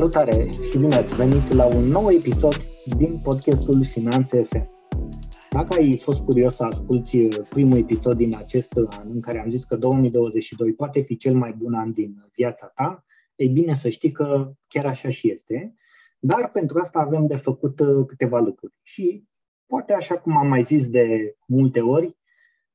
Salutare 0.00 0.48
și 0.50 0.78
bine 0.78 0.94
ați 0.94 1.14
venit 1.14 1.52
la 1.52 1.66
un 1.66 1.84
nou 1.84 2.10
episod 2.10 2.54
din 2.96 3.20
podcastul 3.22 3.84
Finanțe 3.84 4.42
FM. 4.42 4.70
Dacă 5.50 5.74
ai 5.74 5.98
fost 5.98 6.20
curios 6.20 6.54
să 6.54 6.64
asculti 6.64 7.28
primul 7.28 7.78
episod 7.78 8.16
din 8.16 8.36
acest 8.36 8.72
an 8.76 9.08
în 9.10 9.20
care 9.20 9.40
am 9.40 9.50
zis 9.50 9.64
că 9.64 9.76
2022 9.76 10.72
poate 10.72 11.00
fi 11.00 11.16
cel 11.16 11.34
mai 11.34 11.52
bun 11.52 11.74
an 11.74 11.92
din 11.92 12.30
viața 12.34 12.66
ta, 12.66 13.04
ei 13.34 13.48
bine 13.48 13.74
să 13.74 13.88
știi 13.88 14.12
că 14.12 14.52
chiar 14.68 14.86
așa 14.86 15.08
și 15.08 15.30
este, 15.30 15.74
dar 16.18 16.50
pentru 16.50 16.78
asta 16.78 16.98
avem 16.98 17.26
de 17.26 17.36
făcut 17.36 17.80
câteva 18.06 18.38
lucruri. 18.38 18.72
Și 18.82 19.24
poate 19.66 19.92
așa 19.92 20.18
cum 20.18 20.36
am 20.36 20.46
mai 20.46 20.62
zis 20.62 20.88
de 20.88 21.36
multe 21.46 21.80
ori, 21.80 22.16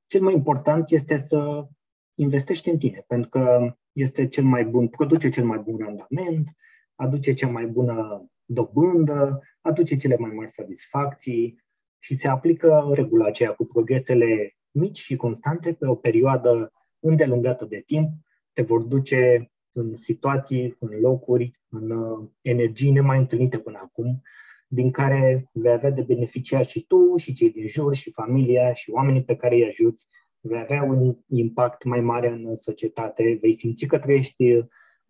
cel 0.08 0.22
mai 0.22 0.34
important 0.34 0.90
este 0.90 1.18
să 1.18 1.68
investești 2.16 2.70
în 2.70 2.78
tine, 2.78 3.04
pentru 3.08 3.30
că 3.30 3.76
este 3.92 4.28
cel 4.28 4.44
mai 4.44 4.66
bun, 4.66 4.88
produce 4.88 5.30
cel 5.30 5.46
mai 5.46 5.58
bun 5.58 5.78
randament, 5.78 6.50
aduce 6.96 7.34
cea 7.34 7.48
mai 7.48 7.66
bună 7.66 8.26
dobândă, 8.46 9.42
aduce 9.62 9.96
cele 9.96 10.18
mai 10.18 10.32
mari 10.32 10.52
satisfacții 10.52 11.64
și 12.00 12.16
se 12.16 12.28
aplică 12.28 12.90
regula 12.94 13.26
aceea 13.26 13.52
cu 13.54 13.66
progresele 13.66 14.56
mici 14.72 15.00
și 15.00 15.16
constante 15.16 15.74
pe 15.74 15.88
o 15.88 15.96
perioadă 15.96 16.72
îndelungată 17.00 17.66
de 17.66 17.84
timp, 17.86 18.10
te 18.54 18.62
vor 18.62 18.82
duce 18.82 19.52
în 19.72 19.96
situații, 19.96 20.76
în 20.80 21.00
locuri, 21.00 21.60
în 21.70 21.90
uh, 21.92 22.28
energii 22.42 22.92
nemai 22.92 23.18
întâlnite 23.18 23.60
până 23.60 23.80
acum, 23.84 24.22
din 24.68 24.92
care 24.92 25.50
vei 25.54 25.72
avea 25.72 25.92
de 25.92 26.02
beneficiat 26.02 26.66
și 26.66 26.86
tu, 26.86 27.16
și 27.18 27.34
cei 27.34 27.52
din 27.52 27.68
jur, 27.68 27.96
și 27.96 28.12
familia, 28.12 28.74
și 28.74 28.90
oamenii 28.92 29.24
pe 29.24 29.36
care 29.36 29.56
îi 29.56 29.68
ajuți, 29.68 30.08
vei 30.40 30.60
avea 30.60 30.84
un 30.84 31.16
impact 31.28 31.84
mai 31.84 32.00
mare 32.00 32.28
în 32.28 32.56
societate, 32.56 33.38
vei 33.42 33.54
simți 33.54 33.86
că 33.86 34.00
trăiești 34.00 34.66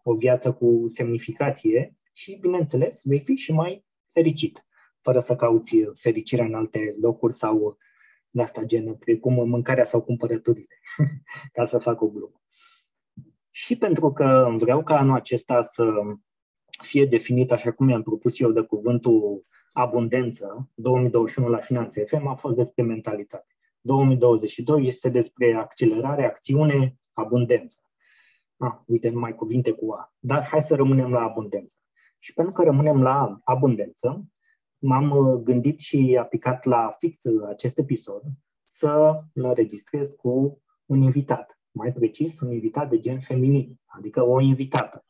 o 0.08 0.14
viață 0.14 0.54
cu 0.54 0.84
semnificație 0.88 1.96
și, 2.14 2.38
bineînțeles, 2.42 3.02
vei 3.04 3.20
fi 3.20 3.36
și 3.36 3.52
mai 3.52 3.86
fericit, 4.12 4.66
fără 5.02 5.20
să 5.20 5.36
cauți 5.36 5.76
fericirea 5.94 6.46
în 6.46 6.54
alte 6.54 6.96
locuri 7.02 7.34
sau 7.34 7.78
de 8.30 8.42
asta 8.42 8.64
gen, 8.64 8.96
precum 8.96 9.50
mâncarea 9.50 9.84
sau 9.84 10.02
cumpărăturile, 10.02 10.82
ca 11.54 11.66
să 11.66 11.78
fac 11.78 12.02
o 12.02 12.08
glumă. 12.08 12.42
Și 13.52 13.78
pentru 13.78 14.12
că 14.12 14.56
vreau 14.58 14.84
ca 14.84 14.98
anul 14.98 15.16
acesta 15.16 15.62
să 15.62 15.94
fie 16.82 17.06
definit 17.06 17.52
așa 17.52 17.72
cum 17.72 17.86
mi-am 17.86 18.04
propus 18.04 18.40
eu 18.40 18.52
de 18.52 18.62
cuvântul 18.62 19.46
abundență, 19.72 20.70
2021 20.74 21.48
la 21.48 21.58
Finanțe 21.58 22.04
FM 22.04 22.28
a 22.28 22.36
fost 22.36 22.56
despre 22.56 22.84
mentalitate. 22.84 23.56
2022 23.82 24.88
este 24.88 25.10
despre 25.10 25.54
accelerare, 25.54 26.26
acțiune, 26.26 26.96
abundență. 27.14 27.85
Ah, 28.58 28.76
uite, 28.86 29.10
numai 29.10 29.36
cuvinte 29.36 29.72
cu 29.72 29.92
A. 29.92 30.14
Dar 30.20 30.44
hai 30.44 30.62
să 30.62 30.76
rămânem 30.76 31.12
la 31.12 31.22
abundență. 31.22 31.76
Și 32.20 32.34
pentru 32.34 32.54
că 32.54 32.64
rămânem 32.64 33.02
la 33.02 33.40
abundență, 33.44 34.26
m-am 34.78 35.10
uh, 35.12 35.42
gândit 35.44 35.80
și 35.80 36.18
aplicat 36.20 36.66
la 36.66 36.96
fix 36.98 37.24
uh, 37.24 37.48
acest 37.48 37.78
episod 37.78 38.22
să 38.66 39.22
îl 39.34 39.44
înregistrez 39.44 40.12
cu 40.12 40.62
un 40.86 41.02
invitat. 41.02 41.60
Mai 41.72 41.94
precis, 41.94 42.40
un 42.40 42.52
invitat 42.52 42.90
de 42.90 43.00
gen 43.00 43.20
feminin, 43.20 43.80
adică 43.86 44.24
o 44.24 44.42
invitată. 44.42 45.06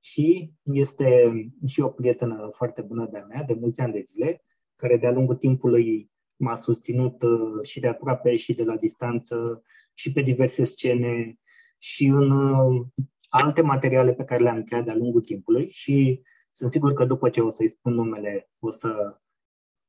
Și 0.00 0.52
este 0.62 1.32
și 1.66 1.80
o 1.80 1.88
prietenă 1.88 2.48
foarte 2.52 2.82
bună 2.82 3.08
de-a 3.10 3.24
mea, 3.24 3.42
de 3.42 3.54
mulți 3.54 3.80
ani 3.80 3.92
de 3.92 4.02
zile, 4.06 4.44
care 4.76 4.96
de-a 4.96 5.12
lungul 5.12 5.36
timpului 5.36 6.10
m-a 6.36 6.54
susținut 6.54 7.22
uh, 7.22 7.62
și 7.62 7.80
de 7.80 7.86
aproape 7.86 8.36
și 8.36 8.54
de 8.54 8.64
la 8.64 8.76
distanță 8.76 9.62
și 9.94 10.12
pe 10.12 10.20
diverse 10.20 10.64
scene 10.64 11.38
și 11.78 12.06
în 12.06 12.30
uh, 12.30 12.86
alte 13.28 13.62
materiale 13.62 14.12
pe 14.12 14.24
care 14.24 14.42
le-am 14.42 14.64
creat 14.64 14.84
de-a 14.84 14.94
lungul 14.94 15.20
timpului 15.20 15.70
și 15.70 16.22
sunt 16.50 16.70
sigur 16.70 16.92
că 16.92 17.04
după 17.04 17.28
ce 17.28 17.40
o 17.40 17.50
să-i 17.50 17.68
spun 17.68 17.94
numele, 17.94 18.50
o 18.58 18.70
să 18.70 19.18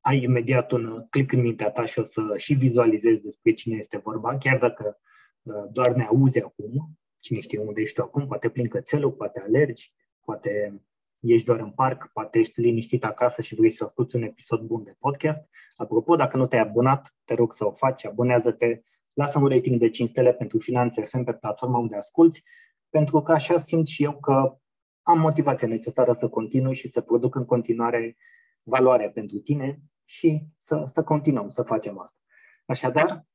ai 0.01 0.23
imediat 0.23 0.71
un 0.71 1.05
click 1.09 1.31
în 1.31 1.41
mintea 1.41 1.71
ta 1.71 1.85
și 1.85 1.99
o 1.99 2.03
să 2.03 2.33
și 2.37 2.53
vizualizezi 2.53 3.21
despre 3.21 3.53
cine 3.53 3.75
este 3.77 3.97
vorba, 3.97 4.37
chiar 4.37 4.57
dacă 4.57 4.99
uh, 5.41 5.63
doar 5.71 5.95
ne 5.95 6.03
auzi 6.03 6.43
acum, 6.43 6.97
cine 7.19 7.39
știe 7.39 7.59
unde 7.59 7.81
ești 7.81 7.95
tu 7.95 8.01
acum, 8.01 8.27
poate 8.27 8.49
plin 8.49 8.67
cățelul, 8.67 9.11
poate 9.11 9.39
alergi, 9.39 9.93
poate 10.25 10.81
ești 11.21 11.45
doar 11.45 11.59
în 11.59 11.71
parc, 11.71 12.09
poate 12.13 12.39
ești 12.39 12.61
liniștit 12.61 13.03
acasă 13.03 13.41
și 13.41 13.55
vrei 13.55 13.71
să 13.71 13.83
asculti 13.83 14.15
un 14.15 14.21
episod 14.21 14.61
bun 14.61 14.83
de 14.83 14.95
podcast. 14.99 15.49
Apropo, 15.75 16.15
dacă 16.15 16.37
nu 16.37 16.47
te-ai 16.47 16.61
abonat, 16.61 17.15
te 17.25 17.33
rog 17.33 17.53
să 17.53 17.65
o 17.65 17.71
faci, 17.71 18.05
abonează-te, 18.05 18.81
lasă 19.19 19.39
un 19.39 19.47
rating 19.47 19.79
de 19.79 19.89
5 19.89 20.09
stele 20.09 20.33
pentru 20.33 20.59
Finanțe 20.59 21.01
FM 21.01 21.23
pe 21.23 21.33
platforma 21.33 21.77
unde 21.77 21.95
asculti, 21.95 22.43
pentru 22.89 23.21
că 23.21 23.31
așa 23.31 23.57
simt 23.57 23.87
și 23.87 24.03
eu 24.03 24.19
că 24.19 24.57
am 25.01 25.19
motivația 25.19 25.67
necesară 25.67 26.13
să 26.13 26.29
continui 26.29 26.75
și 26.75 26.87
să 26.87 27.01
produc 27.01 27.35
în 27.35 27.45
continuare 27.45 28.17
valoare 28.63 29.09
pentru 29.09 29.37
tine 29.37 29.79
și 30.05 30.43
să, 30.57 30.83
să 30.85 31.03
continuăm 31.03 31.49
să 31.49 31.61
facem 31.61 31.99
asta. 31.99 32.17
Așadar, 32.65 33.25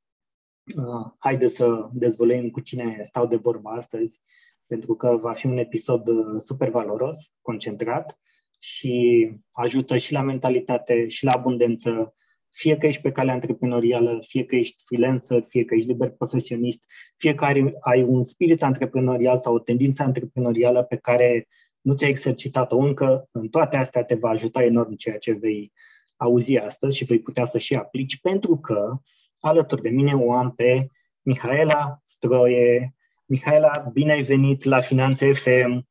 uh, 0.75 1.13
haide 1.17 1.47
să 1.47 1.89
dezvolem 1.93 2.49
cu 2.49 2.59
cine 2.59 2.99
stau 3.01 3.27
de 3.27 3.35
vorba 3.35 3.71
astăzi 3.71 4.19
pentru 4.65 4.95
că 4.95 5.17
va 5.21 5.33
fi 5.33 5.45
un 5.45 5.57
episod 5.57 6.07
uh, 6.07 6.41
super 6.41 6.69
valoros, 6.69 7.17
concentrat 7.41 8.19
și 8.59 9.31
ajută 9.51 9.97
și 9.97 10.11
la 10.11 10.21
mentalitate 10.21 11.07
și 11.07 11.25
la 11.25 11.31
abundență, 11.31 12.13
fie 12.55 12.77
că 12.77 12.85
ești 12.87 13.01
pe 13.01 13.11
calea 13.11 13.33
antreprenorială, 13.33 14.19
fie 14.27 14.43
că 14.43 14.55
ești 14.55 14.83
freelancer, 14.85 15.45
fie 15.47 15.65
că 15.65 15.75
ești 15.75 15.87
liber 15.87 16.09
profesionist, 16.09 16.83
fie 17.17 17.35
că 17.35 17.45
ai, 17.45 17.73
ai 17.79 18.03
un 18.03 18.23
spirit 18.23 18.63
antreprenorial 18.63 19.37
sau 19.37 19.53
o 19.53 19.59
tendință 19.59 20.03
antreprenorială 20.03 20.83
pe 20.83 20.95
care 20.95 21.47
nu 21.81 21.93
ți-ai 21.93 22.09
exercitat-o 22.09 22.77
încă, 22.77 23.27
în 23.31 23.47
toate 23.47 23.77
astea 23.77 24.03
te 24.03 24.15
va 24.15 24.29
ajuta 24.29 24.63
enorm 24.63 24.95
ceea 24.95 25.17
ce 25.17 25.31
vei 25.31 25.71
auzi 26.15 26.57
astăzi 26.57 26.97
și 26.97 27.03
vei 27.03 27.19
putea 27.19 27.45
să 27.45 27.57
și 27.57 27.75
aplici, 27.75 28.19
pentru 28.19 28.57
că 28.57 28.97
alături 29.39 29.81
de 29.81 29.89
mine 29.89 30.13
o 30.13 30.33
am 30.33 30.51
pe 30.51 30.87
Mihaela 31.21 31.99
Stroie, 32.03 32.95
Mihaela, 33.25 33.71
bine 33.93 34.11
ai 34.11 34.21
venit 34.21 34.63
la 34.63 34.79
Finanțe 34.79 35.33
FM! 35.33 35.87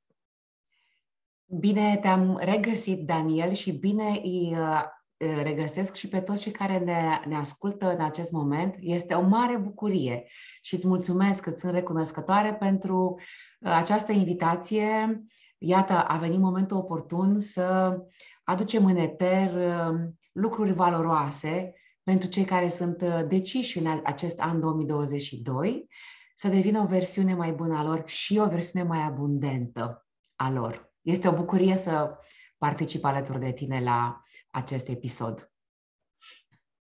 Bine 1.46 1.98
te-am 2.02 2.40
regăsit, 2.44 3.06
Daniel, 3.06 3.52
și 3.52 3.72
bine 3.72 4.20
îi 4.22 4.56
uh, 4.58 4.82
regăsesc 5.16 5.94
și 5.94 6.08
pe 6.08 6.20
toți 6.20 6.42
cei 6.42 6.52
care 6.52 6.78
ne, 6.78 7.20
ne 7.26 7.36
ascultă 7.36 7.94
în 7.94 8.04
acest 8.04 8.32
moment. 8.32 8.74
Este 8.78 9.14
o 9.14 9.20
mare 9.20 9.56
bucurie 9.56 10.24
și 10.62 10.74
îți 10.74 10.86
mulțumesc, 10.86 11.46
îți 11.46 11.60
sunt 11.60 11.72
recunoscătoare 11.72 12.54
pentru 12.54 13.14
uh, 13.60 13.70
această 13.70 14.12
invitație. 14.12 15.20
Iată, 15.58 15.92
a 15.92 16.16
venit 16.16 16.38
momentul 16.38 16.76
oportun 16.76 17.40
să 17.40 17.96
aducem 18.44 18.84
în 18.84 18.96
eter 18.96 19.54
uh, 19.54 20.00
lucruri 20.32 20.72
valoroase 20.72 21.72
pentru 22.02 22.28
cei 22.28 22.44
care 22.44 22.68
sunt 22.68 23.04
deciși 23.28 23.78
în 23.78 24.00
acest 24.04 24.40
an 24.40 24.60
2022 24.60 25.88
să 26.34 26.48
devină 26.48 26.80
o 26.80 26.86
versiune 26.86 27.34
mai 27.34 27.52
bună 27.52 27.76
a 27.76 27.82
lor 27.82 28.02
și 28.06 28.38
o 28.38 28.48
versiune 28.48 28.88
mai 28.88 29.02
abundentă 29.02 30.06
a 30.36 30.50
lor. 30.50 30.92
Este 31.02 31.28
o 31.28 31.32
bucurie 31.32 31.76
să 31.76 32.18
particip 32.58 33.04
alături 33.04 33.40
de 33.40 33.52
tine 33.52 33.80
la 33.80 34.23
acest 34.54 34.88
episod. 34.88 35.52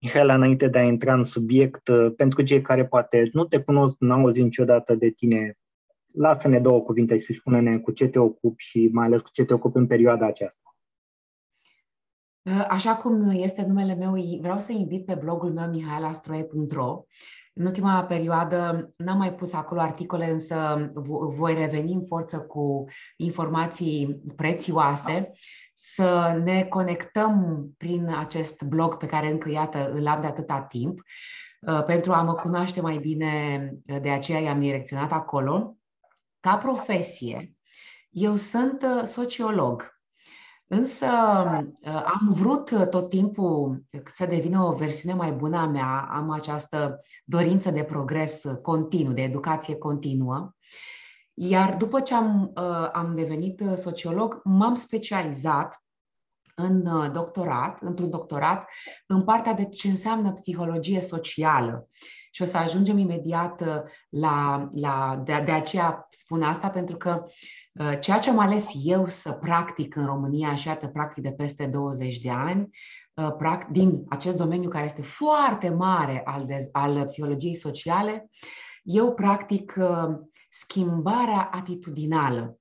Mihaela, 0.02 0.34
înainte 0.34 0.68
de 0.68 0.78
a 0.78 0.84
intra 0.84 1.14
în 1.14 1.24
subiect, 1.24 1.88
uh, 1.88 2.14
pentru 2.16 2.42
cei 2.42 2.62
care 2.62 2.86
poate 2.86 3.30
nu 3.34 3.46
te 3.46 3.62
cunosc, 3.62 4.00
n-au 4.00 4.20
auzit 4.20 4.44
niciodată 4.44 4.96
de 4.96 5.10
tine, 5.10 5.58
lasă-ne 6.14 6.60
două 6.60 6.82
cuvinte 6.82 7.18
și 7.18 7.34
spune-ne 7.34 7.78
cu 7.78 7.92
ce 7.92 8.08
te 8.08 8.20
ocupi 8.20 8.64
și 8.64 8.90
mai 8.92 9.06
ales 9.06 9.22
cu 9.22 9.30
ce 9.32 9.46
te 9.46 9.54
ocupi 9.54 9.78
în 9.78 9.88
perioada 9.88 10.26
aceasta. 10.26 10.76
Uh, 12.42 12.66
așa 12.70 12.96
cum 12.96 13.30
este 13.30 13.66
numele 13.66 13.96
meu, 13.96 14.40
vreau 14.42 14.60
să 14.60 14.72
invit 14.72 15.06
pe 15.06 15.16
blogul 15.16 15.54
meu 15.54 15.70
mihaelastroie.ro 15.70 17.04
în 17.60 17.66
ultima 17.66 18.04
perioadă 18.04 18.94
n-am 18.96 19.18
mai 19.18 19.34
pus 19.34 19.54
acolo 19.54 19.82
articole, 19.82 20.30
însă 20.30 20.92
voi 21.36 21.54
reveni 21.54 21.94
în 21.94 22.02
forță 22.02 22.40
cu 22.40 22.86
informații 23.18 24.22
prețioase, 24.36 25.32
să 25.82 26.42
ne 26.44 26.64
conectăm 26.64 27.66
prin 27.78 28.08
acest 28.08 28.64
blog 28.64 28.98
pe 28.98 29.06
care 29.06 29.30
încă, 29.30 29.50
iată, 29.50 29.92
îl 29.92 30.08
am 30.08 30.22
de 30.22 30.28
atâta 30.28 30.62
timp, 30.62 31.00
uh, 31.62 31.84
pentru 31.84 32.14
a 32.14 32.22
mă 32.22 32.34
cunoaște 32.34 32.82
mai 32.82 32.98
bine, 32.98 33.74
de 34.02 34.10
aceea 34.10 34.40
i-am 34.40 34.60
direcționat 34.60 35.12
acolo. 35.12 35.76
Ca 36.40 36.58
profesie, 36.58 37.54
eu 38.10 38.36
sunt 38.36 38.82
uh, 38.82 39.04
sociolog 39.04 40.00
Însă 40.72 41.06
uh, 41.82 42.04
am 42.06 42.34
vrut 42.34 42.70
uh, 42.70 42.88
tot 42.88 43.10
timpul 43.10 43.84
să 44.14 44.26
devină 44.26 44.64
o 44.64 44.74
versiune 44.74 45.16
mai 45.16 45.32
bună 45.32 45.58
a 45.58 45.66
mea, 45.66 46.08
am 46.12 46.30
această 46.30 47.02
dorință 47.26 47.72
de 47.72 47.84
progres 47.84 48.44
continuu, 48.62 49.14
de 49.14 49.22
educație 49.22 49.76
continuă. 49.76 50.52
Iar 51.42 51.76
după 51.76 52.00
ce 52.00 52.14
am, 52.14 52.52
uh, 52.56 52.90
am 52.94 53.16
devenit 53.16 53.64
sociolog, 53.76 54.42
m-am 54.44 54.76
specializat 54.76 55.84
în 56.56 57.12
doctorat, 57.12 57.82
într-un 57.82 58.10
doctorat, 58.10 58.70
în 59.08 59.24
partea 59.24 59.54
de 59.54 59.66
ce 59.66 59.88
înseamnă 59.88 60.32
psihologie 60.32 61.00
socială. 61.00 61.88
și 62.32 62.42
o 62.42 62.46
să 62.46 62.58
ajungem 62.58 62.98
imediat 62.98 63.64
la, 64.10 64.68
la 64.72 65.22
de, 65.26 65.42
de 65.46 65.52
aceea 65.52 66.08
spun 66.10 66.44
asta, 66.44 66.70
pentru 66.70 66.98
că 66.98 67.24
ceea 68.00 68.20
ce 68.20 68.30
am 68.30 68.40
ales 68.40 68.70
eu 68.84 69.08
să 69.08 69.32
practic 69.32 69.96
în 69.96 70.06
România, 70.06 70.56
și 70.56 70.68
iată, 70.68 70.88
practic 70.88 71.24
de 71.24 71.32
peste 71.32 71.66
20 71.66 72.18
de 72.18 72.30
ani, 72.30 72.70
din 73.72 74.06
acest 74.10 74.38
domeniu 74.38 74.70
care 74.70 74.86
este 74.86 75.02
foarte 75.02 75.70
mare 75.70 76.22
al, 76.26 76.46
de, 76.46 76.70
al 76.72 77.06
psihologiei 77.06 77.56
sociale, 77.56 78.30
eu 78.84 79.14
practic 79.14 79.76
schimbarea 80.50 81.50
atitudinală. 81.52 82.60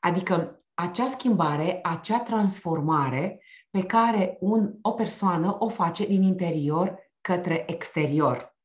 Adică 0.00 0.62
acea 0.74 1.08
schimbare, 1.08 1.80
acea 1.82 2.20
transformare 2.20 3.42
pe 3.70 3.82
care 3.82 4.36
un, 4.40 4.74
o 4.82 4.92
persoană 4.92 5.56
o 5.58 5.68
face 5.68 6.06
din 6.06 6.22
interior 6.22 6.98
către 7.20 7.64
exterior. 7.70 8.56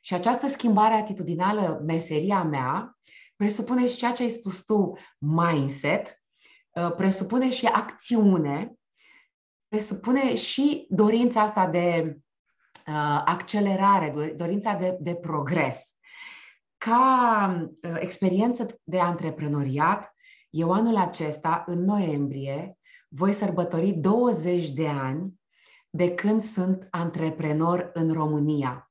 Și 0.00 0.14
această 0.14 0.46
schimbare 0.46 0.94
atitudinală, 0.94 1.82
meseria 1.84 2.42
mea, 2.42 2.98
presupune 3.36 3.86
și 3.86 3.96
ceea 3.96 4.12
ce 4.12 4.22
ai 4.22 4.28
spus 4.28 4.64
tu, 4.64 4.92
mindset, 5.18 6.22
uh, 6.70 6.94
presupune 6.96 7.50
și 7.50 7.66
acțiune, 7.66 8.74
presupune 9.68 10.34
și 10.34 10.86
dorința 10.88 11.42
asta 11.42 11.66
de 11.66 12.16
uh, 12.86 13.22
accelerare, 13.24 14.34
dorința 14.36 14.74
de, 14.74 14.96
de 15.00 15.14
progres. 15.14 15.93
Ca 16.78 17.70
uh, 17.82 17.96
experiență 17.98 18.80
de 18.84 19.00
antreprenoriat, 19.00 20.14
eu 20.50 20.72
anul 20.72 20.96
acesta, 20.96 21.64
în 21.66 21.84
noiembrie, 21.84 22.78
voi 23.08 23.32
sărbători 23.32 23.92
20 23.92 24.70
de 24.70 24.88
ani 24.88 25.40
de 25.90 26.14
când 26.14 26.42
sunt 26.42 26.86
antreprenor 26.90 27.90
în 27.94 28.12
România. 28.12 28.90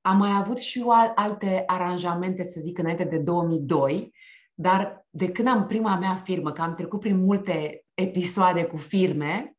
Am 0.00 0.16
mai 0.16 0.36
avut 0.36 0.58
și 0.58 0.78
eu 0.78 0.90
alte 1.14 1.62
aranjamente, 1.66 2.42
să 2.42 2.60
zic, 2.60 2.78
înainte 2.78 3.04
de 3.04 3.18
2002, 3.18 4.14
dar 4.54 5.06
de 5.10 5.32
când 5.32 5.48
am 5.48 5.66
prima 5.66 5.98
mea 5.98 6.14
firmă, 6.14 6.52
că 6.52 6.62
am 6.62 6.74
trecut 6.74 7.00
prin 7.00 7.24
multe 7.24 7.84
episoade 7.94 8.64
cu 8.64 8.76
firme, 8.76 9.56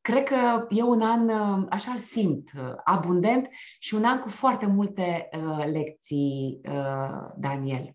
cred 0.00 0.24
că 0.24 0.66
e 0.68 0.82
un 0.82 1.02
an, 1.02 1.30
așa 1.70 1.92
îl 1.92 1.98
simt, 1.98 2.50
abundent 2.84 3.48
și 3.78 3.94
un 3.94 4.04
an 4.04 4.18
cu 4.18 4.28
foarte 4.28 4.66
multe 4.66 5.28
uh, 5.32 5.64
lecții, 5.64 6.60
uh, 6.64 7.30
Daniel. 7.36 7.94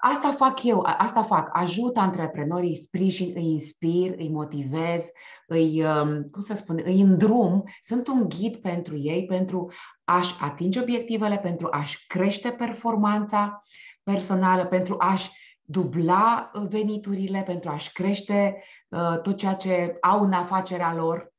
Asta 0.00 0.30
fac 0.30 0.62
eu, 0.62 0.80
asta 0.98 1.22
fac. 1.22 1.48
Ajut 1.52 1.96
antreprenorii, 1.96 2.68
îi 2.68 2.76
sprijin, 2.76 3.32
îi 3.34 3.44
inspir, 3.44 4.14
îi 4.18 4.28
motivez, 4.28 5.10
îi, 5.46 5.84
um, 5.84 6.22
cum 6.30 6.40
să 6.40 6.54
spun, 6.54 6.80
îi 6.84 7.00
îndrum. 7.00 7.64
Sunt 7.80 8.08
un 8.08 8.28
ghid 8.28 8.56
pentru 8.56 8.96
ei, 8.96 9.26
pentru 9.26 9.72
a-și 10.04 10.34
atinge 10.40 10.80
obiectivele, 10.80 11.38
pentru 11.38 11.68
a-și 11.70 12.06
crește 12.06 12.50
performanța 12.50 13.60
personală, 14.02 14.66
pentru 14.66 14.96
a-și 14.98 15.30
dubla 15.66 16.50
veniturile, 16.68 17.42
pentru 17.42 17.70
a-și 17.70 17.92
crește 17.92 18.62
uh, 18.88 19.20
tot 19.20 19.36
ceea 19.36 19.54
ce 19.54 19.96
au 20.00 20.22
în 20.22 20.32
afacerea 20.32 20.94
lor. 20.94 21.32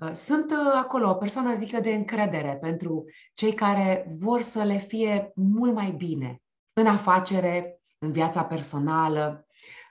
Uh, 0.00 0.12
sunt 0.12 0.50
uh, 0.50 0.72
acolo 0.74 1.10
o 1.10 1.14
persoană, 1.14 1.54
zic 1.54 1.72
eu, 1.72 1.80
de 1.80 1.94
încredere 1.94 2.58
pentru 2.60 3.04
cei 3.34 3.52
care 3.52 4.12
vor 4.20 4.42
să 4.42 4.62
le 4.62 4.76
fie 4.76 5.32
mult 5.34 5.74
mai 5.74 5.90
bine 5.90 6.42
în 6.72 6.86
afacere, 6.86 7.80
în 7.98 8.12
viața 8.12 8.44
personală, 8.44 9.46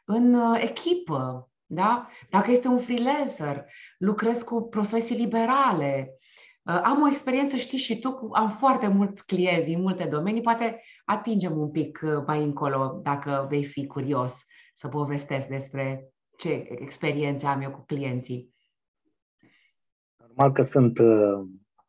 în 0.06 0.34
uh, 0.34 0.62
echipă, 0.62 1.50
da? 1.66 2.08
Dacă 2.30 2.52
este 2.52 2.68
un 2.68 2.80
freelancer, 2.80 3.66
lucrez 3.98 4.42
cu 4.42 4.68
profesii 4.68 5.16
liberale, 5.16 6.08
uh, 6.10 6.23
am 6.64 7.02
o 7.02 7.08
experiență, 7.08 7.56
știi 7.56 7.78
și 7.78 8.00
tu, 8.00 8.30
am 8.34 8.50
foarte 8.50 8.88
mulți 8.88 9.26
clienți 9.26 9.66
din 9.66 9.82
multe 9.82 10.04
domenii, 10.04 10.42
poate 10.42 10.82
atingem 11.06 11.58
un 11.58 11.72
pic 11.72 12.02
uh, 12.04 12.24
mai 12.28 12.44
încolo, 12.44 13.00
dacă 13.04 13.46
vei 13.50 13.64
fi 13.64 13.88
curios 13.88 14.46
să 14.74 14.88
povestesc 14.88 15.48
despre 15.48 16.14
ce 16.38 16.64
experiențe 16.70 17.46
am 17.46 17.62
eu 17.62 17.72
cu 17.72 17.84
clienții. 17.86 18.54
Normal 20.18 20.52
că 20.52 20.62
sunt, 20.62 21.00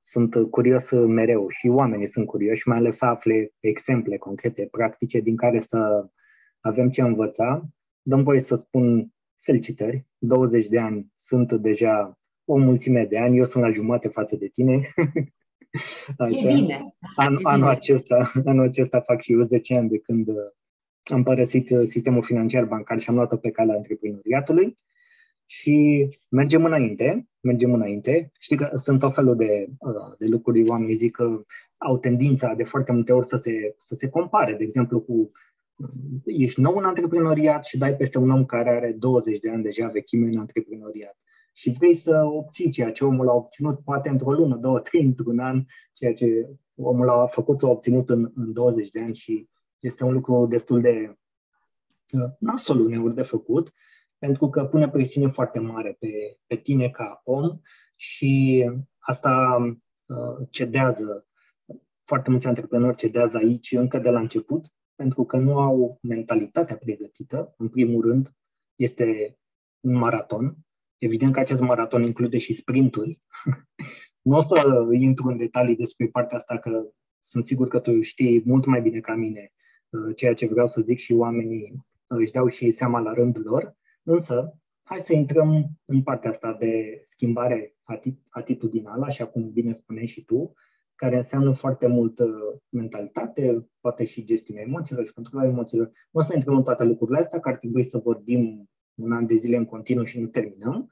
sunt 0.01 0.51
curios 0.51 0.91
mereu 0.91 1.49
și 1.49 1.69
oamenii 1.69 2.07
sunt 2.07 2.27
curioși, 2.27 2.69
mai 2.69 2.77
ales 2.77 2.97
să 2.97 3.05
afle 3.05 3.53
exemple 3.61 4.17
concrete, 4.17 4.69
practice, 4.71 5.21
din 5.21 5.37
care 5.37 5.59
să 5.59 6.09
avem 6.61 6.91
ce 6.91 7.03
învăța. 7.03 7.63
Dăm 8.03 8.23
voie 8.23 8.41
să 8.41 8.55
spun 8.55 9.13
felicitări, 9.41 10.07
20 10.19 10.67
de 10.67 10.79
ani 10.79 11.13
sunt 11.15 11.53
deja 11.53 12.19
o 12.45 12.57
mulțime 12.57 13.05
de 13.05 13.19
ani, 13.19 13.37
eu 13.37 13.45
sunt 13.45 13.65
la 13.65 13.71
jumate 13.71 14.09
față 14.09 14.37
de 14.37 14.49
tine. 14.49 14.81
Așa. 16.19 16.49
E 16.49 16.55
bine. 16.55 16.95
An, 17.17 17.35
e 17.35 17.39
anul, 17.43 17.61
bine. 17.61 17.71
Acesta, 17.71 18.33
anul 18.51 18.67
acesta 18.67 19.01
fac 19.01 19.21
și 19.21 19.33
eu 19.33 19.41
10 19.41 19.77
ani 19.77 19.89
de 19.89 19.99
când 19.99 20.29
uh, 20.29 20.35
am 21.05 21.23
părăsit 21.23 21.71
uh, 21.71 21.83
sistemul 21.85 22.23
financiar 22.23 22.65
bancar 22.65 22.99
și 22.99 23.09
am 23.09 23.15
luat-o 23.15 23.37
pe 23.37 23.51
calea 23.51 23.75
antreprenoriatului 23.75 24.79
și 25.47 26.07
mergem 26.31 26.65
înainte, 26.65 27.29
mergem 27.41 27.73
înainte. 27.73 28.31
Știi 28.39 28.57
că 28.57 28.71
sunt 28.75 28.99
tot 28.99 29.15
felul 29.15 29.37
de, 29.37 29.67
uh, 29.79 30.17
de 30.19 30.27
lucruri, 30.27 30.69
oamenii 30.69 30.95
zic 30.95 31.11
că 31.11 31.45
au 31.77 31.99
tendința 31.99 32.55
de 32.55 32.65
foarte 32.65 32.93
multe 32.93 33.13
ori 33.13 33.27
să 33.27 33.37
se, 33.37 33.75
să 33.79 33.95
se 33.95 34.09
compare, 34.09 34.55
de 34.55 34.65
exemplu, 34.65 35.01
cu 35.01 35.31
ești 36.25 36.61
nou 36.61 36.77
în 36.77 36.85
antreprenoriat 36.85 37.65
și 37.65 37.79
dai 37.79 37.97
peste 37.97 38.19
un 38.19 38.31
om 38.31 38.45
care 38.45 38.71
are 38.71 38.93
20 38.99 39.39
de 39.39 39.51
ani 39.51 39.63
deja 39.63 39.89
vechime 39.89 40.27
în 40.27 40.39
antreprenoriat 40.39 41.19
și 41.57 41.71
vrei 41.71 41.95
să 41.95 42.25
obții 42.25 42.71
ceea 42.71 42.93
ce 42.93 43.05
omul 43.05 43.29
a 43.29 43.33
obținut 43.33 43.79
poate 43.85 44.09
într-o 44.09 44.33
lună, 44.33 44.57
două, 44.57 44.81
trei, 44.81 45.05
într-un 45.05 45.39
an, 45.39 45.65
ceea 45.93 46.15
ce 46.15 46.49
omul 46.75 47.09
a 47.09 47.27
făcut, 47.27 47.59
s-a 47.59 47.69
obținut 47.69 48.11
în, 48.11 48.33
în 48.35 48.53
20 48.53 48.89
de 48.89 49.01
ani 49.01 49.15
și 49.15 49.49
este 49.79 50.05
un 50.05 50.13
lucru 50.13 50.47
destul 50.47 50.81
de 50.81 51.19
uh, 52.13 52.31
nasol 52.39 52.81
uneori 52.81 53.15
de 53.15 53.23
făcut, 53.23 53.73
pentru 54.19 54.49
că 54.49 54.65
pune 54.65 54.89
presiune 54.89 55.29
foarte 55.29 55.61
mare 55.61 55.97
pe, 55.99 56.39
pe 56.47 56.57
tine 56.57 56.89
ca 56.89 57.21
om 57.25 57.59
și 57.97 58.65
asta 58.99 59.57
uh, 60.07 60.47
cedează, 60.51 61.27
foarte 62.05 62.31
mulți 62.31 62.47
antreprenori 62.47 62.97
cedează 62.97 63.37
aici 63.37 63.73
încă 63.73 63.99
de 63.99 64.11
la 64.11 64.21
început, 64.21 64.65
pentru 64.95 65.25
că 65.25 65.37
nu 65.37 65.59
au 65.59 65.99
mentalitatea 66.03 66.77
pregătită. 66.77 67.55
În 67.59 67.69
primul 67.69 68.03
rând, 68.03 68.35
este 68.75 69.39
un 69.81 69.95
maraton. 69.95 70.57
Evident 71.05 71.33
că 71.33 71.41
acest 71.41 71.61
maraton 71.61 72.03
include 72.03 72.39
și 72.39 72.53
sprinturi. 72.53 73.21
nu 74.29 74.37
o 74.37 74.41
să 74.41 74.87
intru 74.93 75.29
în 75.29 75.37
detalii 75.37 75.77
despre 75.77 76.07
partea 76.07 76.37
asta, 76.37 76.59
că 76.59 76.87
sunt 77.21 77.45
sigur 77.45 77.69
că 77.69 77.79
tu 77.79 78.01
știi 78.01 78.43
mult 78.45 78.67
mai 78.67 78.81
bine 78.81 79.01
ca 79.01 79.15
mine 79.15 79.53
uh, 79.89 80.17
ceea 80.17 80.35
ce 80.35 80.47
vreau 80.47 80.67
să 80.67 80.81
zic 80.81 80.99
și 80.99 81.13
oamenii 81.13 81.73
uh, 81.73 82.19
își 82.19 82.33
dau 82.33 82.49
și 82.49 82.71
seama 82.71 83.01
la 83.01 83.13
rândul 83.13 83.43
lor. 83.43 83.77
Însă, 84.03 84.59
hai 84.83 84.99
să 84.99 85.15
intrăm 85.15 85.71
în 85.85 86.03
partea 86.03 86.31
asta 86.31 86.57
de 86.59 87.01
schimbare 87.05 87.77
atitudinală, 88.31 89.05
așa 89.05 89.27
cum 89.27 89.51
bine 89.53 89.73
spuneai 89.73 90.07
și 90.07 90.25
tu, 90.25 90.53
care 90.95 91.17
înseamnă 91.17 91.53
foarte 91.53 91.87
mult 91.87 92.21
mentalitate, 92.69 93.69
poate 93.81 94.05
și 94.05 94.25
gestiunea 94.25 94.63
emoțiilor 94.63 95.05
și 95.05 95.13
controlarea 95.13 95.51
emoțiilor. 95.51 95.87
Nu 96.11 96.21
o 96.21 96.23
să 96.23 96.35
intrăm 96.35 96.57
în 96.57 96.63
toate 96.63 96.85
lucrurile 96.85 97.19
astea, 97.19 97.41
că 97.41 97.49
ar 97.49 97.57
trebui 97.57 97.83
să 97.83 97.99
vorbim 97.99 98.69
un 98.95 99.13
an 99.13 99.27
de 99.27 99.35
zile 99.35 99.57
în 99.57 99.65
continuu 99.65 100.05
și 100.05 100.21
nu 100.21 100.27
terminăm. 100.27 100.91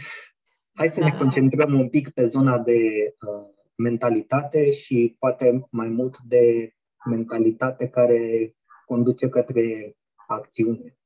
Hai 0.78 0.88
să 0.88 1.00
ne 1.00 1.10
da. 1.10 1.16
concentrăm 1.16 1.78
un 1.78 1.88
pic 1.88 2.10
pe 2.10 2.24
zona 2.24 2.58
de 2.58 2.78
uh, 3.20 3.46
mentalitate 3.74 4.70
și 4.70 5.16
poate 5.18 5.66
mai 5.70 5.88
mult 5.88 6.18
de 6.18 6.72
mentalitate 7.04 7.88
care 7.88 8.54
conduce 8.86 9.28
către 9.28 9.96
acțiune. 10.26 10.98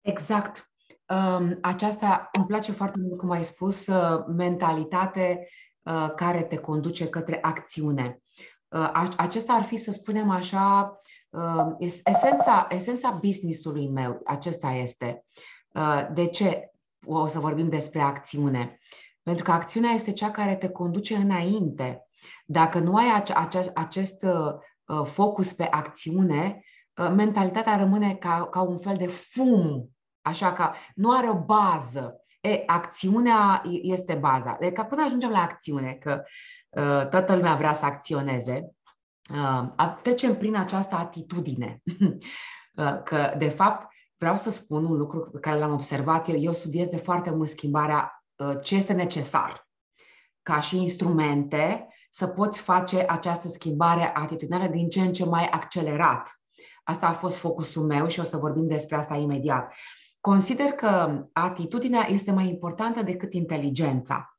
Exact. 0.00 0.70
Um, 1.08 1.58
aceasta 1.60 2.30
îmi 2.32 2.46
place 2.46 2.72
foarte 2.72 2.98
mult, 3.00 3.18
cum 3.18 3.30
ai 3.30 3.44
spus, 3.44 3.86
uh, 3.86 4.24
mentalitate 4.36 5.46
Uh, 5.82 6.12
care 6.16 6.42
te 6.42 6.56
conduce 6.56 7.08
către 7.08 7.38
acțiune. 7.40 8.22
Uh, 8.68 9.12
acesta 9.16 9.52
ar 9.52 9.62
fi, 9.62 9.76
să 9.76 9.90
spunem 9.90 10.30
așa, 10.30 10.80
uh, 10.80 10.96
esența, 12.04 12.66
esența 12.70 13.10
business-ului 13.10 13.88
meu. 13.88 14.20
Acesta 14.24 14.70
este. 14.70 15.24
De 16.12 16.26
ce 16.26 16.70
o 17.06 17.26
să 17.26 17.38
vorbim 17.38 17.68
despre 17.68 18.00
acțiune? 18.00 18.78
Pentru 19.22 19.44
că 19.44 19.50
acțiunea 19.50 19.90
este 19.90 20.12
cea 20.12 20.30
care 20.30 20.56
te 20.56 20.68
conduce 20.68 21.14
înainte. 21.14 22.06
Dacă 22.46 22.78
nu 22.78 22.96
ai 22.96 23.24
acest, 23.34 23.70
acest 23.74 24.26
focus 25.04 25.52
pe 25.52 25.68
acțiune, 25.70 26.64
mentalitatea 26.94 27.76
rămâne 27.76 28.14
ca, 28.14 28.48
ca 28.50 28.60
un 28.60 28.78
fel 28.78 28.96
de 28.96 29.06
fum, 29.06 29.90
așa 30.22 30.52
că 30.52 30.70
nu 30.94 31.10
are 31.16 31.28
o 31.28 31.34
bază. 31.34 32.16
E, 32.40 32.62
acțiunea 32.66 33.62
este 33.82 34.14
baza. 34.14 34.56
Deci, 34.60 34.72
ca 34.72 34.84
până 34.84 35.02
ajungem 35.04 35.30
la 35.30 35.42
acțiune, 35.42 35.92
că 35.92 36.22
uh, 36.70 37.08
toată 37.08 37.34
lumea 37.34 37.54
vrea 37.54 37.72
să 37.72 37.84
acționeze, 37.84 38.60
uh, 38.62 38.68
trecem 40.02 40.36
prin 40.36 40.56
această 40.56 40.94
atitudine. 40.94 41.82
uh, 42.76 43.02
că, 43.04 43.34
de 43.38 43.48
fapt, 43.48 43.86
vreau 44.16 44.36
să 44.36 44.50
spun 44.50 44.84
un 44.84 44.96
lucru 44.96 45.20
pe 45.20 45.38
care 45.38 45.58
l-am 45.58 45.72
observat 45.72 46.28
eu. 46.28 46.36
Eu 46.36 46.52
studiez 46.52 46.86
de 46.86 46.96
foarte 46.96 47.30
mult 47.30 47.48
schimbarea 47.48 48.24
uh, 48.36 48.54
ce 48.62 48.74
este 48.74 48.92
necesar 48.92 49.66
ca 50.42 50.60
și 50.60 50.76
instrumente 50.76 51.88
să 52.10 52.26
poți 52.26 52.60
face 52.60 53.04
această 53.08 53.48
schimbare 53.48 54.12
atitudinală 54.14 54.66
din 54.66 54.88
ce 54.88 55.00
în 55.00 55.12
ce 55.12 55.24
mai 55.24 55.48
accelerat. 55.48 56.40
Asta 56.84 57.06
a 57.06 57.12
fost 57.12 57.36
focusul 57.36 57.86
meu 57.86 58.08
și 58.08 58.20
o 58.20 58.22
să 58.22 58.36
vorbim 58.36 58.66
despre 58.66 58.96
asta 58.96 59.14
imediat. 59.14 59.74
Consider 60.20 60.66
că 60.66 61.22
atitudinea 61.32 62.06
este 62.08 62.32
mai 62.32 62.48
importantă 62.48 63.02
decât 63.02 63.32
inteligența. 63.32 64.38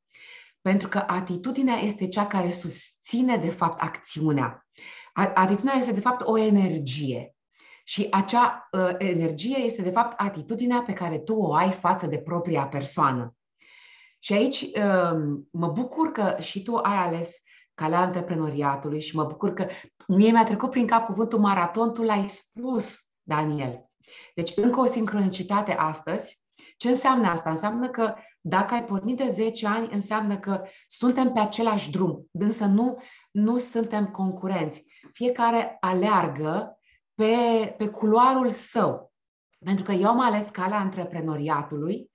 Pentru 0.61 0.87
că 0.87 1.03
atitudinea 1.07 1.75
este 1.75 2.07
cea 2.07 2.27
care 2.27 2.49
susține, 2.49 2.92
de 3.41 3.49
fapt, 3.49 3.81
acțiunea. 3.81 4.67
Atitudinea 5.13 5.75
este, 5.75 5.91
de 5.91 5.99
fapt, 5.99 6.21
o 6.25 6.37
energie. 6.37 7.35
Și 7.83 8.07
acea 8.11 8.67
uh, 8.71 8.95
energie 8.97 9.57
este, 9.57 9.81
de 9.81 9.89
fapt, 9.89 10.19
atitudinea 10.19 10.81
pe 10.81 10.93
care 10.93 11.19
tu 11.19 11.33
o 11.33 11.53
ai 11.53 11.71
față 11.71 12.07
de 12.07 12.17
propria 12.17 12.67
persoană. 12.67 13.35
Și 14.19 14.33
aici 14.33 14.61
uh, 14.61 15.37
mă 15.51 15.67
bucur 15.67 16.11
că 16.11 16.35
și 16.39 16.63
tu 16.63 16.75
ai 16.75 16.97
ales 16.97 17.37
calea 17.73 17.99
antreprenoriatului 17.99 19.01
și 19.01 19.15
mă 19.15 19.23
bucur 19.23 19.53
că 19.53 19.67
mie 20.07 20.31
mi-a 20.31 20.43
trecut 20.43 20.69
prin 20.69 20.87
cap 20.87 21.05
cuvântul 21.05 21.39
maraton, 21.39 21.93
tu 21.93 22.03
l-ai 22.03 22.23
spus, 22.23 23.07
Daniel. 23.23 23.89
Deci, 24.35 24.51
încă 24.55 24.79
o 24.79 24.85
sincronicitate 24.85 25.73
astăzi. 25.73 26.41
Ce 26.77 26.89
înseamnă 26.89 27.27
asta? 27.27 27.49
Înseamnă 27.49 27.89
că 27.89 28.13
dacă 28.45 28.73
ai 28.73 28.85
pornit 28.85 29.17
de 29.17 29.27
10 29.27 29.67
ani, 29.67 29.89
înseamnă 29.91 30.37
că 30.37 30.63
suntem 30.87 31.31
pe 31.31 31.39
același 31.39 31.91
drum, 31.91 32.27
însă 32.31 32.65
nu, 32.65 32.97
nu 33.31 33.57
suntem 33.57 34.05
concurenți. 34.05 34.85
Fiecare 35.13 35.77
aleargă 35.79 36.79
pe, 37.13 37.35
pe 37.77 37.87
culoarul 37.87 38.51
său. 38.51 39.13
Pentru 39.65 39.83
că 39.83 39.91
eu 39.91 40.07
am 40.07 40.19
ales 40.19 40.49
calea 40.49 40.79
antreprenoriatului 40.79 42.09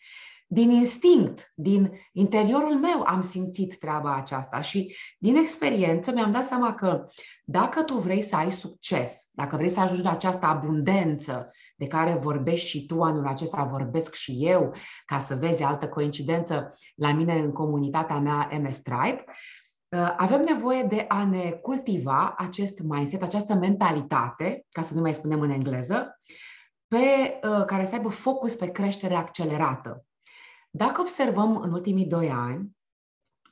din 0.51 0.71
instinct, 0.71 1.53
din 1.55 1.93
interiorul 2.13 2.79
meu 2.79 3.03
am 3.03 3.23
simțit 3.23 3.79
treaba 3.79 4.15
aceasta 4.15 4.61
și 4.61 4.97
din 5.19 5.37
experiență 5.37 6.13
mi-am 6.13 6.33
dat 6.33 6.45
seama 6.45 6.75
că 6.75 7.07
dacă 7.45 7.83
tu 7.83 7.95
vrei 7.95 8.23
să 8.23 8.37
ai 8.37 8.51
succes, 8.51 9.29
dacă 9.33 9.57
vrei 9.57 9.69
să 9.69 9.81
ajungi 9.81 10.03
la 10.03 10.11
această 10.11 10.47
abundență 10.47 11.51
de 11.77 11.87
care 11.87 12.19
vorbești 12.21 12.69
și 12.69 12.87
tu 12.87 13.03
anul 13.03 13.27
acesta, 13.27 13.63
vorbesc 13.63 14.15
și 14.15 14.37
eu, 14.39 14.75
ca 15.05 15.19
să 15.19 15.35
vezi 15.35 15.63
altă 15.63 15.89
coincidență 15.89 16.75
la 16.95 17.13
mine 17.13 17.35
în 17.35 17.53
comunitatea 17.53 18.19
mea 18.19 18.49
MS 18.63 18.79
Tribe, 18.79 19.25
uh, 19.27 20.15
avem 20.17 20.45
nevoie 20.45 20.83
de 20.83 21.05
a 21.09 21.25
ne 21.25 21.51
cultiva 21.51 22.35
acest 22.39 22.81
mindset, 22.81 23.23
această 23.23 23.55
mentalitate, 23.55 24.67
ca 24.71 24.81
să 24.81 24.95
nu 24.95 25.01
mai 25.01 25.15
spunem 25.15 25.41
în 25.41 25.51
engleză, 25.51 26.21
pe 26.87 26.97
uh, 27.43 27.65
care 27.65 27.85
să 27.85 27.95
aibă 27.95 28.09
focus 28.09 28.55
pe 28.55 28.71
creștere 28.71 29.15
accelerată. 29.15 30.03
Dacă 30.71 31.01
observăm 31.01 31.57
în 31.57 31.73
ultimii 31.73 32.07
doi 32.07 32.31
ani, 32.31 32.77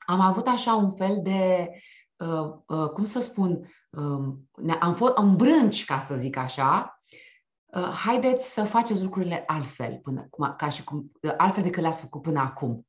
am 0.07 0.21
avut 0.21 0.47
așa 0.47 0.75
un 0.75 0.91
fel 0.91 1.21
de, 1.23 1.71
uh, 2.17 2.53
uh, 2.67 2.89
cum 2.89 3.05
să 3.05 3.21
spun, 3.21 3.69
uh, 3.91 4.75
am 4.81 4.95
fost 4.95 5.17
un 5.17 5.37
brânci, 5.37 5.85
ca 5.85 5.99
să 5.99 6.15
zic 6.15 6.37
așa, 6.37 7.01
uh, 7.65 7.89
haideți 7.89 8.53
să 8.53 8.65
faceți 8.65 9.03
lucrurile 9.03 9.45
altfel, 9.47 9.99
până, 10.03 10.27
cum, 10.31 10.55
ca 10.57 10.69
și 10.69 10.85
cum, 10.85 11.13
uh, 11.23 11.35
altfel 11.37 11.63
decât 11.63 11.83
le-ați 11.83 12.01
făcut 12.01 12.23
până 12.23 12.41
acum. 12.41 12.87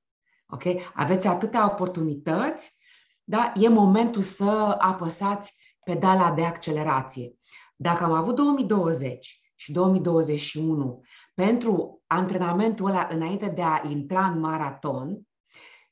Ok? 0.48 0.64
Aveți 0.94 1.28
atâtea 1.28 1.72
oportunități, 1.72 2.76
da? 3.24 3.52
E 3.56 3.68
momentul 3.68 4.22
să 4.22 4.76
apăsați 4.80 5.56
pedala 5.84 6.32
de 6.32 6.46
accelerație. 6.46 7.36
Dacă 7.76 8.04
am 8.04 8.12
avut 8.12 8.36
2020 8.36 9.42
și 9.56 9.72
2021 9.72 11.02
pentru 11.34 11.97
antrenamentul 12.08 12.90
ăla 12.90 13.08
înainte 13.12 13.48
de 13.48 13.62
a 13.62 13.82
intra 13.90 14.26
în 14.26 14.40
maraton, 14.40 15.22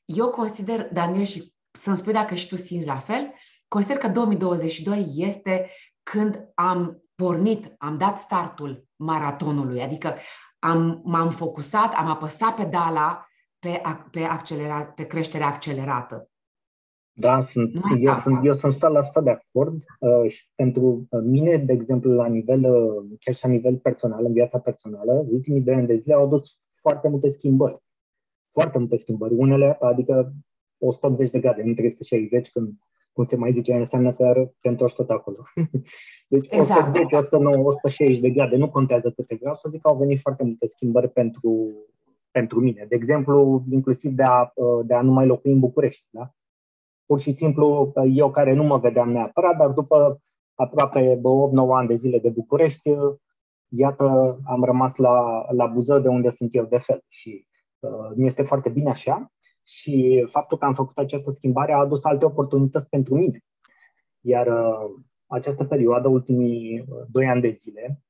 eu 0.04 0.30
consider, 0.30 0.88
Daniel, 0.92 1.24
și 1.24 1.54
să-mi 1.70 1.96
spui 1.96 2.12
dacă 2.12 2.34
și 2.34 2.48
tu 2.48 2.56
simți 2.56 2.86
la 2.86 2.98
fel, 2.98 3.32
consider 3.68 3.98
că 3.98 4.08
2022 4.08 5.12
este 5.14 5.70
când 6.02 6.50
am 6.54 7.02
pornit, 7.14 7.74
am 7.78 7.98
dat 7.98 8.18
startul 8.18 8.88
maratonului, 8.96 9.82
adică 9.82 10.16
am, 10.58 11.00
m-am 11.04 11.30
focusat, 11.30 11.94
am 11.94 12.06
apăsat 12.06 12.54
pedala 12.54 13.26
pe, 13.58 13.82
pe, 14.10 14.22
accelerat, 14.22 14.94
pe 14.94 15.06
creștere 15.06 15.44
accelerată. 15.44 16.30
Da, 17.18 17.40
sunt, 17.40 17.74
eu, 18.00 18.14
sunt, 18.14 18.44
eu 18.44 18.52
sunt 18.52 18.74
100% 18.74 18.78
de 19.24 19.30
acord 19.30 19.84
uh, 20.00 20.30
și 20.30 20.48
pentru 20.54 21.06
uh, 21.10 21.20
mine, 21.24 21.56
de 21.56 21.72
exemplu, 21.72 22.12
la 22.12 22.26
nivel, 22.26 22.64
uh, 22.64 23.04
chiar 23.20 23.34
și 23.34 23.44
la 23.44 23.50
nivel 23.50 23.76
personal, 23.76 24.24
în 24.24 24.32
viața 24.32 24.58
personală, 24.58 25.26
ultimii 25.30 25.60
doi 25.60 25.74
ani 25.74 25.86
de 25.86 25.96
zile 25.96 26.14
au 26.14 26.24
adus 26.24 26.58
foarte 26.80 27.08
multe 27.08 27.28
schimbări. 27.28 27.82
Foarte 28.52 28.78
multe 28.78 28.96
schimbări. 28.96 29.34
Unele, 29.34 29.76
adică 29.80 30.32
180 30.78 31.30
de 31.30 31.38
grade, 31.38 31.62
nu 31.62 31.74
360, 31.74 32.50
când, 32.50 32.72
cum 33.12 33.24
se 33.24 33.36
mai 33.36 33.52
zice, 33.52 33.74
înseamnă 33.74 34.12
că 34.12 34.50
te 34.60 34.68
întorci 34.68 34.94
tot 34.94 35.10
acolo. 35.10 35.36
Deci 36.28 36.46
exact. 36.50 36.80
180, 36.80 37.12
109, 37.12 37.56
160 37.56 38.18
de 38.18 38.30
grade, 38.30 38.56
nu 38.56 38.70
contează 38.70 39.10
câte 39.10 39.36
vreau 39.40 39.54
să 39.54 39.68
zic 39.68 39.80
că 39.80 39.88
au 39.88 39.96
venit 39.96 40.20
foarte 40.20 40.44
multe 40.44 40.66
schimbări 40.66 41.08
pentru, 41.08 41.72
pentru 42.30 42.60
mine. 42.60 42.86
De 42.88 42.94
exemplu, 42.94 43.64
inclusiv 43.70 44.12
de 44.12 44.22
a, 44.22 44.52
uh, 44.54 44.86
de 44.86 44.94
a 44.94 45.02
nu 45.02 45.12
mai 45.12 45.26
locui 45.26 45.52
în 45.52 45.58
București. 45.58 46.06
Da? 46.10 46.30
Pur 47.06 47.20
și 47.20 47.32
simplu 47.32 47.92
eu 48.14 48.30
care 48.30 48.52
nu 48.52 48.62
mă 48.62 48.78
vedeam 48.78 49.10
neapărat, 49.10 49.56
dar 49.56 49.70
după 49.70 50.20
aproape 50.54 51.16
8-9 51.16 51.20
ani 51.74 51.88
de 51.88 51.94
zile 51.94 52.18
de 52.18 52.28
București, 52.28 52.90
iată, 53.68 54.38
am 54.44 54.64
rămas 54.64 54.96
la, 54.96 55.46
la 55.52 55.66
Buzău 55.66 55.98
de 55.98 56.08
unde 56.08 56.30
sunt 56.30 56.54
eu 56.54 56.64
de 56.64 56.78
fel 56.78 57.04
și 57.08 57.46
uh, 57.78 58.10
mi 58.14 58.26
este 58.26 58.42
foarte 58.42 58.68
bine 58.68 58.90
așa 58.90 59.32
și 59.62 60.26
faptul 60.30 60.58
că 60.58 60.64
am 60.64 60.74
făcut 60.74 60.98
această 60.98 61.30
schimbare 61.30 61.72
a 61.72 61.78
adus 61.78 62.04
alte 62.04 62.24
oportunități 62.24 62.88
pentru 62.88 63.14
mine. 63.14 63.44
Iar 64.20 64.46
uh, 64.46 65.02
această 65.26 65.64
perioadă, 65.64 66.08
ultimii 66.08 66.80
uh, 66.80 67.02
doi 67.10 67.26
ani 67.26 67.40
de 67.40 67.50
zile, 67.50 68.00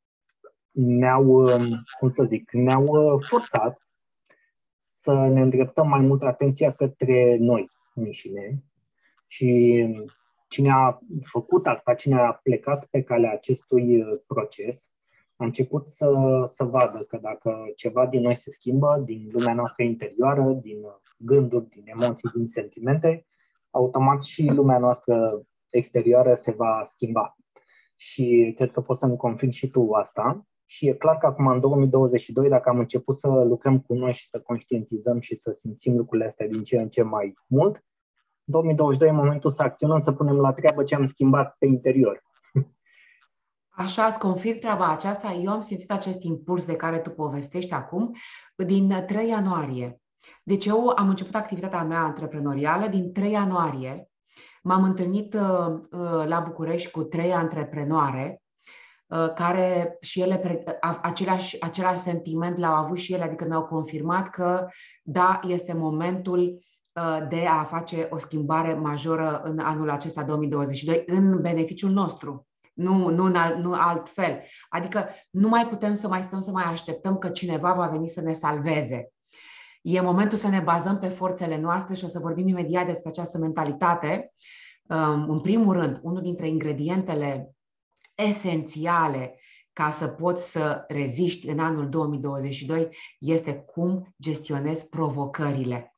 ne-au, 0.71 1.27
uh, 1.27 1.67
cum 1.99 2.09
să 2.09 2.25
zic, 2.25 2.53
ne-au 2.53 2.85
uh, 2.85 3.23
forțat 3.29 3.87
să 4.85 5.13
ne 5.13 5.41
îndreptăm 5.41 5.89
mai 5.89 6.01
mult 6.01 6.23
atenția 6.23 6.73
către 6.73 7.37
noi 7.41 7.71
înșine 7.95 8.63
și 9.27 9.85
cine 10.49 10.71
a 10.71 10.99
făcut 11.23 11.67
asta, 11.67 11.95
cine 11.95 12.21
a 12.21 12.33
plecat 12.33 12.87
pe 12.87 13.03
calea 13.03 13.33
acestui 13.33 14.01
uh, 14.01 14.19
proces, 14.27 14.91
a 15.37 15.45
început 15.45 15.89
să, 15.89 16.43
să 16.45 16.65
vadă 16.65 16.99
că 16.99 17.19
dacă 17.23 17.73
ceva 17.77 18.07
din 18.07 18.23
noi 18.23 18.37
se 18.37 18.51
schimbă, 18.51 19.03
din 19.05 19.29
lumea 19.33 19.55
noastră 19.55 19.83
interioară, 19.83 20.43
din 20.63 20.79
gânduri, 21.19 21.69
din 21.69 21.83
emoții, 21.87 22.31
din 22.35 22.47
sentimente, 22.47 23.27
automat 23.71 24.23
și 24.23 24.47
lumea 24.47 24.79
noastră 24.79 25.43
exterioară 25.71 26.35
se 26.35 26.53
va 26.53 26.83
schimba. 26.85 27.37
Și 27.97 28.55
cred 28.57 28.71
că 28.71 28.81
poți 28.81 29.01
să-mi 29.01 29.17
confirm 29.17 29.51
și 29.51 29.71
tu 29.71 29.93
asta. 29.93 30.47
Și 30.69 30.89
e 30.89 30.93
clar 30.93 31.19
că 31.19 31.27
acum, 31.27 31.47
în 31.47 31.61
2022, 31.61 32.49
dacă 32.49 32.69
am 32.69 32.79
început 32.79 33.19
să 33.19 33.29
lucrăm 33.29 33.81
cu 33.81 33.95
noi 33.95 34.13
și 34.13 34.29
să 34.29 34.41
conștientizăm 34.41 35.21
și 35.21 35.37
să 35.37 35.51
simțim 35.51 35.97
lucrurile 35.97 36.27
astea 36.27 36.49
din 36.49 36.65
ce 36.65 36.77
în 36.79 36.89
ce 36.89 37.03
mai 37.03 37.35
mult, 37.47 37.85
2022 38.49 39.09
e 39.09 39.13
momentul 39.13 39.51
să 39.51 39.63
acționăm, 39.63 40.01
să 40.01 40.13
punem 40.13 40.37
la 40.37 40.53
treabă 40.53 40.83
ce 40.83 40.95
am 40.95 41.07
schimbat 41.07 41.57
pe 41.59 41.67
interior. 41.67 42.23
Așa, 43.69 44.05
îți 44.05 44.19
confirm 44.19 44.59
treaba 44.59 44.91
aceasta. 44.91 45.33
Eu 45.33 45.51
am 45.51 45.61
simțit 45.61 45.91
acest 45.91 46.23
impuls 46.23 46.65
de 46.65 46.77
care 46.77 46.99
tu 46.99 47.11
povestești 47.11 47.73
acum 47.73 48.15
din 48.57 49.05
3 49.07 49.29
ianuarie. 49.29 50.01
Deci 50.43 50.67
eu 50.67 50.93
am 50.97 51.09
început 51.09 51.35
activitatea 51.35 51.83
mea 51.83 52.01
antreprenorială 52.01 52.87
din 52.87 53.13
3 53.13 53.31
ianuarie. 53.31 54.11
M-am 54.63 54.83
întâlnit 54.83 55.35
uh, 55.35 55.67
uh, 55.91 56.27
la 56.27 56.41
București 56.41 56.91
cu 56.91 57.03
trei 57.03 57.33
antreprenoare 57.33 58.43
uh, 59.07 59.33
care 59.35 59.97
și 60.01 60.21
ele, 60.21 60.65
același, 61.03 61.61
același 61.61 62.01
sentiment 62.01 62.57
l-au 62.57 62.75
avut 62.75 62.97
și 62.97 63.13
ele, 63.13 63.23
adică 63.23 63.45
mi-au 63.45 63.65
confirmat 63.65 64.29
că 64.29 64.67
da, 65.03 65.41
este 65.43 65.73
momentul 65.73 66.41
Uh, 66.49 66.76
de 67.29 67.47
a 67.47 67.65
face 67.65 68.09
o 68.11 68.19
schimbare 68.19 68.75
majoră 68.75 69.41
în 69.45 69.59
anul 69.59 69.91
acesta 69.91 70.23
2022 70.23 71.03
în 71.07 71.41
beneficiul 71.41 71.91
nostru, 71.91 72.47
nu, 72.75 73.09
nu, 73.09 73.29
nu 73.63 73.73
altfel. 73.73 74.43
Adică 74.69 75.09
nu 75.31 75.49
mai 75.49 75.69
putem 75.69 75.95
să 75.95 76.09
mai 76.09 76.23
stăm 76.23 76.41
să 76.41 76.51
mai 76.51 76.65
așteptăm 76.65 77.19
că 77.19 77.29
cineva 77.29 77.73
va 77.73 77.87
veni 77.87 78.09
să 78.09 78.21
ne 78.21 78.33
salveze. 78.33 79.13
E 79.83 80.01
momentul 80.01 80.39
să 80.39 80.49
ne 80.49 80.61
bazăm 80.61 80.99
pe 80.99 81.09
forțele 81.09 81.59
noastre 81.59 81.95
și 81.95 82.05
o 82.05 82.07
să 82.07 82.19
vorbim 82.19 82.49
imediat 82.49 82.87
despre 82.87 83.09
această 83.09 83.39
mentalitate. 83.39 84.33
Um, 84.83 85.31
în 85.31 85.41
primul 85.41 85.73
rând, 85.73 85.99
unul 86.03 86.23
dintre 86.23 86.49
ingredientele 86.49 87.55
esențiale 88.15 89.41
ca 89.73 89.91
să 89.91 90.07
poți 90.07 90.51
să 90.51 90.85
reziști 90.89 91.49
în 91.49 91.59
anul 91.59 91.89
2022 91.89 92.89
este 93.19 93.55
cum 93.55 94.15
gestionezi 94.23 94.89
provocările 94.89 95.96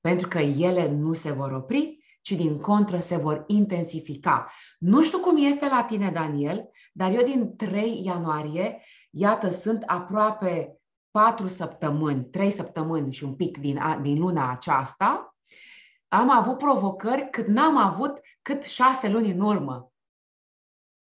pentru 0.00 0.28
că 0.28 0.38
ele 0.38 0.88
nu 0.88 1.12
se 1.12 1.30
vor 1.30 1.52
opri, 1.52 1.98
ci 2.22 2.32
din 2.32 2.60
contră 2.60 2.98
se 2.98 3.16
vor 3.16 3.44
intensifica. 3.46 4.50
Nu 4.78 5.02
știu 5.02 5.18
cum 5.18 5.36
este 5.44 5.68
la 5.68 5.84
tine, 5.84 6.10
Daniel, 6.10 6.70
dar 6.92 7.10
eu 7.10 7.22
din 7.22 7.56
3 7.56 8.04
ianuarie, 8.04 8.82
iată, 9.10 9.48
sunt 9.48 9.82
aproape 9.86 10.80
4 11.10 11.48
săptămâni, 11.48 12.24
3 12.24 12.50
săptămâni 12.50 13.12
și 13.12 13.24
un 13.24 13.34
pic 13.34 13.58
din, 13.58 13.80
din 14.02 14.18
luna 14.18 14.50
aceasta, 14.50 15.34
am 16.08 16.30
avut 16.30 16.58
provocări 16.58 17.28
cât 17.30 17.46
n-am 17.46 17.76
avut 17.76 18.20
cât 18.42 18.62
șase 18.62 19.08
luni 19.08 19.30
în 19.30 19.40
urmă. 19.40 19.92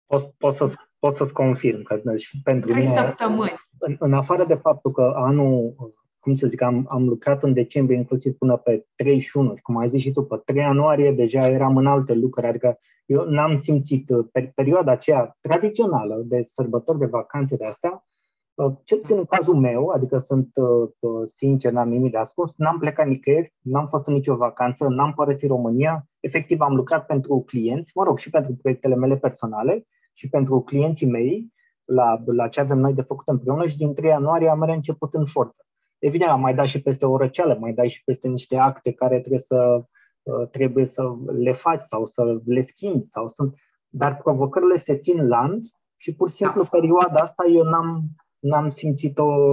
Pot, 0.05 0.33
pot, 0.37 0.53
să, 0.53 0.73
pot 0.99 1.13
să-ți 1.13 1.33
confirm 1.33 1.83
că 1.83 2.01
deci, 2.03 2.29
pentru 2.43 2.71
Trei 2.71 2.83
mine, 2.83 2.95
săptămâni. 2.95 3.55
În, 3.79 3.95
în 3.99 4.13
afară 4.13 4.45
de 4.45 4.55
faptul 4.55 4.91
că 4.91 5.13
anul, 5.15 5.75
cum 6.21 6.33
să 6.33 6.47
zic, 6.47 6.61
am, 6.61 6.85
am 6.89 7.07
lucrat 7.07 7.43
în 7.43 7.53
decembrie 7.53 7.97
inclusiv 7.97 8.33
până 8.33 8.57
pe 8.57 8.85
31 8.95 9.55
și 9.55 9.61
cum 9.61 9.77
ai 9.77 9.89
zis 9.89 10.01
și 10.01 10.11
tu, 10.11 10.23
pe 10.23 10.41
3 10.45 10.63
ianuarie 10.63 11.11
deja 11.11 11.49
eram 11.49 11.77
în 11.77 11.85
alte 11.85 12.13
lucruri, 12.13 12.47
adică 12.47 12.79
eu 13.05 13.23
n-am 13.23 13.57
simțit 13.57 14.09
uh, 14.09 14.25
per, 14.31 14.51
perioada 14.55 14.91
aceea 14.91 15.37
tradițională 15.41 16.21
de 16.25 16.41
sărbători, 16.41 16.99
de 16.99 17.05
vacanțe 17.05 17.55
de 17.55 17.65
astea, 17.65 18.05
uh, 18.53 18.71
cel 18.83 18.97
puțin 18.97 19.17
în 19.17 19.25
cazul 19.25 19.55
meu, 19.55 19.87
adică 19.87 20.17
sunt 20.17 20.49
uh, 20.53 20.89
sincer, 21.35 21.71
n-am 21.71 21.89
nimic 21.89 22.11
de 22.11 22.17
ascuns, 22.17 22.53
n-am 22.55 22.77
plecat 22.79 23.07
nicăieri, 23.07 23.53
n-am 23.61 23.85
fost 23.85 24.07
în 24.07 24.13
nicio 24.13 24.35
vacanță, 24.35 24.87
n-am 24.87 25.13
părăsit 25.13 25.49
România, 25.49 26.07
efectiv 26.19 26.61
am 26.61 26.75
lucrat 26.75 27.05
pentru 27.05 27.43
clienți, 27.47 27.91
mă 27.95 28.03
rog, 28.03 28.17
și 28.17 28.29
pentru 28.29 28.53
proiectele 28.61 28.95
mele 28.95 29.17
personale 29.17 29.85
și 30.13 30.29
pentru 30.29 30.61
clienții 30.61 31.07
mei, 31.07 31.53
la, 31.85 32.21
la 32.25 32.47
ce 32.47 32.59
avem 32.59 32.77
noi 32.77 32.93
de 32.93 33.01
făcut 33.01 33.27
împreună 33.27 33.65
și 33.65 33.77
din 33.77 33.93
3 33.93 34.09
ianuarie 34.09 34.49
am 34.49 34.63
reînceput 34.63 35.13
în 35.13 35.25
forță. 35.25 35.65
Evident, 36.01 36.31
am 36.31 36.39
mai 36.39 36.55
dat 36.55 36.65
și 36.65 36.81
peste 36.81 37.05
o 37.05 37.17
răceală, 37.17 37.57
mai 37.59 37.73
dat 37.73 37.87
și 37.87 38.03
peste 38.03 38.27
niște 38.27 38.57
acte 38.57 38.91
care 38.91 39.19
trebuie 39.19 39.39
să, 39.39 39.83
uh, 40.21 40.47
trebuie 40.51 40.85
să 40.85 41.03
le 41.37 41.51
faci 41.51 41.79
sau 41.79 42.05
să 42.05 42.41
le 42.45 42.61
schimbi. 42.61 43.07
Sau 43.07 43.29
sunt... 43.29 43.53
Dar 43.87 44.17
provocările 44.17 44.77
se 44.77 44.97
țin 44.97 45.27
lanț 45.27 45.65
și 45.97 46.13
pur 46.13 46.29
și 46.29 46.35
simplu 46.35 46.65
perioada 46.65 47.19
asta 47.21 47.43
eu 47.53 47.63
n-am, 47.63 48.03
n-am 48.39 48.69
simțit-o 48.69 49.51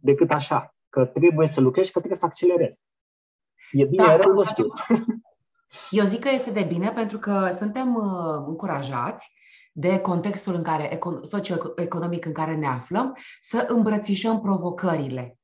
decât 0.00 0.30
așa, 0.30 0.74
că 0.88 1.04
trebuie 1.04 1.46
să 1.46 1.60
lucrezi 1.60 1.86
și 1.86 1.92
că 1.92 1.98
trebuie 1.98 2.20
să 2.20 2.26
accelerezi. 2.26 2.86
E 3.72 3.84
bine, 3.84 4.04
da, 4.04 4.16
rău, 4.16 4.32
nu 4.32 4.44
știu. 4.44 4.66
Eu 5.90 6.04
zic 6.04 6.20
că 6.20 6.28
este 6.32 6.50
de 6.50 6.62
bine 6.62 6.90
pentru 6.90 7.18
că 7.18 7.48
suntem 7.52 7.94
uh, 7.94 8.44
încurajați 8.46 9.32
de 9.76 9.98
contextul 9.98 10.54
în 10.54 10.62
care, 10.62 10.98
socioeconomic 11.22 12.24
în 12.24 12.32
care 12.32 12.54
ne 12.54 12.66
aflăm, 12.66 13.16
să 13.40 13.66
îmbrățișăm 13.68 14.40
provocările. 14.40 15.38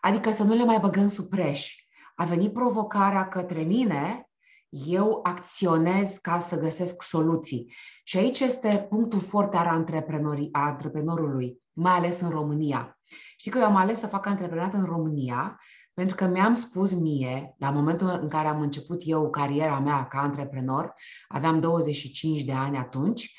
Adică 0.00 0.30
să 0.30 0.42
nu 0.42 0.54
le 0.54 0.64
mai 0.64 0.78
băgăm 0.78 1.08
sub 1.08 1.28
preș. 1.28 1.74
A 2.14 2.24
venit 2.24 2.52
provocarea 2.52 3.28
către 3.28 3.62
mine, 3.62 4.28
eu 4.68 5.20
acționez 5.22 6.16
ca 6.16 6.38
să 6.38 6.58
găsesc 6.58 7.02
soluții. 7.02 7.74
Și 8.04 8.16
aici 8.16 8.40
este 8.40 8.86
punctul 8.88 9.20
foarte 9.20 9.56
al 9.56 9.66
a 9.66 10.60
antreprenorului, 10.60 11.62
mai 11.72 11.92
ales 11.92 12.20
în 12.20 12.30
România. 12.30 12.98
Știi 13.36 13.50
că 13.50 13.58
eu 13.58 13.64
am 13.64 13.76
ales 13.76 13.98
să 13.98 14.06
fac 14.06 14.26
antreprenoriat 14.26 14.74
în 14.74 14.84
România 14.84 15.60
pentru 15.94 16.16
că 16.16 16.26
mi-am 16.26 16.54
spus 16.54 16.92
mie, 16.92 17.54
la 17.58 17.70
momentul 17.70 18.08
în 18.08 18.28
care 18.28 18.48
am 18.48 18.60
început 18.60 19.00
eu 19.04 19.30
cariera 19.30 19.78
mea 19.78 20.06
ca 20.06 20.18
antreprenor, 20.18 20.94
aveam 21.28 21.60
25 21.60 22.42
de 22.42 22.52
ani 22.52 22.76
atunci, 22.76 23.36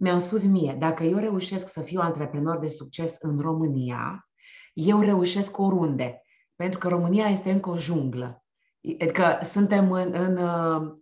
mi-am 0.00 0.18
spus 0.18 0.46
mie, 0.46 0.76
dacă 0.78 1.02
eu 1.04 1.18
reușesc 1.18 1.68
să 1.68 1.80
fiu 1.80 2.00
antreprenor 2.00 2.58
de 2.58 2.68
succes 2.68 3.16
în 3.20 3.38
România, 3.38 4.28
eu 4.72 5.00
reușesc 5.00 5.58
oriunde. 5.58 6.22
Pentru 6.56 6.78
că 6.78 6.88
România 6.88 7.26
este 7.26 7.50
încă 7.50 7.70
o 7.70 7.76
junglă. 7.76 8.44
Adică 9.00 9.38
suntem 9.42 9.92
în, 9.92 10.14
în 10.14 10.36
uh, 10.36 10.92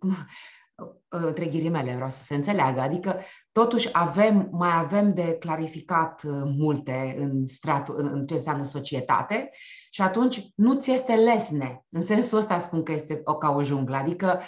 între 1.07 1.45
ghilimele, 1.45 1.93
vreau 1.93 2.09
să 2.09 2.21
se 2.21 2.35
înțeleagă. 2.35 2.81
Adică, 2.81 3.19
totuși, 3.51 3.89
avem, 3.91 4.47
mai 4.51 4.77
avem 4.77 5.13
de 5.13 5.37
clarificat 5.39 6.23
uh, 6.23 6.41
multe 6.57 7.15
în, 7.19 7.47
stratul, 7.47 7.99
în 7.99 8.23
ce 8.23 8.33
înseamnă 8.33 8.63
societate 8.63 9.49
și 9.89 10.01
atunci 10.01 10.47
nu 10.55 10.79
ți 10.79 10.91
este 10.91 11.13
lesne. 11.15 11.85
În 11.89 12.03
sensul 12.03 12.37
ăsta 12.37 12.57
spun 12.57 12.83
că 12.83 12.91
este 12.91 13.21
o, 13.23 13.37
ca 13.37 13.49
o 13.49 13.63
junglă. 13.63 13.95
Adică 13.95 14.41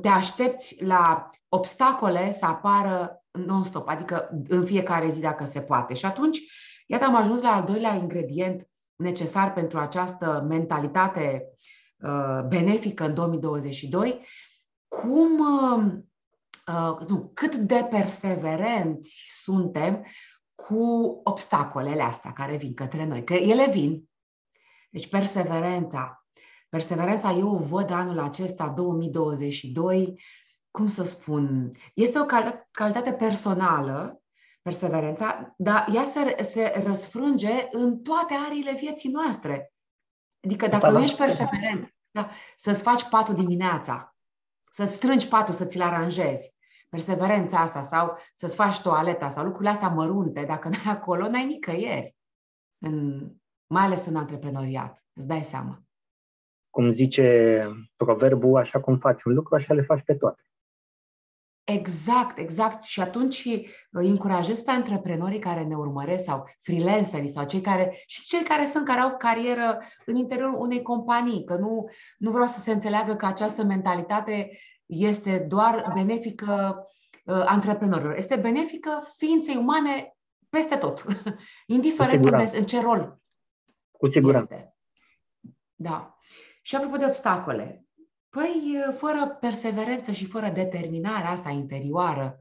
te 0.00 0.08
aștepți 0.08 0.84
la 0.84 1.30
obstacole 1.48 2.32
să 2.32 2.44
apară 2.44 3.23
non-stop, 3.38 3.88
adică 3.88 4.30
în 4.48 4.64
fiecare 4.64 5.08
zi 5.08 5.20
dacă 5.20 5.44
se 5.44 5.60
poate. 5.60 5.94
Și 5.94 6.04
atunci, 6.04 6.40
iată, 6.86 7.04
am 7.04 7.14
ajuns 7.14 7.42
la 7.42 7.54
al 7.54 7.64
doilea 7.64 7.94
ingredient 7.94 8.68
necesar 8.96 9.52
pentru 9.52 9.78
această 9.78 10.44
mentalitate 10.48 11.48
uh, 11.98 12.46
benefică 12.48 13.04
în 13.04 13.14
2022, 13.14 14.20
cum, 14.88 15.38
uh, 15.38 15.92
uh, 16.66 17.06
nu, 17.08 17.30
cât 17.34 17.54
de 17.54 17.86
perseverenți 17.90 19.24
suntem 19.42 20.06
cu 20.54 21.20
obstacolele 21.24 22.02
astea 22.02 22.32
care 22.32 22.56
vin 22.56 22.74
către 22.74 23.04
noi, 23.06 23.24
că 23.24 23.34
ele 23.34 23.70
vin. 23.70 24.08
Deci 24.90 25.08
perseverența. 25.08 26.26
Perseverența 26.68 27.32
eu 27.32 27.54
o 27.54 27.58
văd 27.58 27.90
anul 27.90 28.18
acesta, 28.18 28.68
2022, 28.68 30.20
cum 30.74 30.86
să 30.86 31.04
spun, 31.04 31.70
este 31.94 32.20
o 32.20 32.24
calitate 32.70 33.12
personală, 33.12 34.22
perseverența, 34.62 35.54
dar 35.56 35.88
ea 35.94 36.04
se, 36.04 36.42
se 36.42 36.82
răsfrânge 36.84 37.68
în 37.70 38.02
toate 38.02 38.34
ariile 38.46 38.74
vieții 38.74 39.10
noastre. 39.10 39.72
Adică 40.44 40.66
dacă 40.66 40.90
nu 40.90 41.02
ești 41.02 41.16
perseverent, 41.16 41.94
da, 42.10 42.30
să-ți 42.56 42.82
faci 42.82 43.08
patul 43.08 43.34
dimineața, 43.34 44.16
să 44.70 44.84
strângi 44.84 45.28
patul, 45.28 45.54
să 45.54 45.64
ți-l 45.64 45.82
aranjezi, 45.82 46.54
perseverența 46.88 47.60
asta 47.60 47.82
sau 47.82 48.18
să-ți 48.34 48.54
faci 48.54 48.80
toaleta 48.80 49.28
sau 49.28 49.44
lucrurile 49.44 49.70
astea 49.70 49.88
mărunte, 49.88 50.44
dacă 50.44 50.68
n-ai 50.68 50.94
acolo, 50.94 51.28
n-ai 51.28 51.46
nicăieri, 51.46 52.16
în, 52.78 53.26
mai 53.66 53.82
ales 53.82 54.06
în 54.06 54.16
antreprenoriat, 54.16 55.04
îți 55.12 55.26
dai 55.26 55.42
seama. 55.42 55.82
Cum 56.70 56.90
zice 56.90 57.68
proverbul, 57.96 58.56
așa 58.56 58.80
cum 58.80 58.98
faci 58.98 59.22
un 59.22 59.34
lucru, 59.34 59.54
așa 59.54 59.74
le 59.74 59.82
faci 59.82 60.02
pe 60.02 60.14
toate. 60.14 60.42
Exact, 61.64 62.38
exact. 62.38 62.84
Și 62.84 63.00
atunci 63.00 63.44
îi 63.90 64.08
încurajez 64.08 64.62
pe 64.62 64.70
antreprenorii 64.70 65.38
care 65.38 65.64
ne 65.64 65.76
urmăresc 65.76 66.24
sau 66.24 66.44
freelancerii 66.60 67.32
sau 67.32 67.44
cei 67.44 67.60
care, 67.60 68.02
și 68.06 68.22
cei 68.22 68.42
care 68.42 68.64
sunt, 68.64 68.86
care 68.86 69.00
au 69.00 69.16
carieră 69.16 69.78
în 70.06 70.16
interiorul 70.16 70.60
unei 70.60 70.82
companii, 70.82 71.44
că 71.44 71.56
nu, 71.56 71.88
nu 72.18 72.30
vreau 72.30 72.46
să 72.46 72.58
se 72.58 72.72
înțeleagă 72.72 73.14
că 73.14 73.26
această 73.26 73.62
mentalitate 73.62 74.58
este 74.86 75.38
doar 75.38 75.90
benefică 75.94 76.82
uh, 77.24 77.42
antreprenorilor. 77.46 78.16
Este 78.16 78.36
benefică 78.36 79.02
ființei 79.16 79.56
umane 79.56 80.16
peste 80.48 80.76
tot, 80.76 81.04
indiferent 81.66 82.24
unde, 82.24 82.50
în 82.58 82.64
ce 82.64 82.80
rol 82.80 83.18
Cu 83.90 84.06
siguranță. 84.06 84.54
Este. 84.54 84.74
Da. 85.74 86.18
Și 86.62 86.76
apropo 86.76 86.96
de 86.96 87.04
obstacole, 87.04 87.83
Păi, 88.34 88.76
fără 88.96 89.36
perseverență 89.40 90.12
și 90.12 90.26
fără 90.26 90.48
determinarea 90.48 91.30
asta 91.30 91.48
interioară, 91.48 92.38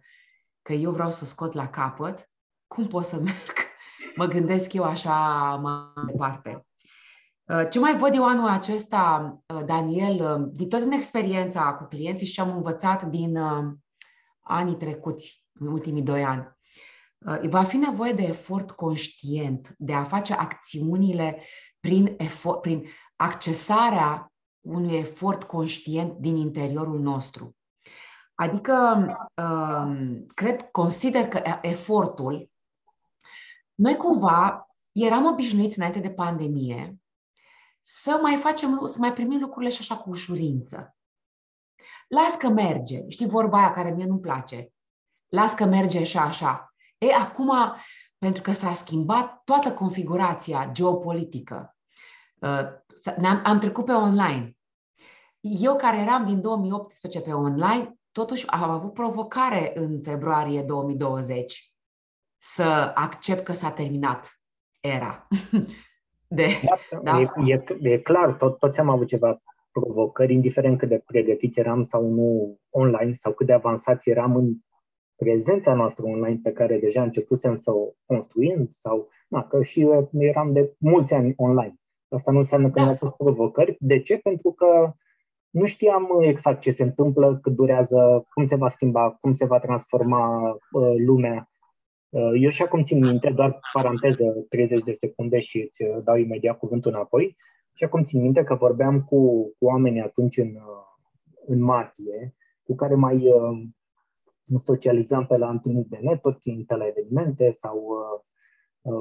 că 0.61 0.73
eu 0.73 0.91
vreau 0.91 1.11
să 1.11 1.25
scot 1.25 1.53
la 1.53 1.69
capăt, 1.69 2.29
cum 2.67 2.87
pot 2.87 3.05
să 3.05 3.19
merg? 3.25 3.53
Mă 4.15 4.25
gândesc 4.25 4.73
eu 4.73 4.83
așa 4.83 5.15
mai 5.55 6.05
departe. 6.05 6.65
Ce 7.69 7.79
mai 7.79 7.97
văd 7.97 8.13
eu 8.13 8.27
anul 8.27 8.47
acesta, 8.47 9.37
Daniel, 9.65 10.49
din 10.53 10.69
tot 10.69 10.81
în 10.81 10.91
experiența 10.91 11.73
cu 11.73 11.83
clienții 11.83 12.27
și 12.27 12.33
ce 12.33 12.41
am 12.41 12.55
învățat 12.55 13.03
din 13.03 13.37
anii 14.39 14.75
trecuți, 14.75 15.45
în 15.59 15.67
ultimii 15.67 16.01
doi 16.01 16.23
ani, 16.23 16.57
va 17.49 17.63
fi 17.63 17.77
nevoie 17.77 18.13
de 18.13 18.23
efort 18.23 18.71
conștient, 18.71 19.75
de 19.77 19.93
a 19.93 20.03
face 20.03 20.33
acțiunile 20.33 21.41
prin, 21.79 22.15
efort, 22.17 22.61
prin 22.61 22.85
accesarea 23.15 24.32
unui 24.63 24.97
efort 24.97 25.43
conștient 25.43 26.13
din 26.17 26.35
interiorul 26.35 26.99
nostru. 26.99 27.55
Adică, 28.35 29.07
um, 29.35 30.25
cred, 30.25 30.61
consider 30.61 31.27
că 31.27 31.41
efortul, 31.61 32.51
noi 33.75 33.95
cumva 33.95 34.67
eram 34.91 35.25
obișnuiți 35.25 35.77
înainte 35.77 35.99
de 35.99 36.09
pandemie 36.09 36.97
să 37.81 38.19
mai 38.21 38.35
facem, 38.35 38.85
să 38.85 38.99
mai 38.99 39.13
primim 39.13 39.39
lucrurile 39.39 39.71
și 39.71 39.77
așa 39.79 39.97
cu 39.97 40.09
ușurință. 40.09 40.95
Las 42.07 42.35
că 42.35 42.47
merge. 42.47 43.07
Știi 43.07 43.27
vorba 43.27 43.57
aia 43.57 43.71
care 43.71 43.91
mie 43.91 44.05
nu-mi 44.05 44.19
place. 44.19 44.73
Las 45.27 45.53
că 45.53 45.65
merge 45.65 46.03
și 46.03 46.17
așa. 46.17 46.73
E, 46.97 47.13
acum, 47.13 47.51
pentru 48.17 48.41
că 48.41 48.51
s-a 48.51 48.73
schimbat 48.73 49.43
toată 49.43 49.73
configurația 49.73 50.69
geopolitică, 50.71 51.75
uh, 52.39 52.63
am 53.07 53.41
am 53.43 53.59
trecut 53.59 53.85
pe 53.85 53.91
online. 53.91 54.57
Eu 55.39 55.75
care 55.75 55.99
eram 55.99 56.25
din 56.25 56.41
2018 56.41 57.21
pe 57.21 57.31
online, 57.31 57.95
totuși 58.11 58.47
am 58.47 58.69
avut 58.69 58.93
provocare 58.93 59.71
în 59.75 60.01
februarie 60.03 60.61
2020 60.61 61.73
să 62.37 62.91
accept 62.95 63.43
că 63.43 63.51
s-a 63.51 63.71
terminat 63.71 64.39
era. 64.81 65.27
De, 66.27 66.45
da, 66.63 66.99
da? 67.01 67.19
E, 67.19 67.31
e, 67.45 67.89
e 67.89 67.97
clar, 67.97 68.33
tot, 68.33 68.59
toți 68.59 68.79
am 68.79 68.89
avut 68.89 69.07
ceva 69.07 69.41
provocări, 69.71 70.33
indiferent 70.33 70.77
cât 70.77 70.89
de 70.89 71.03
pregătiți 71.05 71.59
eram 71.59 71.83
sau 71.83 72.09
nu 72.09 72.57
online, 72.69 73.13
sau 73.13 73.33
cât 73.33 73.45
de 73.45 73.53
avansați 73.53 74.09
eram 74.09 74.35
în 74.35 74.53
prezența 75.15 75.73
noastră 75.73 76.05
online 76.05 76.39
pe 76.43 76.51
care 76.51 76.79
deja 76.79 77.01
începusem 77.01 77.55
să 77.55 77.71
o 77.71 77.93
construim, 78.05 78.69
sau 78.71 79.09
na, 79.27 79.47
că 79.47 79.63
și 79.63 79.81
eu 79.81 80.09
eram 80.13 80.53
de 80.53 80.73
mulți 80.77 81.13
ani 81.13 81.33
online. 81.37 81.75
Asta 82.13 82.31
nu 82.31 82.37
înseamnă 82.37 82.67
că 82.67 82.73
da. 82.73 82.81
nu 82.81 82.89
au 82.89 82.95
fost 82.95 83.15
provocări. 83.15 83.77
De 83.79 83.99
ce? 83.99 84.17
Pentru 84.17 84.51
că 84.51 84.93
nu 85.49 85.65
știam 85.65 86.07
exact 86.21 86.61
ce 86.61 86.71
se 86.71 86.83
întâmplă, 86.83 87.39
cât 87.41 87.53
durează, 87.53 88.25
cum 88.33 88.45
se 88.45 88.55
va 88.55 88.67
schimba, 88.69 89.17
cum 89.21 89.33
se 89.33 89.45
va 89.45 89.59
transforma 89.59 90.49
uh, 90.71 90.93
lumea. 91.05 91.49
Uh, 92.09 92.31
eu 92.39 92.49
și 92.49 92.61
acum 92.61 92.83
țin 92.83 92.99
minte, 92.99 93.29
doar 93.29 93.59
paranteză 93.73 94.45
30 94.49 94.83
de 94.83 94.91
secunde 94.91 95.39
și 95.39 95.59
îți 95.59 95.83
uh, 95.83 96.03
dau 96.03 96.15
imediat 96.15 96.57
cuvântul 96.57 96.91
înapoi. 96.91 97.37
Și 97.73 97.83
acum 97.83 98.03
țin 98.03 98.21
minte 98.21 98.43
că 98.43 98.55
vorbeam 98.55 99.01
cu, 99.01 99.45
cu 99.59 99.65
oamenii 99.65 100.01
atunci 100.01 100.37
în, 100.37 100.47
uh, 100.47 100.83
în 101.45 101.63
martie, 101.63 102.35
cu 102.63 102.75
care 102.75 102.95
mai 102.95 103.15
uh, 103.15 103.63
socializam 104.57 105.25
pe 105.25 105.37
la 105.37 105.49
întâlniri 105.49 105.89
de 105.89 105.99
networking, 106.01 106.65
pe 106.65 106.75
la 106.75 106.87
evenimente 106.87 107.51
sau 107.51 107.77
uh, 107.77 108.19
uh, 108.19 108.23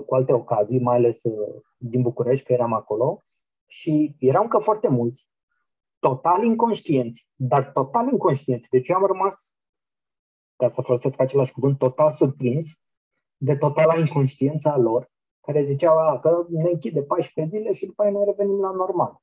cu 0.07 0.15
alte 0.15 0.33
ocazii, 0.33 0.81
mai 0.81 0.97
ales 0.97 1.23
uh, 1.23 1.63
din 1.77 2.03
București, 2.03 2.47
că 2.47 2.53
eram 2.53 2.73
acolo. 2.73 3.23
Și 3.67 4.17
erau 4.19 4.43
încă 4.43 4.59
foarte 4.59 4.89
mulți 4.89 5.31
total 5.99 6.45
inconștienți, 6.45 7.29
dar 7.35 7.71
total 7.73 8.09
inconștienți. 8.11 8.69
Deci 8.69 8.89
eu 8.89 8.97
am 8.97 9.07
rămas, 9.07 9.53
ca 10.57 10.69
să 10.69 10.83
folosesc 10.83 11.21
același 11.21 11.53
cuvânt, 11.53 11.79
total 11.79 12.11
surprins 12.11 12.67
de 13.37 13.57
totala 13.57 13.99
inconștiență 13.99 14.69
a 14.69 14.77
lor, 14.77 15.11
care 15.41 15.63
ziceau 15.63 16.21
că 16.21 16.47
ne 16.49 16.71
închide 16.71 17.03
14 17.03 17.57
zile 17.57 17.73
și 17.73 17.87
după 17.87 18.03
aia 18.03 18.11
ne 18.11 18.25
revenim 18.25 18.61
la 18.61 18.71
normal. 18.71 19.23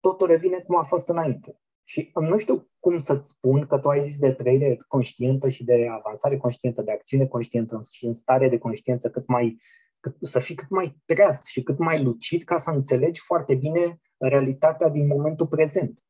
Totul 0.00 0.26
revine 0.26 0.60
cum 0.60 0.76
a 0.76 0.82
fost 0.82 1.08
înainte. 1.08 1.60
Și 1.88 2.10
nu 2.14 2.38
știu 2.38 2.68
cum 2.80 2.98
să-ți 2.98 3.28
spun 3.28 3.66
că 3.66 3.78
tu 3.78 3.88
ai 3.88 4.00
zis 4.00 4.18
de 4.18 4.32
trăire 4.32 4.76
conștientă 4.88 5.48
și 5.48 5.64
de 5.64 5.86
avansare 5.90 6.36
conștientă, 6.36 6.82
de 6.82 6.92
acțiune 6.92 7.26
conștientă 7.26 7.80
și 7.92 8.06
în 8.06 8.14
stare 8.14 8.48
de 8.48 8.58
conștiință 8.58 9.10
cât 9.10 9.26
mai, 9.26 9.60
cât, 10.00 10.16
să 10.20 10.38
fii 10.38 10.54
cât 10.54 10.68
mai 10.68 10.96
treaz 11.04 11.44
și 11.44 11.62
cât 11.62 11.78
mai 11.78 12.02
lucid 12.02 12.42
ca 12.42 12.56
să 12.58 12.70
înțelegi 12.70 13.20
foarte 13.20 13.54
bine 13.54 14.00
realitatea 14.18 14.88
din 14.88 15.06
momentul 15.06 15.46
prezent. 15.46 16.00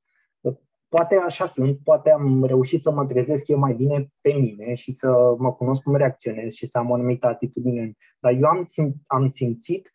Poate 0.89 1.17
așa 1.17 1.47
sunt, 1.47 1.79
poate 1.85 2.11
am 2.11 2.45
reușit 2.45 2.81
să 2.81 2.91
mă 2.91 3.07
trezesc 3.07 3.49
eu 3.49 3.59
mai 3.59 3.75
bine 3.75 4.09
pe 4.21 4.33
mine 4.33 4.75
și 4.75 4.93
să 4.93 5.35
mă 5.39 5.53
cunosc 5.53 5.83
cum 5.83 5.97
reacționez 5.97 6.53
și 6.53 6.67
să 6.67 6.79
am 6.79 6.91
o 6.91 6.95
anumită 6.95 7.27
atitudine. 7.27 7.93
Dar 8.21 8.33
eu 8.33 8.45
am, 8.45 8.65
sim- 8.65 9.03
am 9.07 9.29
simțit 9.29 9.93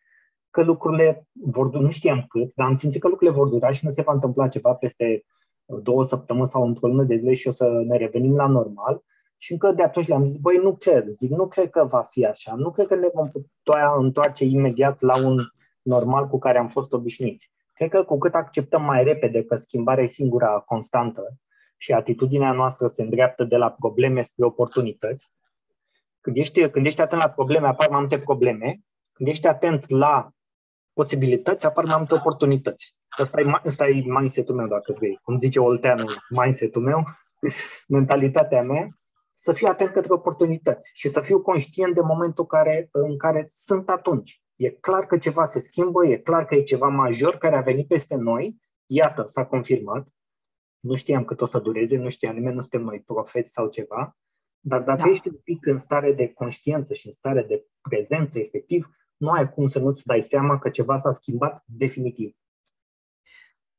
că 0.50 0.64
lucrurile 0.64 1.28
vor 1.32 1.68
dura, 1.68 1.84
nu 1.84 1.90
știam 1.90 2.26
cât, 2.28 2.54
dar 2.56 2.68
am 2.68 2.76
simțit 2.76 3.02
că 3.02 3.08
lucrurile 3.08 3.38
vor 3.38 3.48
dura 3.48 3.72
și 3.72 3.86
nu 3.86 3.90
se 3.90 4.02
va 4.02 4.14
întâmpla 4.14 4.48
ceva 4.48 4.74
peste 4.74 5.24
două 5.84 6.04
săptămâni 6.04 6.48
sau 6.48 6.68
într-o 6.68 6.88
lună 6.88 7.04
de 7.04 7.16
zile 7.16 7.34
și 7.34 7.48
o 7.48 7.52
să 7.52 7.84
ne 7.88 7.98
revenim 7.98 8.36
la 8.36 8.48
normal. 8.48 9.04
Și 9.38 9.52
încă 9.52 9.72
de 9.72 9.84
atunci 9.84 10.08
le-am 10.08 10.26
zis, 10.26 10.38
băi, 10.38 10.58
nu 10.58 10.76
cred, 10.76 11.10
zic, 11.10 11.32
nu 11.32 11.48
cred 11.48 11.70
că 11.70 11.84
va 11.84 12.02
fi 12.02 12.26
așa, 12.26 12.56
nu 12.56 12.72
cred 12.72 12.88
că 12.88 12.96
ne 12.96 13.10
vom 13.14 13.30
putea 13.30 13.94
întoarce 13.98 14.46
imediat 14.46 15.02
la 15.02 15.26
un 15.26 15.38
normal 15.82 16.28
cu 16.28 16.40
care 16.40 16.58
am 16.58 16.68
fost 16.68 16.94
obișnuiți. 16.94 17.52
Cred 17.74 17.90
că 17.90 18.04
cu 18.04 18.18
cât 18.18 18.34
acceptăm 18.34 18.84
mai 18.84 19.04
repede 19.04 19.44
că 19.44 19.56
schimbarea 19.56 20.04
e 20.04 20.08
singura 20.08 20.60
constantă 20.60 21.34
și 21.78 21.94
atitudinea 21.94 22.52
noastră 22.52 22.88
se 22.88 23.02
îndreaptă 23.02 23.44
de 23.44 23.58
la 23.58 23.72
probleme 23.72 24.22
spre 24.22 24.46
oportunități, 24.46 25.32
când 26.22 26.38
ești, 26.38 26.70
când 26.70 26.86
ești 26.86 27.02
atent 27.02 27.22
la 27.22 27.30
probleme, 27.30 27.68
apar 27.68 27.90
mai 27.90 28.00
multe 28.00 28.20
probleme, 28.20 28.80
când 29.12 29.30
ești 29.30 29.48
atent 29.48 29.90
la 29.90 30.30
posibilități, 30.94 31.66
apar 31.66 31.84
mai 31.84 31.98
multe 31.98 32.14
oportunități. 32.14 32.96
Asta 33.10 33.42
e, 33.42 33.62
asta 33.66 33.88
e 33.88 34.04
mindset-ul 34.06 34.56
meu, 34.56 34.68
dacă 34.68 34.94
vrei. 34.98 35.20
Cum 35.24 35.38
zice 35.38 35.60
Olteanu, 35.60 36.06
mindset-ul 36.30 36.82
meu, 36.82 37.04
mentalitatea 37.98 38.64
mea, 38.64 38.88
să 39.34 39.54
fiu 39.54 39.68
atent 39.70 39.92
către 39.92 40.14
oportunități 40.14 40.92
și 40.94 41.10
să 41.10 41.22
fiu 41.22 41.42
conștient 41.42 41.94
de 41.94 42.02
momentul 42.02 42.46
care, 42.46 42.90
în 42.92 43.18
care 43.18 43.44
sunt 43.48 43.90
atunci. 43.90 44.42
E 44.56 44.70
clar 44.70 45.06
că 45.06 45.18
ceva 45.18 45.46
se 45.46 45.60
schimbă, 45.60 46.06
e 46.06 46.18
clar 46.18 46.46
că 46.46 46.56
e 46.56 46.62
ceva 46.62 46.88
major 46.88 47.38
care 47.38 47.56
a 47.56 47.62
venit 47.62 47.88
peste 47.88 48.16
noi. 48.16 48.56
Iată, 48.86 49.26
s-a 49.26 49.46
confirmat. 49.46 50.08
Nu 50.80 50.96
știam 50.96 51.26
cât 51.26 51.42
o 51.42 51.46
să 51.46 51.60
dureze, 51.60 51.98
nu 51.98 52.10
știam 52.10 52.36
nimeni, 52.36 52.56
nu 52.56 52.62
suntem 52.62 52.82
noi 52.82 53.04
profeți 53.06 53.52
sau 53.52 53.68
ceva. 53.68 54.18
Dar 54.60 54.82
dacă 54.82 55.02
da. 55.02 55.10
ești 55.10 55.28
un 55.28 55.40
pic 55.44 55.66
în 55.66 55.78
stare 55.78 56.14
de 56.14 56.34
conștiință 56.34 56.94
și 56.94 57.08
în 57.08 57.14
stare 57.14 57.44
de 57.44 57.66
prezență 57.82 58.40
efectiv, 58.40 58.90
nu 59.22 59.30
ai 59.30 59.50
cum 59.50 59.68
să 59.68 59.80
nu-ți 59.80 60.06
dai 60.06 60.22
seama 60.22 60.60
că 60.60 60.70
ceva 60.70 60.98
s-a 60.98 61.12
schimbat 61.12 61.64
definitiv. 61.66 62.36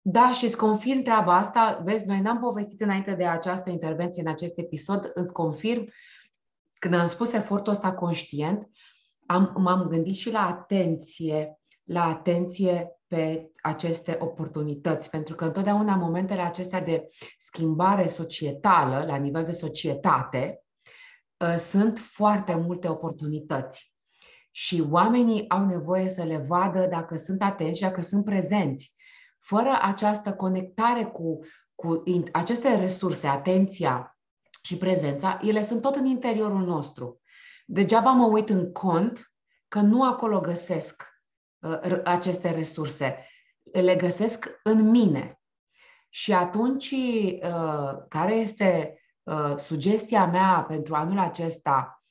Da, 0.00 0.32
și 0.32 0.44
îți 0.44 0.56
confirm 0.56 1.02
treaba 1.02 1.36
asta. 1.36 1.80
Vezi, 1.84 2.06
noi 2.06 2.20
n-am 2.20 2.40
povestit 2.40 2.80
înainte 2.80 3.14
de 3.14 3.26
această 3.26 3.70
intervenție 3.70 4.22
în 4.22 4.28
acest 4.28 4.58
episod. 4.58 5.10
Îți 5.14 5.32
confirm, 5.32 5.88
când 6.78 6.94
am 6.94 7.06
spus 7.06 7.32
efortul 7.32 7.72
ăsta 7.72 7.92
conștient, 7.92 8.70
am, 9.26 9.52
m-am 9.56 9.88
gândit 9.88 10.14
și 10.14 10.30
la 10.30 10.46
atenție, 10.46 11.58
la 11.82 12.04
atenție 12.04 12.96
pe 13.06 13.50
aceste 13.62 14.16
oportunități, 14.20 15.10
pentru 15.10 15.34
că 15.34 15.44
întotdeauna 15.44 15.96
momentele 15.96 16.40
acestea 16.40 16.80
de 16.80 17.06
schimbare 17.38 18.06
societală, 18.06 19.04
la 19.06 19.16
nivel 19.16 19.44
de 19.44 19.52
societate, 19.52 20.62
ă, 21.40 21.56
sunt 21.56 21.98
foarte 21.98 22.54
multe 22.54 22.88
oportunități. 22.88 23.91
Și 24.54 24.84
oamenii 24.90 25.48
au 25.48 25.66
nevoie 25.66 26.08
să 26.08 26.22
le 26.22 26.36
vadă 26.36 26.86
dacă 26.86 27.16
sunt 27.16 27.42
atenți 27.42 27.78
și 27.78 27.84
dacă 27.84 28.00
sunt 28.00 28.24
prezenți. 28.24 28.94
Fără 29.38 29.78
această 29.82 30.34
conectare 30.34 31.04
cu, 31.04 31.38
cu 31.74 32.02
aceste 32.32 32.76
resurse, 32.76 33.26
atenția 33.26 34.18
și 34.62 34.76
prezența, 34.76 35.38
ele 35.42 35.62
sunt 35.62 35.80
tot 35.80 35.94
în 35.94 36.06
interiorul 36.06 36.64
nostru. 36.64 37.20
Degeaba 37.66 38.10
mă 38.10 38.26
uit 38.26 38.48
în 38.48 38.72
cont 38.72 39.32
că 39.68 39.80
nu 39.80 40.04
acolo 40.04 40.40
găsesc 40.40 41.08
uh, 41.58 42.00
aceste 42.04 42.50
resurse. 42.50 43.26
Le 43.72 43.96
găsesc 43.96 44.60
în 44.62 44.90
mine. 44.90 45.40
Și 46.08 46.32
atunci, 46.32 46.90
uh, 46.90 47.94
care 48.08 48.34
este 48.34 49.00
uh, 49.22 49.54
sugestia 49.56 50.26
mea 50.26 50.64
pentru 50.68 50.94
anul 50.94 51.18
acesta, 51.18 51.96
uh, 51.96 52.01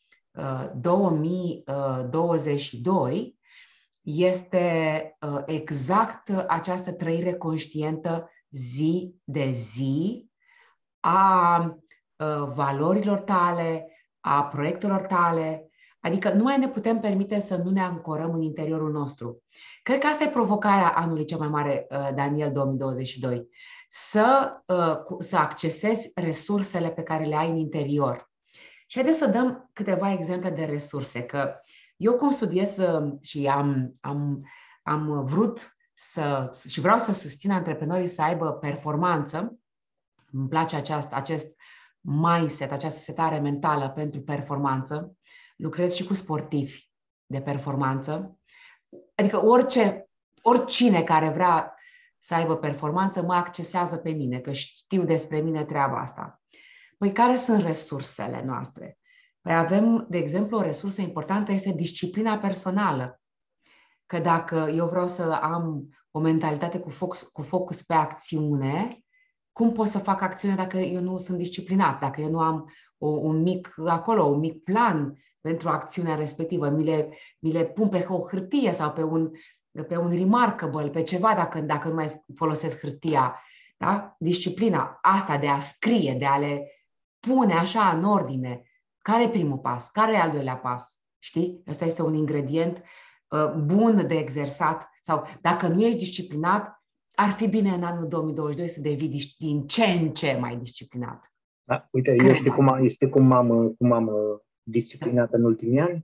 2022, 0.76 3.40
este 4.02 5.18
uh, 5.22 5.42
exact 5.46 6.30
această 6.48 6.92
trăire 6.92 7.34
conștientă 7.34 8.30
zi 8.50 9.16
de 9.24 9.50
zi 9.50 10.30
a 11.00 11.66
uh, 11.66 12.52
valorilor 12.54 13.20
tale, 13.20 13.88
a 14.20 14.44
proiectelor 14.44 15.02
tale. 15.02 15.66
Adică 16.00 16.34
nu 16.34 16.44
mai 16.44 16.58
ne 16.58 16.70
putem 16.70 17.00
permite 17.00 17.40
să 17.40 17.56
nu 17.56 17.70
ne 17.70 17.82
ancorăm 17.82 18.34
în 18.34 18.42
interiorul 18.42 18.92
nostru. 18.92 19.44
Cred 19.84 20.00
că 20.00 20.08
asta 20.08 20.24
e 20.24 20.30
provocarea 20.30 20.90
anului 20.90 21.26
cel 21.26 21.38
mai 21.38 21.48
mare, 21.48 21.88
uh, 21.90 22.10
Daniel 22.16 22.52
2022. 22.52 23.48
Să, 23.94 24.52
să 25.20 25.38
accesezi 25.38 26.12
resursele 26.16 26.90
pe 26.90 27.04
care 27.04 27.26
le 27.26 27.36
ai 27.36 27.50
în 27.50 27.58
interior. 27.58 28.31
Și 28.92 28.98
haideți 28.98 29.18
să 29.18 29.28
dăm 29.28 29.70
câteva 29.74 30.12
exemple 30.12 30.50
de 30.50 30.64
resurse, 30.64 31.24
că 31.24 31.60
eu 31.98 32.14
cum 32.14 32.30
studiez 32.32 32.78
uh, 32.78 33.14
și 33.22 33.48
am, 33.48 33.98
am, 34.02 34.48
am 34.84 35.26
vrut 35.26 35.78
să, 35.94 36.50
și 36.68 36.80
vreau 36.80 36.98
să 36.98 37.12
susțin 37.12 37.52
antreprenorii 37.52 38.08
să 38.08 38.22
aibă 38.22 38.52
performanță, 38.52 39.60
îmi 40.32 40.48
place 40.48 40.76
aceast, 40.76 41.12
acest 41.12 41.56
mindset, 42.00 42.72
această 42.72 43.00
setare 43.00 43.40
mentală 43.40 43.90
pentru 43.90 44.22
performanță, 44.22 45.18
lucrez 45.56 45.94
și 45.94 46.06
cu 46.06 46.14
sportivi 46.14 46.90
de 47.26 47.42
performanță, 47.42 48.40
adică 49.16 49.46
orice, 49.46 50.10
oricine 50.42 51.04
care 51.04 51.30
vrea 51.30 51.76
să 52.18 52.34
aibă 52.34 52.56
performanță 52.56 53.22
mă 53.22 53.34
accesează 53.34 53.98
pe 53.98 54.10
mine, 54.10 54.40
că 54.40 54.52
știu 54.52 55.04
despre 55.04 55.40
mine 55.40 55.66
treaba 55.66 56.00
asta. 56.00 56.41
Păi 57.02 57.12
care 57.12 57.36
sunt 57.36 57.62
resursele 57.62 58.44
noastre? 58.46 58.98
Păi 59.42 59.56
avem, 59.56 60.06
de 60.10 60.18
exemplu, 60.18 60.58
o 60.58 60.62
resursă 60.62 61.02
importantă 61.02 61.52
este 61.52 61.72
disciplina 61.72 62.38
personală. 62.38 63.22
Că 64.06 64.20
dacă 64.20 64.72
eu 64.76 64.88
vreau 64.88 65.08
să 65.08 65.24
am 65.24 65.90
o 66.12 66.20
mentalitate 66.20 66.80
cu 66.80 66.90
focus, 66.90 67.22
cu 67.22 67.42
focus 67.42 67.82
pe 67.82 67.94
acțiune, 67.94 69.04
cum 69.52 69.72
pot 69.72 69.88
să 69.88 70.00
fac 70.00 70.22
acțiune 70.22 70.56
dacă 70.56 70.78
eu 70.78 71.02
nu 71.02 71.18
sunt 71.18 71.38
disciplinat, 71.38 72.00
dacă 72.00 72.22
eu 72.22 72.30
nu 72.30 72.40
am 72.40 72.72
o, 72.98 73.08
un 73.08 73.42
mic 73.42 73.74
acolo, 73.86 74.24
un 74.24 74.40
mic 74.40 74.64
plan 74.64 75.18
pentru 75.40 75.70
acțiunea 75.70 76.16
respectivă, 76.16 76.70
mi 76.70 76.84
le, 76.84 77.10
mi 77.40 77.52
le 77.52 77.66
pun 77.66 77.90
pe 77.90 78.06
o 78.10 78.28
hârtie 78.28 78.72
sau 78.72 78.92
pe 78.92 79.04
un, 79.04 79.32
pe 79.88 79.98
un 79.98 80.10
remarkable, 80.10 80.90
pe 80.90 81.04
ceva 81.04 81.34
dacă, 81.36 81.60
dacă 81.60 81.88
nu 81.88 81.94
mai 81.94 82.24
folosesc 82.36 82.80
hârtia. 82.80 83.42
Da? 83.78 84.16
Disciplina 84.20 84.98
asta 85.02 85.38
de 85.38 85.48
a 85.48 85.60
scrie, 85.60 86.16
de 86.20 86.26
a 86.26 86.38
le 86.38 86.66
pune 87.28 87.54
așa 87.54 87.90
în 87.90 88.04
ordine, 88.04 88.64
care 88.98 89.24
e 89.24 89.30
primul 89.30 89.58
pas? 89.58 89.90
Care 89.90 90.14
e 90.14 90.20
al 90.22 90.32
doilea 90.32 90.58
pas? 90.58 91.00
Știi? 91.20 91.64
Ăsta 91.68 91.86
este 91.86 92.02
un 92.02 92.14
ingredient 92.14 92.84
uh, 93.28 93.54
bun 93.54 94.08
de 94.08 94.16
exersat. 94.16 94.90
Sau 95.02 95.28
dacă 95.42 95.68
nu 95.68 95.82
ești 95.82 96.00
disciplinat, 96.00 96.84
ar 97.16 97.30
fi 97.30 97.48
bine 97.48 97.70
în 97.70 97.84
anul 97.84 98.08
2022 98.08 98.68
să 98.68 98.82
devii 98.82 99.34
din 99.38 99.68
ce 99.68 99.84
în 99.86 100.14
ce 100.14 100.38
mai 100.40 100.58
disciplinat. 100.58 101.34
Da, 101.64 101.88
uite, 101.92 102.16
eu 102.24 102.34
știi 102.34 102.52
cum, 102.52 102.70
am, 102.70 102.88
știi 102.88 103.10
cum 103.10 103.32
am, 103.32 103.74
cum 103.78 103.92
am 103.92 104.08
uh, 104.08 104.40
disciplinat 104.64 105.34
în 105.34 105.44
ultimii 105.44 105.80
ani? 105.80 106.04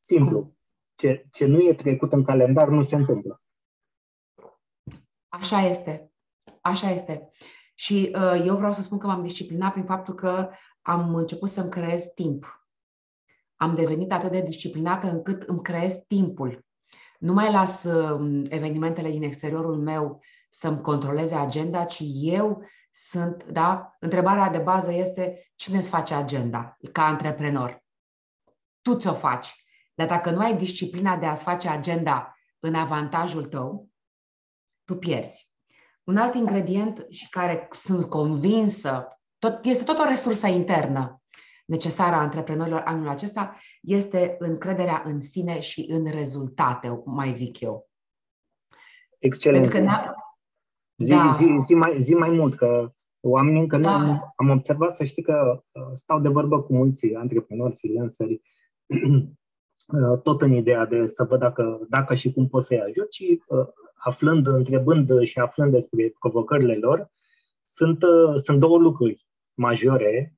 Simplu. 0.00 0.56
Ce, 0.94 1.26
ce 1.32 1.46
nu 1.46 1.60
e 1.60 1.74
trecut 1.74 2.12
în 2.12 2.24
calendar 2.24 2.68
nu 2.68 2.82
se 2.82 2.96
întâmplă. 2.96 3.42
Așa 5.28 5.60
este. 5.60 6.12
Așa 6.60 6.90
este. 6.90 7.30
Și 7.80 8.12
uh, 8.14 8.42
eu 8.44 8.56
vreau 8.56 8.72
să 8.72 8.82
spun 8.82 8.98
că 8.98 9.06
m-am 9.06 9.22
disciplinat 9.22 9.72
prin 9.72 9.84
faptul 9.84 10.14
că 10.14 10.50
am 10.82 11.14
început 11.14 11.48
să-mi 11.48 11.70
creez 11.70 12.04
timp. 12.04 12.68
Am 13.56 13.74
devenit 13.74 14.12
atât 14.12 14.30
de 14.30 14.40
disciplinată 14.40 15.10
încât 15.10 15.42
îmi 15.42 15.62
creez 15.62 15.94
timpul. 15.94 16.66
Nu 17.18 17.32
mai 17.32 17.52
las 17.52 17.84
uh, 17.84 18.42
evenimentele 18.48 19.10
din 19.10 19.22
exteriorul 19.22 19.76
meu 19.76 20.22
să-mi 20.50 20.80
controleze 20.80 21.34
agenda, 21.34 21.84
ci 21.84 22.02
eu 22.20 22.64
sunt, 22.90 23.44
da? 23.44 23.96
Întrebarea 24.00 24.50
de 24.50 24.58
bază 24.58 24.92
este 24.92 25.50
cine 25.54 25.76
îți 25.76 25.88
face 25.88 26.14
agenda 26.14 26.76
ca 26.92 27.06
antreprenor? 27.06 27.84
Tu 28.82 28.96
ți-o 28.96 29.12
faci. 29.12 29.64
Dar 29.94 30.06
dacă 30.06 30.30
nu 30.30 30.40
ai 30.40 30.56
disciplina 30.56 31.16
de 31.16 31.26
a-ți 31.26 31.42
face 31.42 31.68
agenda 31.68 32.38
în 32.58 32.74
avantajul 32.74 33.46
tău, 33.46 33.88
tu 34.84 34.96
pierzi. 34.96 35.49
Un 36.04 36.16
alt 36.16 36.34
ingredient 36.34 37.06
și 37.08 37.28
care 37.28 37.68
sunt 37.72 38.04
convinsă, 38.04 39.20
tot, 39.38 39.64
este 39.64 39.84
tot 39.84 39.98
o 39.98 40.04
resursă 40.04 40.46
internă 40.46 41.20
necesară 41.70 42.14
a 42.14 42.20
antreprenorilor 42.20 42.82
anul 42.84 43.08
acesta, 43.08 43.56
este 43.80 44.36
încrederea 44.38 45.02
în 45.06 45.20
sine 45.20 45.60
și 45.60 45.86
în 45.88 46.10
rezultate, 46.10 47.02
mai 47.04 47.32
zic 47.32 47.60
eu. 47.60 47.88
Excelent. 49.18 49.70
Pentru 49.70 49.80
că 49.80 50.14
zi, 51.04 51.12
da. 51.12 51.28
zi, 51.28 51.56
zi, 51.66 51.74
mai, 51.74 52.00
zi 52.00 52.14
mai 52.14 52.30
mult, 52.30 52.54
că 52.54 52.92
oamenii 53.20 53.60
încă 53.60 53.76
da. 53.76 53.96
nu 53.96 54.10
am, 54.10 54.32
am 54.36 54.48
observat 54.48 54.94
să 54.94 55.04
știi 55.04 55.22
că 55.22 55.62
uh, 55.72 55.90
stau 55.92 56.20
de 56.20 56.28
vorbă 56.28 56.62
cu 56.62 56.74
mulți 56.74 57.14
antreprenori, 57.14 57.76
freelanceri, 57.76 58.42
uh, 59.96 60.20
tot 60.22 60.42
în 60.42 60.52
ideea 60.52 60.86
de 60.86 61.06
să 61.06 61.24
văd 61.24 61.40
dacă, 61.40 61.86
dacă 61.88 62.14
și 62.14 62.32
cum 62.32 62.48
pot 62.48 62.62
să-i 62.62 62.80
ajut 62.80 63.12
și 63.12 63.42
uh, 63.46 63.66
aflând, 64.02 64.46
întrebând 64.46 65.22
și 65.22 65.38
aflând 65.38 65.72
despre 65.72 66.12
provocările 66.18 66.74
lor, 66.74 67.10
sunt, 67.64 67.98
sunt 68.42 68.60
două 68.60 68.78
lucruri 68.78 69.26
majore 69.54 70.34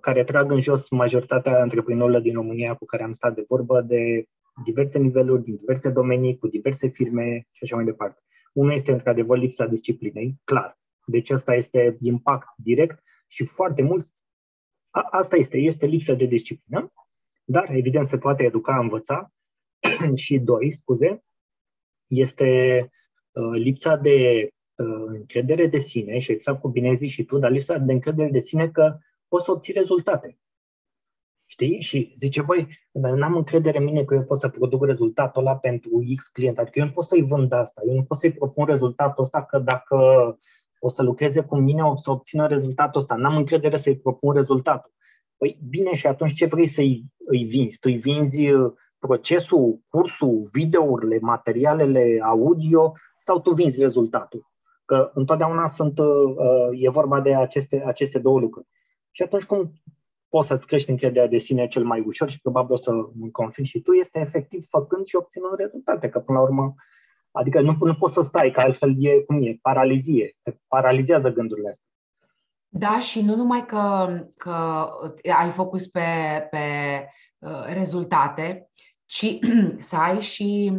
care 0.00 0.24
trag 0.24 0.50
în 0.50 0.60
jos 0.60 0.90
majoritatea 0.90 1.60
antreprenorilor 1.60 2.20
din 2.20 2.34
România 2.34 2.74
cu 2.74 2.84
care 2.84 3.02
am 3.02 3.12
stat 3.12 3.34
de 3.34 3.44
vorbă 3.48 3.80
de 3.80 4.24
diverse 4.64 4.98
niveluri, 4.98 5.42
din 5.42 5.56
diverse 5.56 5.90
domenii, 5.90 6.38
cu 6.38 6.48
diverse 6.48 6.88
firme 6.88 7.46
și 7.52 7.62
așa 7.62 7.76
mai 7.76 7.84
departe. 7.84 8.20
Unul 8.52 8.72
este 8.72 8.92
într-adevăr 8.92 9.38
lipsa 9.38 9.66
disciplinei, 9.66 10.40
clar. 10.44 10.78
Deci 11.06 11.30
asta 11.30 11.54
este 11.54 11.96
impact 12.00 12.48
direct 12.56 13.02
și 13.26 13.44
foarte 13.44 13.82
mult, 13.82 14.06
a, 14.90 15.06
asta 15.10 15.36
este, 15.36 15.58
este 15.58 15.86
lipsa 15.86 16.14
de 16.14 16.26
disciplină, 16.26 16.92
dar 17.44 17.66
evident 17.70 18.06
se 18.06 18.18
poate 18.18 18.44
educa, 18.44 18.78
învăța 18.78 19.32
și 20.14 20.38
doi, 20.38 20.72
scuze, 20.72 21.24
este 22.06 22.80
uh, 23.32 23.60
lipsa 23.60 23.96
de 23.96 24.48
uh, 24.76 25.04
încredere 25.06 25.66
de 25.66 25.78
sine 25.78 26.18
și 26.18 26.32
exact 26.32 26.60
cum 26.60 26.70
bine 26.70 26.88
ai 26.88 26.96
zis 26.96 27.10
și 27.10 27.24
tu, 27.24 27.38
dar 27.38 27.50
lipsa 27.50 27.78
de 27.78 27.92
încredere 27.92 28.30
de 28.30 28.38
sine 28.38 28.68
că 28.68 28.98
poți 29.28 29.44
să 29.44 29.50
obții 29.50 29.72
rezultate. 29.72 30.38
Știi? 31.48 31.80
Și 31.80 32.14
zice, 32.16 32.42
băi, 32.42 32.68
n-am 32.92 33.36
încredere 33.36 33.78
în 33.78 33.84
mine 33.84 34.04
că 34.04 34.14
eu 34.14 34.24
pot 34.24 34.38
să 34.38 34.48
produc 34.48 34.84
rezultatul 34.84 35.40
ăla 35.40 35.56
pentru 35.56 36.04
X 36.16 36.26
client, 36.26 36.58
adică 36.58 36.78
eu 36.78 36.84
nu 36.84 36.92
pot 36.92 37.04
să-i 37.04 37.22
vând 37.22 37.52
asta, 37.52 37.82
eu 37.88 37.94
nu 37.94 38.02
pot 38.02 38.18
să-i 38.18 38.32
propun 38.32 38.64
rezultatul 38.64 39.22
ăsta 39.22 39.44
că 39.44 39.58
dacă 39.58 39.96
o 40.78 40.88
să 40.88 41.02
lucreze 41.02 41.42
cu 41.42 41.56
mine, 41.56 41.82
o 41.82 41.96
să 41.96 42.10
obțină 42.10 42.46
rezultatul 42.46 43.00
ăsta. 43.00 43.14
N-am 43.14 43.36
încredere 43.36 43.76
să-i 43.76 43.98
propun 43.98 44.34
rezultatul. 44.34 44.92
Păi 45.36 45.58
bine, 45.68 45.94
și 45.94 46.06
atunci 46.06 46.32
ce 46.32 46.46
vrei 46.46 46.66
să-i 46.66 47.02
îi 47.26 47.44
vinzi? 47.44 47.78
Tu 47.78 47.88
îi 47.92 47.98
vinzi 47.98 48.50
uh, 48.50 48.72
procesul, 48.98 49.80
cursul, 49.88 50.48
videourile, 50.52 51.18
materialele 51.20 52.18
audio 52.22 52.92
sau 53.16 53.40
tu 53.40 53.52
vinzi 53.52 53.80
rezultatul? 53.80 54.50
Că 54.84 55.10
întotdeauna 55.14 55.66
sunt, 55.66 55.98
uh, 55.98 56.06
uh, 56.06 56.82
e 56.84 56.90
vorba 56.90 57.20
de 57.20 57.34
aceste, 57.34 57.82
aceste 57.86 58.18
două 58.18 58.38
lucruri. 58.38 58.66
Și 59.10 59.22
atunci 59.22 59.44
cum 59.44 59.72
poți 60.28 60.48
să-ți 60.48 60.66
crești 60.66 60.90
încrederea 60.90 61.28
de 61.28 61.38
sine 61.38 61.66
cel 61.66 61.84
mai 61.84 62.00
ușor 62.00 62.30
și 62.30 62.40
probabil 62.40 62.72
o 62.72 62.76
să 62.76 62.90
îmi 63.20 63.30
confirmi 63.30 63.68
și 63.68 63.80
tu, 63.80 63.92
este 63.92 64.20
efectiv 64.20 64.66
făcând 64.68 65.06
și 65.06 65.16
obținând 65.16 65.56
rezultate, 65.56 66.08
că 66.08 66.18
până 66.18 66.38
la 66.38 66.44
urmă, 66.44 66.74
adică 67.30 67.60
nu, 67.60 67.76
nu 67.80 67.94
poți 67.94 68.14
să 68.14 68.22
stai, 68.22 68.50
că 68.50 68.60
altfel 68.60 68.94
e, 68.98 69.20
cum 69.20 69.42
e, 69.42 69.58
paralizie, 69.62 70.36
te 70.42 70.56
paralizează 70.68 71.32
gândurile 71.32 71.68
astea. 71.68 71.86
Da, 72.68 72.98
și 72.98 73.22
nu 73.22 73.36
numai 73.36 73.66
că, 73.66 74.08
că 74.36 74.88
ai 75.38 75.50
focus 75.50 75.86
pe, 75.86 76.00
pe 76.50 76.58
uh, 77.38 77.64
rezultate, 77.72 78.70
ci 79.06 79.38
să 79.88 79.96
ai 79.96 80.20
și 80.20 80.72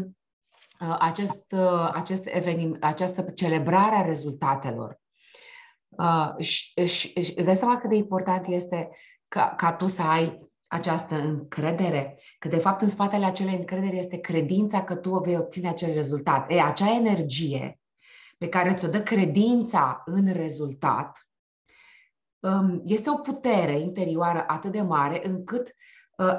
uh, 0.80 0.96
acest, 1.00 1.52
uh, 1.52 1.92
acest 1.94 2.24
evenim, 2.26 2.78
această 2.80 3.22
celebrare 3.22 3.96
a 3.96 4.06
rezultatelor. 4.06 5.00
Uh, 5.90 6.38
și, 6.40 6.86
și, 6.86 7.24
și 7.24 7.34
îți 7.36 7.46
dai 7.46 7.56
seama 7.56 7.78
cât 7.78 7.90
de 7.90 7.96
important 7.96 8.48
este 8.48 8.90
ca, 9.28 9.54
ca 9.58 9.74
tu 9.74 9.88
să 9.88 10.02
ai 10.02 10.46
această 10.68 11.16
încredere, 11.16 12.20
că 12.40 12.48
de 12.48 12.58
fapt 12.58 12.82
în 12.82 12.90
spatele 12.90 13.26
acelei 13.26 13.56
încredere 13.56 13.98
este 13.98 14.18
credința 14.18 14.84
că 14.84 14.96
tu 14.96 15.20
vei 15.20 15.38
obține 15.38 15.70
acel 15.70 15.94
rezultat. 15.94 16.52
E, 16.52 16.62
acea 16.62 16.96
energie 16.96 17.80
pe 18.38 18.50
care 18.50 18.74
ți-o 18.74 18.88
dă 18.88 19.02
credința 19.02 20.02
în 20.06 20.34
rezultat 20.34 21.30
um, 22.40 22.82
este 22.86 23.10
o 23.10 23.16
putere 23.16 23.80
interioară 23.80 24.44
atât 24.48 24.72
de 24.72 24.82
mare 24.82 25.28
încât 25.28 25.68
uh, 25.68 25.74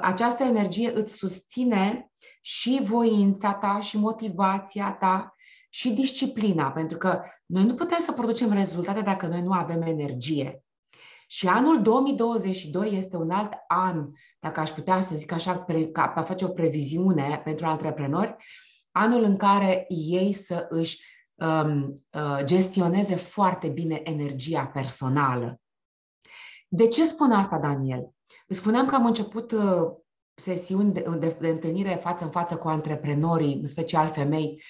această 0.01 0.43
energie 0.43 0.91
îți 0.95 1.13
susține 1.13 2.11
și 2.41 2.79
voința 2.83 3.53
ta 3.53 3.79
și 3.79 3.97
motivația 3.97 4.91
ta 4.99 5.35
și 5.69 5.91
disciplina, 5.91 6.71
pentru 6.71 6.97
că 6.97 7.21
noi 7.45 7.63
nu 7.65 7.73
putem 7.73 7.99
să 7.99 8.11
producem 8.11 8.53
rezultate 8.53 9.01
dacă 9.01 9.27
noi 9.27 9.41
nu 9.41 9.51
avem 9.51 9.81
energie. 9.81 10.63
Și 11.27 11.47
anul 11.47 11.81
2022 11.81 12.95
este 12.97 13.17
un 13.17 13.31
alt 13.31 13.53
an, 13.67 14.07
dacă 14.39 14.59
aș 14.59 14.69
putea 14.69 15.01
să 15.01 15.15
zic 15.15 15.31
așa, 15.31 15.65
ca 15.91 16.13
a 16.15 16.21
face 16.21 16.45
o 16.45 16.49
previziune 16.49 17.41
pentru 17.43 17.65
antreprenori, 17.65 18.35
anul 18.91 19.23
în 19.23 19.37
care 19.37 19.85
ei 19.87 20.33
să 20.33 20.67
își 20.69 21.03
um, 21.35 21.93
uh, 22.09 22.43
gestioneze 22.43 23.15
foarte 23.15 23.67
bine 23.67 24.01
energia 24.03 24.65
personală. 24.65 25.61
De 26.67 26.87
ce 26.87 27.05
spun 27.05 27.31
asta, 27.31 27.57
Daniel? 27.57 28.13
Spuneam 28.49 28.87
că 28.87 28.95
am 28.95 29.05
început 29.05 29.51
uh, 29.51 29.91
sesiuni 30.35 30.93
de, 30.93 31.05
de, 31.19 31.37
de 31.39 31.47
întâlnire 31.47 31.99
față 32.01 32.23
în 32.23 32.29
față 32.29 32.55
cu 32.57 32.67
antreprenorii, 32.67 33.53
în 33.53 33.65
special 33.65 34.09
femei. 34.09 34.63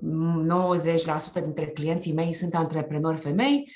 90% 0.00 1.42
dintre 1.42 1.66
clienții 1.66 2.12
mei 2.12 2.32
sunt 2.32 2.54
antreprenori 2.54 3.20
femei, 3.20 3.72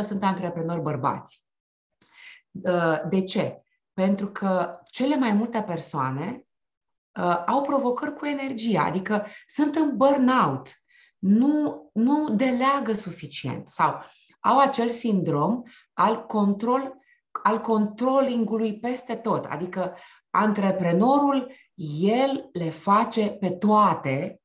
10% 0.00 0.02
sunt 0.02 0.22
antreprenori 0.22 0.80
bărbați. 0.80 1.44
Uh, 2.50 3.00
de 3.08 3.22
ce? 3.22 3.56
Pentru 3.92 4.26
că 4.26 4.80
cele 4.90 5.16
mai 5.16 5.32
multe 5.32 5.62
persoane 5.66 6.46
uh, 7.18 7.44
au 7.46 7.62
provocări 7.62 8.16
cu 8.16 8.26
energia, 8.26 8.82
adică 8.82 9.26
sunt 9.46 9.74
în 9.74 9.96
burnout, 9.96 10.82
nu, 11.18 11.90
nu 11.92 12.34
deleagă 12.34 12.92
suficient 12.92 13.68
sau 13.68 14.02
au 14.40 14.58
acel 14.58 14.90
sindrom 14.90 15.62
al 15.92 16.26
control 16.26 16.96
al 17.42 17.60
controllingului 17.60 18.78
peste 18.78 19.14
tot, 19.14 19.44
adică 19.44 19.96
antreprenorul, 20.30 21.52
el 22.00 22.48
le 22.52 22.70
face 22.70 23.28
pe 23.28 23.50
toate 23.50 24.40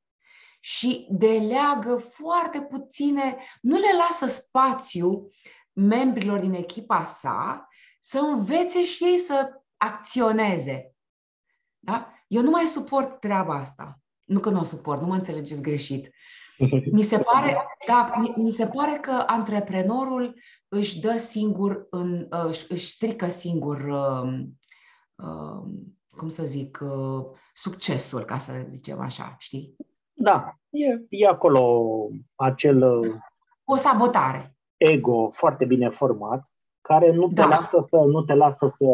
și 0.60 1.08
deleagă 1.10 1.96
foarte 1.96 2.62
puține, 2.62 3.38
nu 3.62 3.78
le 3.78 3.90
lasă 3.98 4.26
spațiu 4.26 5.32
membrilor 5.74 6.40
din 6.40 6.54
echipa 6.54 7.04
sa 7.04 7.68
să 8.00 8.20
învețe 8.20 8.86
și 8.86 9.04
ei 9.04 9.18
să 9.18 9.62
acționeze. 9.78 10.96
Da? 11.80 12.14
Eu 12.28 12.42
nu 12.42 12.50
mai 12.50 12.66
suport 12.66 13.20
treaba 13.20 13.56
asta. 13.56 14.00
Nu 14.24 14.40
că 14.40 14.50
nu 14.50 14.60
o 14.60 14.64
suport, 14.64 15.02
nu 15.02 15.08
mă 15.08 15.16
înțelegeți 15.16 15.62
greșit. 15.62 16.12
Mi 16.92 17.02
se 17.02 17.18
pare, 17.18 17.58
da, 17.88 18.12
mi, 18.20 18.34
mi 18.36 18.52
se 18.52 18.68
pare 18.68 18.98
că 19.02 19.24
antreprenorul 19.28 20.36
își 20.68 21.00
dă 21.00 21.16
singur, 21.18 21.88
în, 21.90 22.28
își, 22.30 22.66
își 22.70 22.90
strică 22.92 23.28
singur, 23.28 23.78
uh, 23.78 24.40
uh, 25.16 25.72
cum 26.10 26.30
să 26.30 26.44
zic, 26.44 26.80
uh, 26.84 27.26
succesul, 27.54 28.26
ca 28.26 28.38
să 28.38 28.54
zicem 28.68 29.00
așa, 29.00 29.36
știi? 29.40 29.76
Da, 30.14 30.56
e, 30.70 31.06
e 31.10 31.28
acolo 31.28 31.88
acel... 32.36 32.84
O 33.64 33.76
sabotare. 33.76 34.56
Ego 34.78 35.30
foarte 35.30 35.66
bine 35.66 35.90
format 35.90 36.52
care 36.82 37.12
nu 37.12 37.28
te, 37.28 37.34
da. 37.34 37.48
lasă 37.48 37.86
să, 37.90 37.98
nu 37.98 38.22
te 38.22 38.34
lasă 38.34 38.68
să 38.68 38.86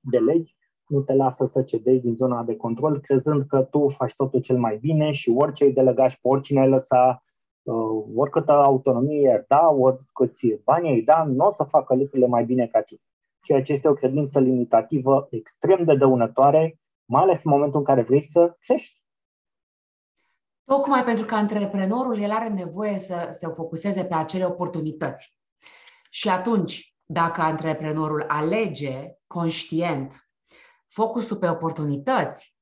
delegi, 0.00 0.56
nu 0.86 1.00
te 1.00 1.14
lasă 1.14 1.46
să 1.46 1.62
cedezi 1.62 2.02
din 2.02 2.14
zona 2.14 2.42
de 2.42 2.56
control, 2.56 3.00
crezând 3.00 3.46
că 3.46 3.62
tu 3.62 3.88
faci 3.88 4.14
totul 4.14 4.40
cel 4.40 4.58
mai 4.58 4.76
bine 4.76 5.10
și 5.10 5.30
orice 5.30 5.64
îi 5.64 5.72
delegași 5.72 6.20
pe 6.20 6.28
oricine 6.28 6.60
ai 6.60 6.68
lăsa, 6.68 7.24
uh, 7.62 8.04
oricâtă 8.14 8.52
autonomie 8.52 9.30
ai 9.30 9.44
da, 9.48 9.68
oricâți 9.68 10.46
bani 10.64 10.88
ai 10.88 11.00
da, 11.00 11.24
nu 11.24 11.46
o 11.46 11.50
să 11.50 11.64
facă 11.64 11.94
lucrurile 11.94 12.26
mai 12.26 12.44
bine 12.44 12.66
ca 12.66 12.80
tine. 12.80 13.00
Ceea 13.42 13.62
ce 13.62 13.72
este 13.72 13.88
o 13.88 13.94
credință 13.94 14.40
limitativă 14.40 15.26
extrem 15.30 15.84
de 15.84 15.94
dăunătoare, 15.94 16.78
mai 17.04 17.22
ales 17.22 17.44
în 17.44 17.50
momentul 17.50 17.78
în 17.78 17.84
care 17.84 18.02
vrei 18.02 18.22
să 18.22 18.56
crești. 18.60 19.02
Tocmai 20.64 21.04
pentru 21.04 21.24
că 21.24 21.34
antreprenorul 21.34 22.20
el 22.20 22.30
are 22.30 22.48
nevoie 22.48 22.98
să 22.98 23.26
se 23.30 23.46
focuseze 23.46 24.04
pe 24.04 24.14
acele 24.14 24.44
oportunități. 24.44 25.38
Și 26.10 26.28
atunci, 26.28 26.96
dacă 27.04 27.40
antreprenorul 27.40 28.24
alege 28.28 29.12
conștient 29.26 30.23
focusul 30.94 31.36
pe 31.36 31.48
oportunități, 31.48 32.56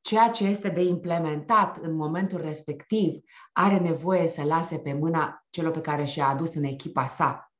ceea 0.00 0.30
ce 0.30 0.44
este 0.44 0.68
de 0.68 0.82
implementat 0.82 1.76
în 1.76 1.94
momentul 1.94 2.40
respectiv 2.40 3.22
are 3.52 3.78
nevoie 3.78 4.28
să 4.28 4.42
lase 4.42 4.78
pe 4.78 4.92
mâna 4.92 5.46
celor 5.50 5.72
pe 5.72 5.80
care 5.80 6.04
și-a 6.04 6.28
adus 6.28 6.54
în 6.54 6.62
echipa 6.62 7.06
sa. 7.06 7.52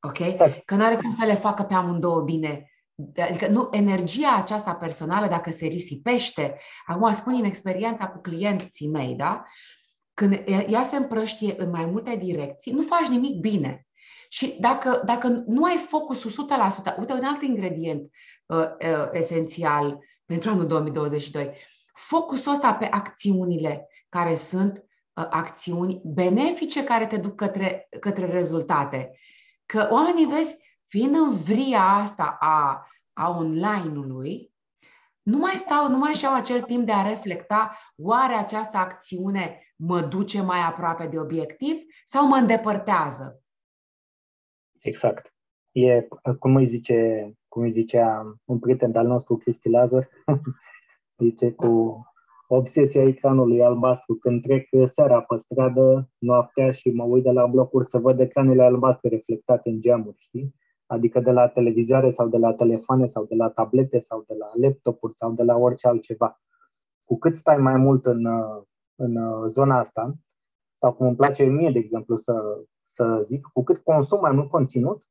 Ok? 0.00 0.18
Exact. 0.18 0.64
Că 0.64 0.74
nu 0.74 0.84
are 0.84 0.94
cum 0.94 1.10
să 1.10 1.24
le 1.24 1.34
facă 1.34 1.62
pe 1.62 1.74
amândouă 1.74 2.20
bine. 2.20 2.70
Adică 3.16 3.48
nu, 3.48 3.68
energia 3.72 4.36
aceasta 4.36 4.74
personală, 4.74 5.28
dacă 5.28 5.50
se 5.50 5.66
risipește, 5.66 6.58
acum 6.86 7.12
spun 7.12 7.34
din 7.34 7.44
experiența 7.44 8.08
cu 8.08 8.20
clienții 8.20 8.88
mei, 8.88 9.14
da? 9.14 9.44
Când 10.14 10.42
ea 10.68 10.82
se 10.82 10.96
împrăștie 10.96 11.54
în 11.56 11.70
mai 11.70 11.86
multe 11.86 12.16
direcții, 12.16 12.72
nu 12.72 12.82
faci 12.82 13.06
nimic 13.06 13.40
bine. 13.40 13.85
Și 14.28 14.56
dacă, 14.60 15.02
dacă 15.04 15.42
nu 15.46 15.64
ai 15.64 15.76
focusul 15.76 16.30
100%, 16.30 16.98
uite 16.98 17.12
un 17.12 17.24
alt 17.24 17.42
ingredient 17.42 18.10
uh, 18.46 18.58
uh, 18.58 19.08
esențial 19.12 19.98
pentru 20.24 20.50
anul 20.50 20.66
2022, 20.66 21.56
focusul 21.92 22.52
ăsta 22.52 22.74
pe 22.74 22.88
acțiunile 22.90 23.88
care 24.08 24.34
sunt 24.34 24.76
uh, 24.76 25.26
acțiuni 25.30 26.00
benefice 26.04 26.84
care 26.84 27.06
te 27.06 27.16
duc 27.16 27.34
către, 27.34 27.88
către 28.00 28.26
rezultate. 28.26 29.18
Că 29.66 29.88
oamenii, 29.90 30.26
vezi, 30.26 30.56
fiind 30.86 31.14
în 31.14 31.34
vria 31.34 31.82
asta 31.82 32.36
a, 32.40 32.86
a 33.12 33.28
online-ului, 33.28 34.54
nu 35.22 35.38
mai 35.38 35.54
stau, 35.54 35.88
nu 35.88 35.98
mai 35.98 36.12
și-au 36.12 36.34
acel 36.34 36.62
timp 36.62 36.86
de 36.86 36.92
a 36.92 37.08
reflecta 37.08 37.78
oare 37.96 38.34
această 38.34 38.76
acțiune 38.76 39.60
mă 39.76 40.00
duce 40.00 40.42
mai 40.42 40.60
aproape 40.60 41.06
de 41.06 41.18
obiectiv 41.18 41.76
sau 42.04 42.26
mă 42.26 42.36
îndepărtează. 42.36 43.40
Exact. 44.86 45.34
E, 45.72 46.08
cum 46.38 46.56
îi 46.56 46.64
zice, 46.64 47.30
cum 47.48 47.62
îi 47.62 47.70
zicea 47.70 48.36
un 48.44 48.58
prieten 48.58 48.96
al 48.96 49.06
nostru, 49.06 49.36
Cristi 49.36 49.68
Lazar, 49.68 50.08
zice 51.24 51.52
cu 51.52 52.00
obsesia 52.48 53.02
ecranului 53.02 53.62
albastru. 53.62 54.14
Când 54.14 54.42
trec 54.42 54.68
seara 54.84 55.20
pe 55.20 55.36
stradă, 55.36 56.10
noaptea 56.18 56.70
și 56.70 56.88
mă 56.88 57.04
uit 57.04 57.22
de 57.22 57.30
la 57.30 57.46
blocuri 57.46 57.86
să 57.86 57.98
văd 57.98 58.20
ecranele 58.20 58.62
albastre 58.62 59.08
reflectate 59.08 59.68
în 59.70 59.80
geamuri, 59.80 60.16
știi? 60.18 60.54
Adică 60.86 61.20
de 61.20 61.30
la 61.30 61.48
televizoare 61.48 62.10
sau 62.10 62.28
de 62.28 62.38
la 62.38 62.54
telefoane 62.54 63.06
sau 63.06 63.24
de 63.24 63.34
la 63.34 63.48
tablete 63.50 63.98
sau 63.98 64.24
de 64.26 64.34
la 64.34 64.50
laptopuri 64.54 65.14
sau 65.14 65.32
de 65.32 65.42
la 65.42 65.56
orice 65.56 65.88
altceva. 65.88 66.40
Cu 67.04 67.18
cât 67.18 67.36
stai 67.36 67.56
mai 67.56 67.76
mult 67.76 68.06
în, 68.06 68.26
în 68.94 69.18
zona 69.48 69.78
asta, 69.78 70.14
sau 70.74 70.92
cum 70.92 71.06
îmi 71.06 71.16
place 71.16 71.44
mie, 71.44 71.70
de 71.70 71.78
exemplu, 71.78 72.16
să, 72.16 72.64
să 72.96 73.20
zic, 73.24 73.46
cu 73.52 73.62
cât 73.62 73.78
consum 73.78 74.20
mai 74.20 74.32
mult 74.32 74.50
conținut, 74.50 75.02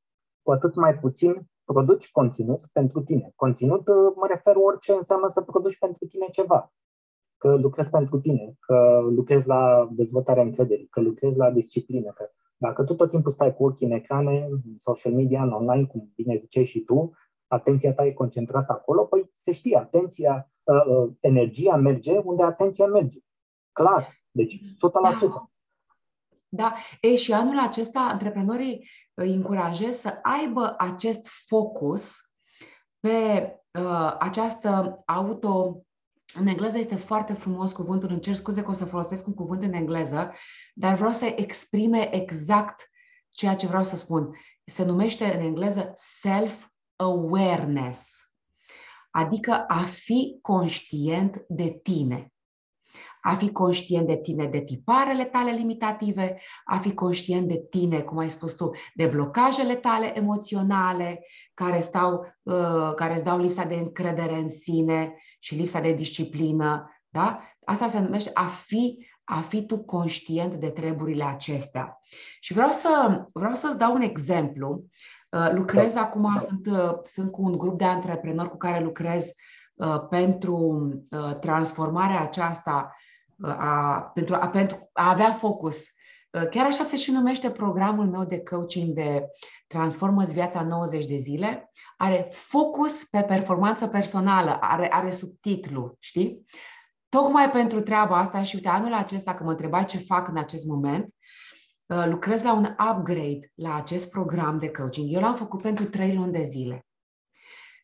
cu 0.42 0.52
atât 0.52 0.76
mai 0.76 0.94
puțin 1.00 1.50
produci 1.64 2.12
conținut 2.12 2.62
pentru 2.72 3.02
tine. 3.02 3.32
Conținut 3.36 3.88
mă 4.16 4.28
refer 4.28 4.56
orice 4.56 4.94
înseamnă 4.94 5.28
să 5.30 5.42
produci 5.42 5.78
pentru 5.78 6.06
tine 6.06 6.28
ceva 6.32 6.74
că 7.38 7.56
lucrezi 7.56 7.90
pentru 7.90 8.20
tine, 8.20 8.56
că 8.60 9.00
lucrezi 9.16 9.48
la 9.48 9.90
dezvoltarea 9.92 10.44
încrederii, 10.44 10.88
că 10.88 11.02
lucrezi 11.02 11.38
la 11.38 11.52
disciplină, 11.52 12.12
că 12.12 12.30
dacă 12.58 12.84
tu 12.84 12.96
tot 12.96 13.10
timpul 13.10 13.32
stai 13.32 13.56
cu 13.56 13.66
ochii 13.66 13.86
în 13.86 13.92
ecrane, 13.92 14.48
în 14.50 14.60
social 14.78 15.14
media, 15.14 15.44
în 15.44 15.52
online, 15.52 15.86
cum 15.86 16.12
bine 16.16 16.38
ziceai 16.38 16.66
și 16.66 16.80
tu, 16.80 17.12
atenția 17.48 17.94
ta 17.94 18.06
e 18.06 18.12
concentrată 18.12 18.72
acolo, 18.72 19.04
păi 19.04 19.32
se 19.34 19.52
știe, 19.52 19.78
atenția, 19.78 20.52
uh, 20.64 20.86
uh, 20.86 21.12
energia 21.20 21.76
merge 21.76 22.18
unde 22.18 22.44
atenția 22.44 22.86
merge. 22.88 23.20
Clar, 23.72 24.08
deci 24.32 24.56
100%. 24.56 25.55
Da. 26.56 26.64
Da, 26.64 26.76
e, 27.02 27.16
și 27.16 27.34
anul 27.34 27.60
acesta 27.60 28.00
antreprenorii 28.00 28.90
îi 29.14 29.34
încurajez 29.34 29.98
să 29.98 30.20
aibă 30.22 30.76
acest 30.78 31.28
focus 31.28 32.30
pe 33.00 33.50
uh, 33.80 34.16
această 34.20 35.02
auto 35.06 35.80
în 36.34 36.48
engleză 36.48 36.78
este 36.78 36.96
foarte 36.96 37.34
frumos 37.34 37.72
cuvântul, 37.72 38.10
îmi 38.10 38.20
cer 38.20 38.34
scuze 38.34 38.62
că 38.62 38.70
o 38.70 38.74
să 38.74 38.86
folosesc 38.86 39.28
un 39.28 39.34
cuvânt 39.34 39.64
în 39.64 39.74
engleză, 39.74 40.34
dar 40.74 40.96
vreau 40.96 41.12
să 41.12 41.26
exprime 41.26 42.16
exact 42.16 42.90
ceea 43.30 43.56
ce 43.56 43.68
vreau 43.68 43.84
să 43.84 43.96
spun. 43.96 44.38
Se 44.66 44.86
numește 44.86 45.36
în 45.36 45.42
engleză 45.42 45.94
self-awareness, 45.96 48.30
adică 49.12 49.64
a 49.68 49.84
fi 49.84 50.40
conștient 50.42 51.46
de 51.48 51.80
tine 51.84 52.34
a 53.26 53.34
fi 53.34 53.52
conștient 53.52 54.08
de 54.08 54.16
tine, 54.16 54.46
de 54.46 54.60
tiparele 54.60 55.24
tale 55.24 55.52
limitative, 55.52 56.38
a 56.66 56.78
fi 56.78 56.94
conștient 56.94 57.48
de 57.48 57.66
tine, 57.70 58.00
cum 58.00 58.18
ai 58.18 58.30
spus 58.30 58.54
tu, 58.54 58.72
de 58.94 59.06
blocajele 59.06 59.76
tale 59.76 60.18
emoționale 60.18 61.26
care, 61.54 61.80
stau, 61.80 62.26
uh, 62.44 62.94
care 62.96 63.14
îți 63.14 63.24
dau 63.24 63.40
lipsa 63.40 63.64
de 63.64 63.76
încredere 63.76 64.36
în 64.36 64.50
sine 64.50 65.16
și 65.40 65.56
lipsa 65.56 65.80
de 65.80 65.94
disciplină. 65.94 66.90
Da? 67.10 67.42
Asta 67.66 67.88
se 67.88 68.00
numește 68.00 68.32
a 68.34 68.46
fi, 68.46 69.06
a 69.24 69.40
fi 69.40 69.66
tu 69.66 69.78
conștient 69.78 70.54
de 70.54 70.70
treburile 70.70 71.24
acestea. 71.24 72.00
Și 72.40 72.54
vreau, 72.54 72.70
să, 72.70 73.24
vreau 73.34 73.54
să-ți 73.54 73.78
dau 73.78 73.94
un 73.94 74.02
exemplu. 74.02 74.84
Uh, 75.30 75.52
lucrez 75.54 75.94
da. 75.94 76.02
acum, 76.02 76.42
sunt, 76.48 76.66
uh, 76.66 76.94
sunt 77.06 77.32
cu 77.32 77.42
un 77.42 77.58
grup 77.58 77.78
de 77.78 77.86
antreprenori 77.86 78.50
cu 78.50 78.58
care 78.58 78.84
lucrez 78.84 79.32
uh, 79.76 80.08
pentru 80.10 80.58
uh, 81.12 81.36
transformarea 81.40 82.22
aceasta 82.22 82.96
a, 83.42 84.12
pentru, 84.14 84.36
a, 84.36 84.48
pentru 84.48 84.90
a 84.94 85.10
avea 85.10 85.32
focus. 85.32 85.86
Chiar 86.50 86.66
așa 86.66 86.84
se 86.84 86.98
și 86.98 87.12
numește 87.12 87.52
programul 87.52 88.06
meu 88.06 88.24
de 88.24 88.44
coaching 88.44 88.94
de 88.94 89.28
Transformă-ți 89.68 90.34
viața 90.34 90.62
90 90.62 91.06
de 91.06 91.16
zile. 91.16 91.72
Are 91.98 92.28
focus 92.32 93.04
pe 93.04 93.22
performanță 93.22 93.88
personală, 93.88 94.58
are, 94.62 94.94
are 94.94 95.12
subtitlu, 95.12 95.96
știi? 96.00 96.46
Tocmai 97.10 97.52
pentru 97.52 97.82
treaba 97.82 98.18
asta 98.18 98.42
și 98.42 98.56
uite, 98.56 98.68
anul 98.68 98.94
acesta, 98.94 99.36
că 99.36 99.44
mă 99.44 99.50
întrebai 99.50 99.86
ce 99.86 99.98
fac 99.98 100.28
în 100.28 100.38
acest 100.38 100.66
moment, 100.66 101.14
lucrez 101.86 102.44
la 102.44 102.54
un 102.54 102.76
upgrade 102.92 103.52
la 103.54 103.76
acest 103.76 104.10
program 104.10 104.60
de 104.60 104.70
coaching. 104.70 105.14
Eu 105.14 105.22
l-am 105.22 105.36
făcut 105.36 105.62
pentru 105.62 105.86
trei 105.86 106.16
luni 106.16 106.32
de 106.32 106.42
zile. 106.42 106.86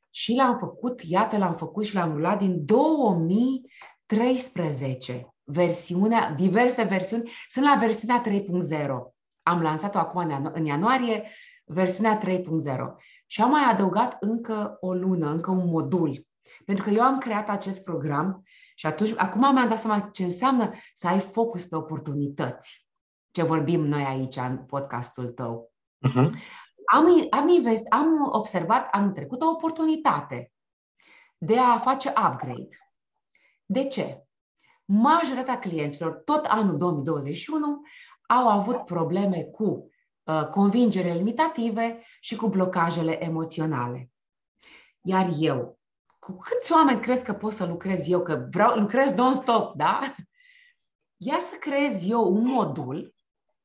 Și 0.10 0.36
l-am 0.36 0.58
făcut, 0.58 1.02
iată, 1.02 1.38
l-am 1.38 1.56
făcut 1.56 1.86
și 1.86 1.96
l-am 1.96 2.12
rulat 2.12 2.38
din 2.38 2.66
2013 2.66 5.31
versiunea, 5.44 6.32
diverse 6.32 6.84
versiuni. 6.84 7.32
Sunt 7.48 7.66
la 7.66 7.76
versiunea 7.80 8.24
3.0. 8.26 8.88
Am 9.44 9.62
lansat-o 9.62 9.98
acum 9.98 10.52
în 10.54 10.66
ianuarie, 10.66 11.28
versiunea 11.66 12.20
3.0. 12.20 12.44
Și 13.28 13.42
am 13.42 13.50
mai 13.50 13.64
adăugat 13.64 14.18
încă 14.20 14.78
o 14.80 14.94
lună, 14.94 15.30
încă 15.30 15.52
un 15.52 15.70
modul. 15.70 16.28
Pentru 16.66 16.84
că 16.84 16.90
eu 16.90 17.02
am 17.02 17.18
creat 17.18 17.50
acest 17.50 17.84
program 17.84 18.44
și 18.76 18.86
atunci, 18.86 19.14
acum 19.18 19.40
mi-am 19.40 19.70
dat 19.70 19.80
seama 19.80 20.00
ce 20.00 20.24
înseamnă 20.24 20.74
să 20.94 21.08
ai 21.08 21.20
focus 21.20 21.66
pe 21.66 21.76
oportunități. 21.76 22.88
Ce 23.32 23.44
vorbim 23.44 23.86
noi 23.86 24.04
aici 24.04 24.36
în 24.36 24.58
podcastul 24.58 25.28
tău. 25.28 25.74
Uh-huh. 26.08 26.30
Am, 26.92 27.28
am, 27.30 27.48
invest, 27.48 27.86
am 27.90 28.30
observat 28.32 28.88
anul 28.92 29.12
trecut 29.12 29.42
o 29.42 29.50
oportunitate 29.50 30.52
de 31.38 31.58
a 31.58 31.78
face 31.78 32.10
upgrade. 32.10 32.78
De 33.66 33.88
ce? 33.88 34.26
Majoritatea 34.86 35.60
clienților, 35.60 36.12
tot 36.12 36.46
anul 36.46 36.78
2021, 36.78 37.82
au 38.28 38.48
avut 38.48 38.86
probleme 38.86 39.44
cu 39.44 39.92
uh, 40.24 40.48
convingere 40.48 41.14
limitative 41.14 42.04
și 42.20 42.36
cu 42.36 42.48
blocajele 42.48 43.24
emoționale. 43.24 44.10
Iar 45.02 45.30
eu, 45.40 45.80
cu 46.20 46.38
câți 46.38 46.72
oameni 46.72 47.02
crezi 47.02 47.24
că 47.24 47.34
pot 47.34 47.54
să 47.54 47.66
lucrez 47.66 48.08
eu, 48.08 48.22
că 48.22 48.48
vreau, 48.52 48.80
lucrez 48.80 49.12
non-stop, 49.12 49.76
da? 49.76 50.00
Ia 51.18 51.40
să 51.40 51.56
creez 51.60 52.10
eu 52.10 52.34
un 52.34 52.44
modul 52.44 53.16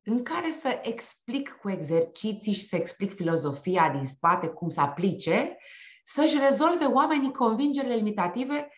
în 0.03 0.23
care 0.23 0.51
să 0.51 0.79
explic 0.83 1.59
cu 1.61 1.71
exerciții 1.71 2.53
și 2.53 2.69
să 2.69 2.77
explic 2.77 3.15
filozofia 3.15 3.91
din 3.91 4.05
spate, 4.05 4.47
cum 4.47 4.69
să 4.69 4.81
aplice, 4.81 5.57
să-și 6.05 6.39
rezolve 6.39 6.85
oamenii 6.85 7.33
convingerile 7.33 7.95
limitative, 7.95 8.69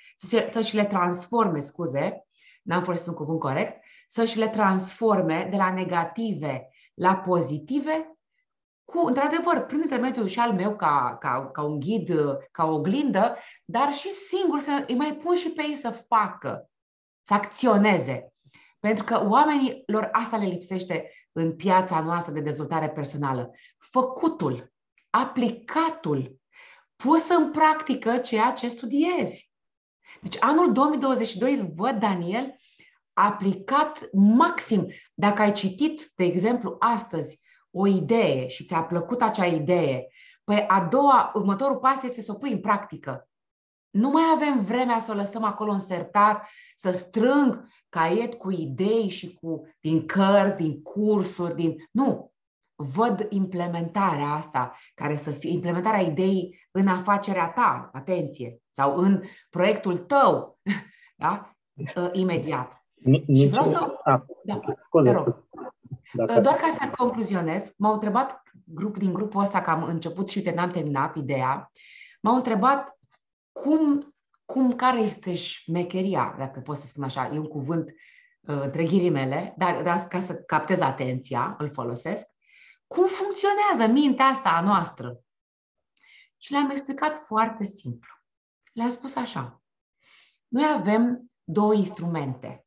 să-și 0.48 0.74
le 0.74 0.84
transforme, 0.84 1.60
scuze, 1.60 2.27
n-am 2.68 2.82
folosit 2.82 3.06
un 3.06 3.14
cuvânt 3.14 3.38
corect, 3.38 3.84
să-și 4.06 4.38
le 4.38 4.48
transforme 4.48 5.46
de 5.50 5.56
la 5.56 5.72
negative 5.72 6.70
la 6.94 7.16
pozitive 7.16 8.18
cu, 8.84 9.06
într-adevăr, 9.06 9.66
prin 9.66 9.80
intermediul 9.80 10.26
și 10.26 10.38
al 10.38 10.52
meu 10.52 10.76
ca, 10.76 11.16
ca, 11.20 11.50
ca 11.52 11.62
un 11.62 11.80
ghid, 11.80 12.10
ca 12.50 12.64
o 12.64 12.74
oglindă, 12.74 13.36
dar 13.64 13.92
și 13.92 14.12
singur 14.12 14.58
să 14.58 14.84
îi 14.86 14.94
mai 14.94 15.14
pun 15.14 15.34
și 15.34 15.50
pe 15.50 15.62
ei 15.62 15.74
să 15.74 15.90
facă, 15.90 16.70
să 17.22 17.34
acționeze. 17.34 18.32
Pentru 18.78 19.04
că 19.04 19.26
oamenii 19.28 19.82
lor 19.86 20.08
asta 20.12 20.36
le 20.36 20.46
lipsește 20.46 21.10
în 21.32 21.56
piața 21.56 22.00
noastră 22.00 22.32
de 22.32 22.40
dezvoltare 22.40 22.88
personală. 22.88 23.50
Făcutul, 23.78 24.72
aplicatul, 25.10 26.40
pus 26.96 27.28
în 27.28 27.50
practică 27.50 28.16
ceea 28.16 28.52
ce 28.52 28.68
studiezi. 28.68 29.47
Deci 30.20 30.36
anul 30.40 30.72
2022 30.72 31.54
îl 31.54 31.72
văd, 31.74 31.98
Daniel, 31.98 32.54
aplicat 33.12 34.08
maxim. 34.12 34.86
Dacă 35.14 35.42
ai 35.42 35.52
citit, 35.52 36.12
de 36.14 36.24
exemplu, 36.24 36.76
astăzi 36.78 37.40
o 37.70 37.86
idee 37.86 38.48
și 38.48 38.64
ți-a 38.64 38.82
plăcut 38.82 39.22
acea 39.22 39.46
idee, 39.46 40.06
păi 40.44 40.64
a 40.66 40.80
doua, 40.80 41.30
următorul 41.34 41.76
pas 41.76 42.02
este 42.02 42.20
să 42.20 42.32
o 42.32 42.34
pui 42.34 42.52
în 42.52 42.60
practică. 42.60 43.28
Nu 43.90 44.10
mai 44.10 44.22
avem 44.34 44.60
vremea 44.60 44.98
să 44.98 45.12
o 45.12 45.14
lăsăm 45.14 45.44
acolo 45.44 45.72
în 45.72 45.80
sertar, 45.80 46.48
să 46.74 46.90
strâng 46.90 47.68
caiet 47.88 48.34
cu 48.34 48.50
idei 48.50 49.08
și 49.08 49.34
cu 49.34 49.68
din 49.80 50.06
cărți, 50.06 50.56
din 50.56 50.82
cursuri, 50.82 51.54
din... 51.54 51.88
Nu! 51.90 52.32
Văd 52.80 53.26
implementarea 53.28 54.28
asta, 54.28 54.76
care 54.94 55.16
să 55.16 55.30
fie 55.30 55.50
implementarea 55.50 56.00
ideii 56.00 56.68
în 56.70 56.88
afacerea 56.88 57.48
ta, 57.48 57.90
atenție, 57.92 58.60
sau 58.70 58.96
în 58.96 59.22
proiectul 59.50 59.98
tău, 59.98 60.58
da? 61.16 61.52
Uh, 61.96 62.10
imediat. 62.12 62.84
Nici... 62.94 63.38
Și 63.38 63.48
vreau 63.48 63.64
să... 63.64 63.98
A, 64.04 64.24
da, 64.44 64.60
scuze, 64.84 65.10
te 65.10 65.16
rog. 65.16 65.46
Dacă... 66.12 66.40
Doar 66.40 66.54
ca 66.54 66.68
să 66.68 66.90
concluzionez, 66.96 67.72
m-au 67.76 67.92
întrebat 67.92 68.42
grup, 68.64 68.96
din 68.96 69.12
grupul 69.12 69.40
ăsta, 69.40 69.60
că 69.60 69.70
am 69.70 69.82
început 69.82 70.28
și 70.28 70.38
uite, 70.38 70.50
n-am 70.50 70.70
terminat 70.70 71.16
ideea, 71.16 71.70
m-au 72.20 72.34
întrebat 72.34 72.98
cum, 73.52 74.14
cum 74.44 74.72
care 74.72 75.00
este 75.00 75.34
șmecheria, 75.34 76.34
dacă 76.38 76.60
pot 76.60 76.76
să 76.76 76.86
spun 76.86 77.02
așa, 77.02 77.30
e 77.34 77.38
un 77.38 77.48
cuvânt 77.48 77.88
uh, 77.88 78.60
între 78.62 78.84
ghilimele, 78.84 79.54
dar, 79.56 79.82
dar 79.82 79.98
ca 79.98 80.20
să 80.20 80.34
captez 80.34 80.80
atenția, 80.80 81.54
îl 81.58 81.70
folosesc, 81.70 82.26
cum 82.88 83.06
funcționează 83.06 83.92
mintea 83.92 84.26
asta 84.26 84.48
a 84.48 84.60
noastră? 84.60 85.20
Și 86.36 86.52
le-am 86.52 86.70
explicat 86.70 87.12
foarte 87.12 87.64
simplu. 87.64 88.12
Le-am 88.72 88.88
spus 88.88 89.16
așa. 89.16 89.62
Noi 90.48 90.72
avem 90.76 91.30
două 91.44 91.74
instrumente. 91.74 92.66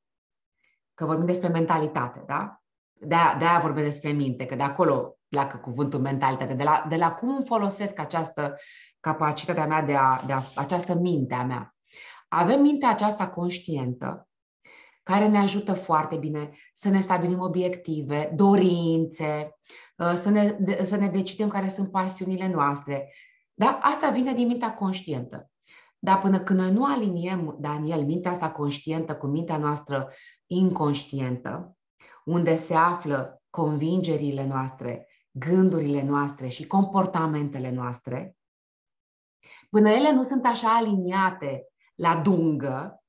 Că 0.94 1.06
vorbim 1.06 1.26
despre 1.26 1.48
mentalitate, 1.48 2.24
da? 2.28 2.62
De-aia, 2.94 3.36
de-aia 3.40 3.60
vorbesc 3.60 3.90
despre 3.90 4.12
minte, 4.12 4.46
că 4.46 4.56
de 4.56 4.64
acolo 4.64 5.18
pleacă 5.28 5.58
cuvântul 5.58 6.00
mentalitate, 6.00 6.54
de 6.54 6.64
la, 6.64 6.86
de 6.90 6.96
la 6.96 7.14
cum 7.14 7.42
folosesc 7.42 8.00
această 8.00 8.58
capacitatea 9.00 9.66
mea, 9.66 9.82
de 9.82 9.96
a, 9.96 10.24
de 10.26 10.34
a, 10.34 10.44
această 10.56 10.94
minte 10.94 11.34
a 11.34 11.44
mea. 11.44 11.76
Avem 12.28 12.62
mintea 12.62 12.90
aceasta 12.90 13.30
conștientă, 13.30 14.30
care 15.04 15.28
ne 15.28 15.38
ajută 15.38 15.74
foarte 15.74 16.16
bine 16.16 16.50
să 16.74 16.90
ne 16.90 17.00
stabilim 17.00 17.40
obiective, 17.40 18.32
dorințe, 18.36 19.56
uh, 19.56 19.82
să 20.16 20.30
ne, 20.30 20.58
să 20.84 20.96
ne 20.96 21.08
decidem 21.08 21.48
care 21.48 21.68
sunt 21.68 21.92
pasiunile 21.92 22.48
noastre. 22.48 23.14
Da? 23.54 23.80
Asta 23.82 24.10
vine 24.10 24.34
din 24.34 24.48
mintea 24.48 24.74
conștientă. 24.74 25.52
Dar 26.00 26.20
până 26.20 26.40
când 26.40 26.60
noi 26.60 26.72
nu 26.72 26.86
aliniem, 26.86 27.58
Daniel, 27.60 28.06
mintea 28.06 28.32
asta 28.32 28.52
conștientă 28.52 29.16
cu 29.16 29.28
mintea 29.28 29.58
noastră 29.58 30.10
inconștientă, 30.46 31.78
unde 32.26 32.56
se 32.56 32.74
află 32.74 33.42
convingerile 33.50 34.46
noastre, 34.46 35.08
gândurile 35.32 36.04
noastre 36.04 36.48
și 36.48 36.68
comportamentele 36.68 37.72
noastre, 37.72 38.36
până 39.70 39.90
ele 39.90 40.12
nu 40.12 40.24
sunt 40.24 40.46
așa 40.46 40.76
aliniate 40.76 41.68
la 41.96 42.16
dungă, 42.16 43.04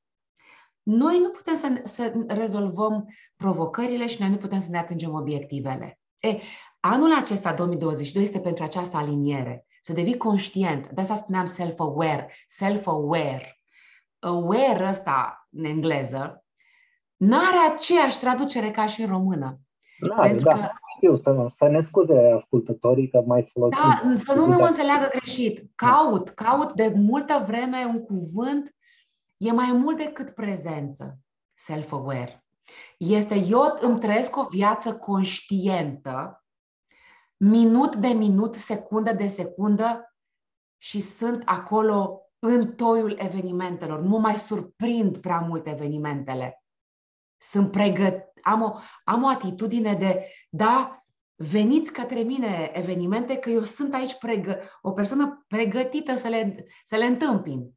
noi 0.83 1.19
nu 1.19 1.31
putem 1.31 1.55
să, 1.55 1.81
să 1.85 2.25
rezolvăm 2.27 3.15
provocările 3.37 4.07
și 4.07 4.21
noi 4.21 4.31
nu 4.31 4.37
putem 4.37 4.59
să 4.59 4.71
ne 4.71 4.79
atingem 4.79 5.15
obiectivele. 5.15 6.01
E, 6.19 6.39
anul 6.85 7.15
acesta, 7.15 7.53
2022, 7.53 8.23
este 8.23 8.41
pentru 8.41 8.65
această 8.65 8.97
aliniere. 8.97 9.67
Să 9.83 9.93
devii 9.93 10.17
conștient. 10.17 10.89
De 10.89 11.01
asta 11.01 11.15
spuneam 11.15 11.47
self-aware. 11.47 12.31
Self-aware. 12.47 13.57
Aware 14.19 14.89
ăsta, 14.89 15.49
în 15.51 15.65
engleză, 15.65 16.45
nu 17.17 17.37
are 17.37 17.75
aceeași 17.75 18.19
traducere 18.19 18.71
ca 18.71 18.87
și 18.87 19.01
în 19.01 19.09
română. 19.09 19.59
N-are, 19.99 20.35
da, 20.35 20.51
că... 20.51 20.71
știu, 20.97 21.17
să, 21.17 21.47
să 21.55 21.69
ne 21.69 21.81
scuze 21.81 22.33
ascultătorii 22.35 23.09
că 23.09 23.23
mai 23.27 23.49
folosim. 23.53 23.81
Da, 23.83 24.15
să 24.17 24.35
nu 24.35 24.47
mă 24.47 24.67
înțeleagă 24.67 25.09
greșit. 25.11 25.71
Caut, 25.75 26.29
caut 26.29 26.73
de 26.73 26.93
multă 26.97 27.45
vreme 27.47 27.85
un 27.85 28.03
cuvânt, 28.03 28.75
e 29.37 29.53
mai 29.53 29.73
mult 29.73 29.97
decât 29.97 30.31
prezență, 30.31 31.19
self-aware. 31.55 32.45
Este, 32.99 33.35
eu 33.35 33.79
îmi 33.81 33.99
trăiesc 33.99 34.37
o 34.37 34.47
viață 34.51 34.97
conștientă, 34.97 36.42
minut 37.45 37.97
de 37.97 38.09
minut, 38.09 38.55
secundă 38.55 39.13
de 39.13 39.27
secundă 39.27 40.15
și 40.79 41.01
sunt 41.01 41.43
acolo 41.45 42.21
în 42.39 42.75
toiul 42.75 43.17
evenimentelor. 43.19 44.01
Nu 44.01 44.19
mai 44.19 44.35
surprind 44.35 45.19
prea 45.19 45.39
mult 45.39 45.67
evenimentele. 45.67 46.63
Sunt 47.37 47.71
pregătit 47.71 48.31
am 48.43 48.63
o, 48.63 48.75
am 49.05 49.23
o 49.23 49.29
atitudine 49.29 49.95
de, 49.95 50.27
da, 50.51 51.05
veniți 51.35 51.93
către 51.93 52.21
mine 52.21 52.71
evenimente, 52.73 53.37
că 53.37 53.51
eu 53.51 53.63
sunt 53.63 53.95
aici 53.95 54.19
pregă- 54.19 54.59
o 54.83 54.91
persoană 54.91 55.45
pregătită 55.49 56.15
să 56.15 56.29
le, 56.29 56.65
să 56.85 56.97
le 56.97 57.05
întâmpin. 57.05 57.73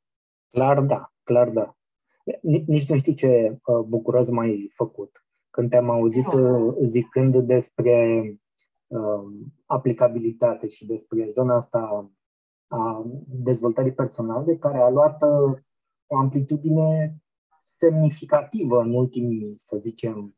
Clar 0.49 0.82
da, 0.82 1.13
clar 1.24 1.49
da. 1.49 1.76
Nici 2.41 2.89
nu 2.89 2.95
știi 2.97 3.13
ce 3.13 3.57
uh, 3.66 3.80
bucuros 3.80 4.30
mai 4.30 4.72
făcut. 4.74 5.26
Când 5.49 5.70
te-am 5.70 5.89
auzit 5.89 6.34
uh, 6.34 6.76
zicând 6.82 7.36
despre 7.36 8.22
uh, 8.24 8.36
aplicabilitate 9.66 10.68
și 10.68 10.86
despre 10.86 11.28
zona 11.28 11.56
asta 11.56 12.12
a 12.68 13.04
dezvoltării 13.28 13.94
personale, 13.94 14.58
care 14.58 14.78
a 14.78 14.90
luat 14.90 15.22
uh, 15.22 15.58
o 16.08 16.18
amplitudine 16.18 17.18
semnificativă 17.60 18.82
în 18.82 18.94
ultimii, 18.94 19.56
să 19.58 19.78
zicem, 19.78 20.36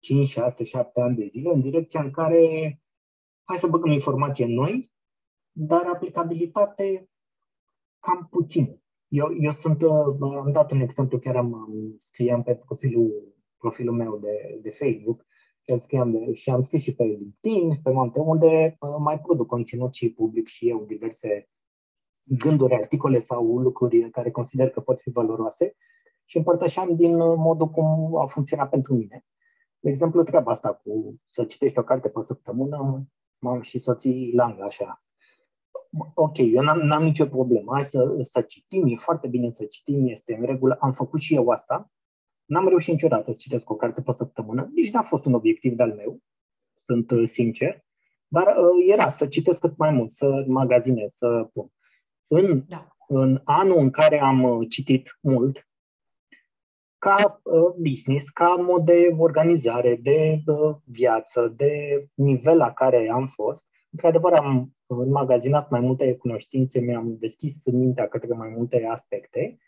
5, 0.00 0.28
6, 0.28 0.64
7 0.64 1.00
ani 1.00 1.16
de 1.16 1.26
zile 1.26 1.52
în 1.52 1.60
direcția 1.60 2.02
în 2.02 2.10
care 2.10 2.42
hai 3.44 3.56
să 3.56 3.66
băgăm 3.66 3.90
informație 3.90 4.46
noi, 4.46 4.92
dar 5.52 5.86
aplicabilitate 5.86 7.08
cam 8.00 8.26
puțin. 8.30 8.82
Eu, 9.08 9.36
eu 9.40 9.50
sunt, 9.50 9.82
uh, 9.82 10.16
am 10.20 10.52
dat 10.52 10.70
un 10.70 10.80
exemplu, 10.80 11.18
chiar 11.18 11.36
am, 11.36 11.70
scriam 12.00 12.42
pe 12.42 12.54
profilul, 12.54 13.34
profilul 13.58 13.94
meu 13.94 14.18
de, 14.18 14.58
de 14.62 14.70
Facebook, 14.70 15.26
chiar 15.68 15.78
scriam 15.78 16.10
de, 16.10 16.32
și 16.32 16.50
am 16.50 16.62
scris 16.62 16.82
și 16.82 16.94
pe 16.94 17.04
LinkedIn, 17.04 17.80
pe 17.82 17.90
multe 17.90 18.18
unde 18.18 18.76
uh, 18.80 18.94
mai 18.98 19.20
produc 19.20 19.46
conținut 19.46 19.94
și 19.94 20.12
public 20.12 20.46
și 20.46 20.68
eu 20.68 20.84
diverse 20.84 21.48
gânduri, 22.22 22.74
articole 22.74 23.18
sau 23.18 23.58
lucruri 23.58 24.10
care 24.10 24.30
consider 24.30 24.70
că 24.70 24.80
pot 24.80 25.00
fi 25.00 25.10
valoroase 25.10 25.76
și 26.24 26.36
împărtășeam 26.36 26.96
din 26.96 27.16
modul 27.16 27.70
cum 27.70 28.16
a 28.16 28.26
funcționat 28.26 28.70
pentru 28.70 28.94
mine. 28.94 29.24
De 29.78 29.90
exemplu, 29.90 30.22
treaba 30.22 30.50
asta 30.50 30.72
cu 30.72 31.14
să 31.28 31.44
citești 31.44 31.78
o 31.78 31.82
carte 31.82 32.08
pe 32.08 32.22
săptămână, 32.22 33.06
m-am 33.38 33.60
și 33.60 33.78
soții 33.78 34.32
langă 34.34 34.62
așa. 34.62 35.02
Ok, 36.14 36.38
eu 36.38 36.62
n-am, 36.62 36.78
n-am 36.78 37.02
nicio 37.02 37.26
problemă, 37.26 37.72
hai 37.72 37.84
să, 37.84 38.16
să 38.20 38.40
citim, 38.40 38.86
e 38.86 38.96
foarte 38.96 39.28
bine 39.28 39.50
să 39.50 39.64
citim, 39.64 40.06
este 40.06 40.34
în 40.34 40.44
regulă, 40.44 40.76
am 40.80 40.92
făcut 40.92 41.20
și 41.20 41.34
eu 41.34 41.48
asta, 41.48 41.90
n-am 42.48 42.68
reușit 42.68 42.92
niciodată 42.92 43.32
să 43.32 43.38
citesc 43.38 43.70
o 43.70 43.76
carte 43.76 44.00
pe 44.00 44.12
săptămână, 44.12 44.70
nici 44.74 44.90
n-a 44.90 45.02
fost 45.02 45.24
un 45.24 45.34
obiectiv 45.34 45.72
de-al 45.72 45.92
meu, 45.92 46.20
sunt 46.78 47.10
uh, 47.10 47.28
sincer, 47.28 47.84
dar 48.26 48.46
uh, 48.46 48.92
era 48.92 49.10
să 49.10 49.26
citesc 49.26 49.60
cât 49.60 49.76
mai 49.76 49.90
mult, 49.90 50.12
să 50.12 50.44
magazinez, 50.46 51.12
să 51.12 51.48
pun. 51.52 51.72
În, 52.26 52.64
da. 52.68 52.88
în 53.08 53.40
anul 53.44 53.78
în 53.78 53.90
care 53.90 54.20
am 54.20 54.42
uh, 54.42 54.66
citit 54.68 55.18
mult, 55.20 55.68
ca 56.98 57.40
uh, 57.42 57.74
business, 57.76 58.28
ca 58.28 58.48
mod 58.48 58.84
de 58.84 59.14
organizare, 59.16 59.96
de 60.02 60.38
uh, 60.46 60.76
viață, 60.84 61.54
de 61.56 62.04
nivel 62.14 62.56
la 62.56 62.72
care 62.72 63.10
am 63.10 63.26
fost. 63.26 63.66
Într-adevăr, 63.90 64.32
am 64.32 64.76
înmagazinat 64.86 65.70
mai 65.70 65.80
multe 65.80 66.16
cunoștințe, 66.16 66.80
mi-am 66.80 67.16
deschis 67.18 67.66
mintea 67.66 68.08
către 68.08 68.34
mai 68.34 68.52
multe 68.56 68.86
aspecte, 68.90 69.58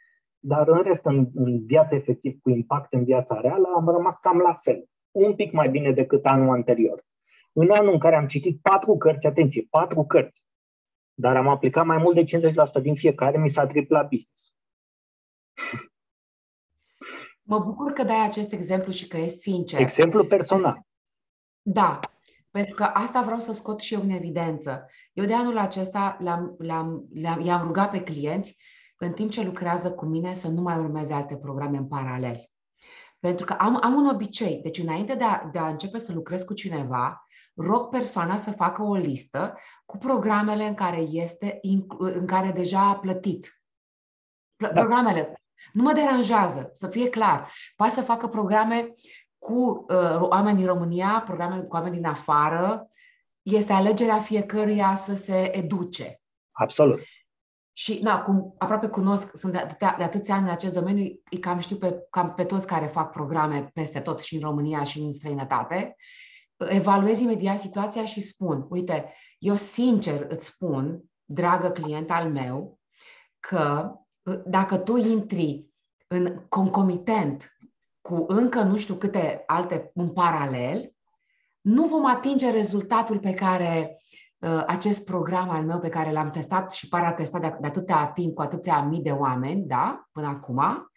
dar 0.41 0.69
în 0.69 0.83
rest, 0.83 1.05
în, 1.05 1.31
în 1.35 1.65
viața 1.67 1.97
efectiv, 1.97 2.41
cu 2.41 2.51
impact 2.51 2.93
în 2.93 3.05
viața 3.05 3.41
reală, 3.41 3.69
am 3.77 3.89
rămas 3.89 4.19
cam 4.19 4.39
la 4.39 4.55
fel. 4.55 4.85
Un 5.11 5.35
pic 5.35 5.53
mai 5.53 5.69
bine 5.69 5.93
decât 5.93 6.27
anul 6.27 6.55
anterior. 6.55 7.05
În 7.53 7.71
anul 7.71 7.93
în 7.93 7.99
care 7.99 8.17
am 8.17 8.27
citit 8.27 8.61
patru 8.61 8.97
cărți, 8.97 9.27
atenție, 9.27 9.67
patru 9.71 10.05
cărți, 10.05 10.45
dar 11.15 11.37
am 11.37 11.49
aplicat 11.49 11.87
mai 11.87 11.99
mult 11.99 12.15
de 12.15 12.51
50% 12.81 12.83
din 12.83 12.95
fiecare, 12.95 13.39
mi 13.39 13.49
s-a 13.49 13.67
triplat 13.67 14.09
business. 14.09 14.55
Mă 17.43 17.59
bucur 17.59 17.93
că 17.93 18.03
dai 18.03 18.25
acest 18.25 18.53
exemplu 18.53 18.93
și 18.93 19.07
că 19.07 19.17
ești 19.17 19.39
sincer. 19.39 19.81
Exemplu 19.81 20.25
personal. 20.25 20.81
Da, 21.63 21.99
pentru 22.51 22.75
că 22.75 22.83
asta 22.83 23.23
vreau 23.23 23.39
să 23.39 23.53
scot 23.53 23.81
și 23.81 23.95
eu 23.95 24.01
în 24.01 24.11
evidență. 24.11 24.87
Eu 25.13 25.25
de 25.25 25.35
anul 25.35 25.59
acesta 25.59 26.17
le-am, 26.21 26.55
le-am, 26.59 27.09
le-am, 27.13 27.41
i-am 27.41 27.67
rugat 27.67 27.91
pe 27.91 28.03
clienți 28.03 28.57
în 29.03 29.13
timp 29.13 29.31
ce 29.31 29.43
lucrează 29.43 29.91
cu 29.91 30.05
mine 30.05 30.33
să 30.33 30.49
nu 30.49 30.61
mai 30.61 30.79
urmeze 30.79 31.15
alte 31.15 31.37
programe 31.37 31.77
în 31.77 31.87
paralel. 31.87 32.51
Pentru 33.19 33.45
că 33.45 33.53
am, 33.53 33.79
am 33.83 33.95
un 33.95 34.07
obicei. 34.07 34.61
Deci 34.63 34.79
înainte 34.79 35.15
de 35.15 35.25
a, 35.25 35.49
de 35.53 35.59
a 35.59 35.69
începe 35.69 35.99
să 35.99 36.13
lucrez 36.13 36.43
cu 36.43 36.55
cineva, 36.55 37.27
rog 37.55 37.89
persoana 37.89 38.37
să 38.37 38.51
facă 38.51 38.83
o 38.83 38.95
listă 38.95 39.59
cu 39.85 39.99
programele 39.99 40.67
în 40.67 40.75
care 40.75 40.97
este, 40.97 41.59
în 41.99 42.27
care 42.27 42.51
deja 42.51 42.89
a 42.89 42.97
plătit. 42.97 43.63
Da. 44.57 44.69
Programele 44.69 45.43
Nu 45.73 45.83
mă 45.83 45.93
deranjează, 45.93 46.71
să 46.73 46.89
fie 46.89 47.09
clar. 47.09 47.53
Poate 47.77 47.93
să 47.93 48.03
facă 48.03 48.29
programe 48.29 48.95
cu 49.39 49.85
uh, 49.89 50.21
oameni 50.21 50.57
din 50.57 50.67
România, 50.67 51.23
programe 51.27 51.61
cu 51.61 51.75
oameni 51.75 51.95
din 51.95 52.07
afară. 52.07 52.91
Este 53.43 53.73
alegerea 53.73 54.19
fiecăruia 54.19 54.95
să 54.95 55.15
se 55.15 55.57
educe. 55.57 56.21
Absolut. 56.51 57.01
Și, 57.73 57.99
na, 58.03 58.23
cum 58.23 58.55
aproape 58.59 58.89
cunosc, 58.89 59.37
sunt 59.37 59.53
de, 59.53 59.59
atâtea, 59.59 59.95
de 59.99 60.03
atâția 60.03 60.35
ani 60.35 60.45
în 60.45 60.51
acest 60.51 60.75
domeniu, 60.75 61.21
îi 61.31 61.39
cam 61.39 61.59
știu 61.59 61.77
pe, 61.77 62.07
cam 62.11 62.35
pe 62.35 62.45
toți 62.45 62.67
care 62.67 62.87
fac 62.87 63.11
programe 63.11 63.71
peste 63.75 64.01
tot 64.01 64.21
și 64.21 64.35
în 64.35 64.41
România 64.41 64.83
și 64.83 64.99
în 64.99 65.13
străinătate. 65.13 65.97
Evaluez 66.57 67.21
imediat 67.21 67.59
situația 67.59 68.05
și 68.05 68.21
spun, 68.21 68.67
uite, 68.69 69.15
eu 69.39 69.55
sincer 69.55 70.27
îți 70.29 70.47
spun, 70.47 71.01
dragă 71.25 71.71
client 71.71 72.11
al 72.11 72.31
meu, 72.31 72.79
că 73.39 73.93
dacă 74.45 74.77
tu 74.77 74.97
intri 74.97 75.67
în 76.07 76.45
concomitent 76.49 77.57
cu 78.01 78.25
încă 78.29 78.63
nu 78.63 78.77
știu 78.77 78.95
câte 78.95 79.43
alte 79.47 79.91
în 79.95 80.09
paralel, 80.09 80.93
nu 81.61 81.87
vom 81.87 82.07
atinge 82.07 82.51
rezultatul 82.51 83.19
pe 83.19 83.35
care 83.35 83.91
uh, 83.91 84.00
acest 84.67 85.05
program 85.05 85.49
al 85.49 85.65
meu 85.65 85.79
pe 85.79 85.89
care 85.89 86.13
l-am 86.13 86.31
testat 86.31 86.73
și 86.73 86.89
pare 86.89 87.07
a 87.07 87.13
testat 87.13 87.41
de, 87.41 87.57
de 87.61 87.67
atâtea 87.67 88.07
timp 88.07 88.35
cu 88.35 88.43
atâția 88.43 88.83
mii 88.83 89.03
de 89.03 89.11
oameni, 89.11 89.67
da, 89.67 90.09
până 90.13 90.27
acum, 90.27 90.91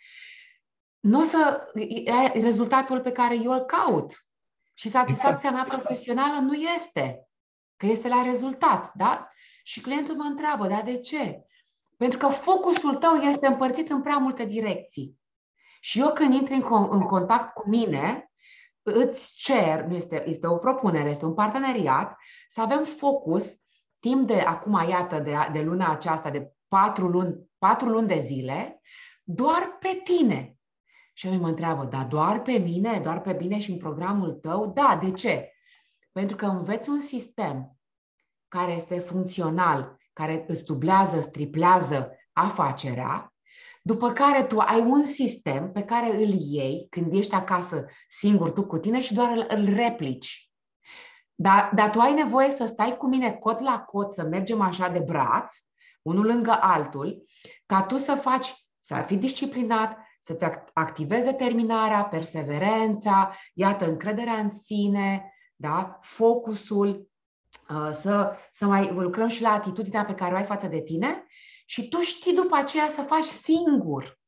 nu 1.00 1.20
o 1.20 1.24
să 1.24 1.68
e 2.34 2.39
rezultatul 2.39 3.02
pe 3.02 3.12
care 3.12 3.38
eu 3.38 3.52
îl 3.52 3.60
caut. 3.60 4.28
Și 4.74 4.89
satisfacția 4.89 5.50
exact. 5.50 5.68
mea 5.68 5.78
profesională 5.78 6.39
nu 6.39 6.54
este, 6.54 7.28
că 7.78 7.86
este 7.86 8.08
la 8.08 8.22
rezultat, 8.22 8.91
da? 8.94 9.30
Și 9.64 9.82
clientul 9.82 10.16
mă 10.16 10.24
întreabă, 10.24 10.68
da, 10.68 10.82
de 10.82 11.00
ce? 11.00 11.44
Pentru 11.98 12.18
că 12.18 12.28
focusul 12.28 12.96
tău 12.96 13.14
este 13.14 13.48
împărțit 13.48 13.91
în 13.91 14.02
prea 14.02 14.18
multe 14.18 14.46
direcții. 14.46 15.18
Și 15.80 16.00
eu 16.00 16.14
când 16.14 16.34
intri 16.34 16.54
în, 16.54 16.88
în 16.89 17.02
contact 17.02 17.54
cu 17.54 17.70
mine, 17.70 18.32
îți 18.84 19.34
cer, 19.36 19.84
nu 19.84 19.96
este, 19.96 20.30
este 20.30 20.48
o 20.48 20.58
propunere, 20.58 21.10
este 21.10 21.26
un 21.26 21.34
parteneriat, 21.34 22.18
să 22.48 22.62
avem 22.62 22.84
focus 22.84 23.62
timp 24.00 24.28
de 24.28 24.40
acum, 24.40 24.90
iată, 24.90 25.20
de, 25.20 25.36
de 25.52 25.62
luna 25.62 25.92
aceasta, 25.92 26.30
de 26.30 26.52
patru 26.68 27.08
luni, 27.08 27.50
patru 27.58 27.90
luni 27.90 28.08
de 28.08 28.20
zile, 28.20 28.82
doar 29.24 29.78
pe 29.80 30.02
tine. 30.04 30.58
Și 31.14 31.28
eu 31.28 31.34
mă 31.34 31.48
întreabă, 31.48 31.86
da, 31.86 32.04
doar 32.04 32.42
pe 32.42 32.52
mine, 32.52 33.00
doar 33.00 33.22
pe 33.22 33.34
bine 33.34 33.60
și 33.60 33.72
în 33.72 33.78
programul 33.78 34.32
tău? 34.32 34.68
Da, 34.68 35.00
de 35.04 35.12
ce? 35.12 35.52
Pentru 36.12 36.36
că 36.36 36.46
înveți 36.46 36.90
un 36.90 37.00
sistem 37.00 37.78
care 38.48 38.72
este 38.72 39.00
funcțional, 39.00 39.98
care 40.14 40.46
îți 40.48 40.64
dublează, 40.64 41.20
striplează 41.20 42.12
afacerea, 42.32 43.33
după 43.86 44.12
care 44.12 44.44
tu 44.44 44.60
ai 44.60 44.80
un 44.80 45.06
sistem 45.06 45.72
pe 45.72 45.84
care 45.84 46.16
îl 46.16 46.30
iei 46.30 46.88
când 46.90 47.14
ești 47.14 47.34
acasă 47.34 47.86
singur 48.10 48.52
tu 48.52 48.66
cu 48.66 48.78
tine 48.78 49.02
și 49.02 49.14
doar 49.14 49.32
îl, 49.32 49.46
îl 49.48 49.76
replici. 49.76 50.52
Dar, 51.36 51.72
dar 51.76 51.90
tu 51.90 52.00
ai 52.00 52.14
nevoie 52.14 52.50
să 52.50 52.66
stai 52.66 52.98
cu 52.98 53.08
mine 53.08 53.32
cot 53.32 53.60
la 53.60 53.80
cot, 53.80 54.14
să 54.14 54.24
mergem 54.24 54.62
așa 54.62 54.90
de 54.90 55.00
braț, 55.00 55.54
unul 56.02 56.26
lângă 56.26 56.58
altul, 56.62 57.26
ca 57.66 57.84
tu 57.84 57.98
să 57.98 58.16
faci, 58.16 58.68
să 58.80 59.04
fii 59.08 59.18
disciplinat, 59.18 59.98
să-ți 60.22 60.46
activezi 60.74 61.26
determinarea, 61.26 62.04
perseverența, 62.04 63.36
iată, 63.54 63.86
încrederea 63.86 64.38
în 64.38 64.52
sine, 64.52 65.34
da? 65.56 66.00
focusul, 66.02 67.10
uh, 67.70 67.90
să, 67.92 68.38
să 68.52 68.66
mai 68.66 68.92
lucrăm 68.94 69.28
și 69.28 69.42
la 69.42 69.52
atitudinea 69.52 70.06
pe 70.06 70.16
care 70.16 70.34
o 70.34 70.38
ai 70.38 70.44
față 70.44 70.68
de 70.68 70.82
tine 70.82 71.26
și 71.66 71.89
tu 71.89 72.01
știi 72.01 72.34
după 72.34 72.55
aceea 72.55 72.89
să 72.89 73.01
faci 73.01 73.24
singur. 73.24 74.20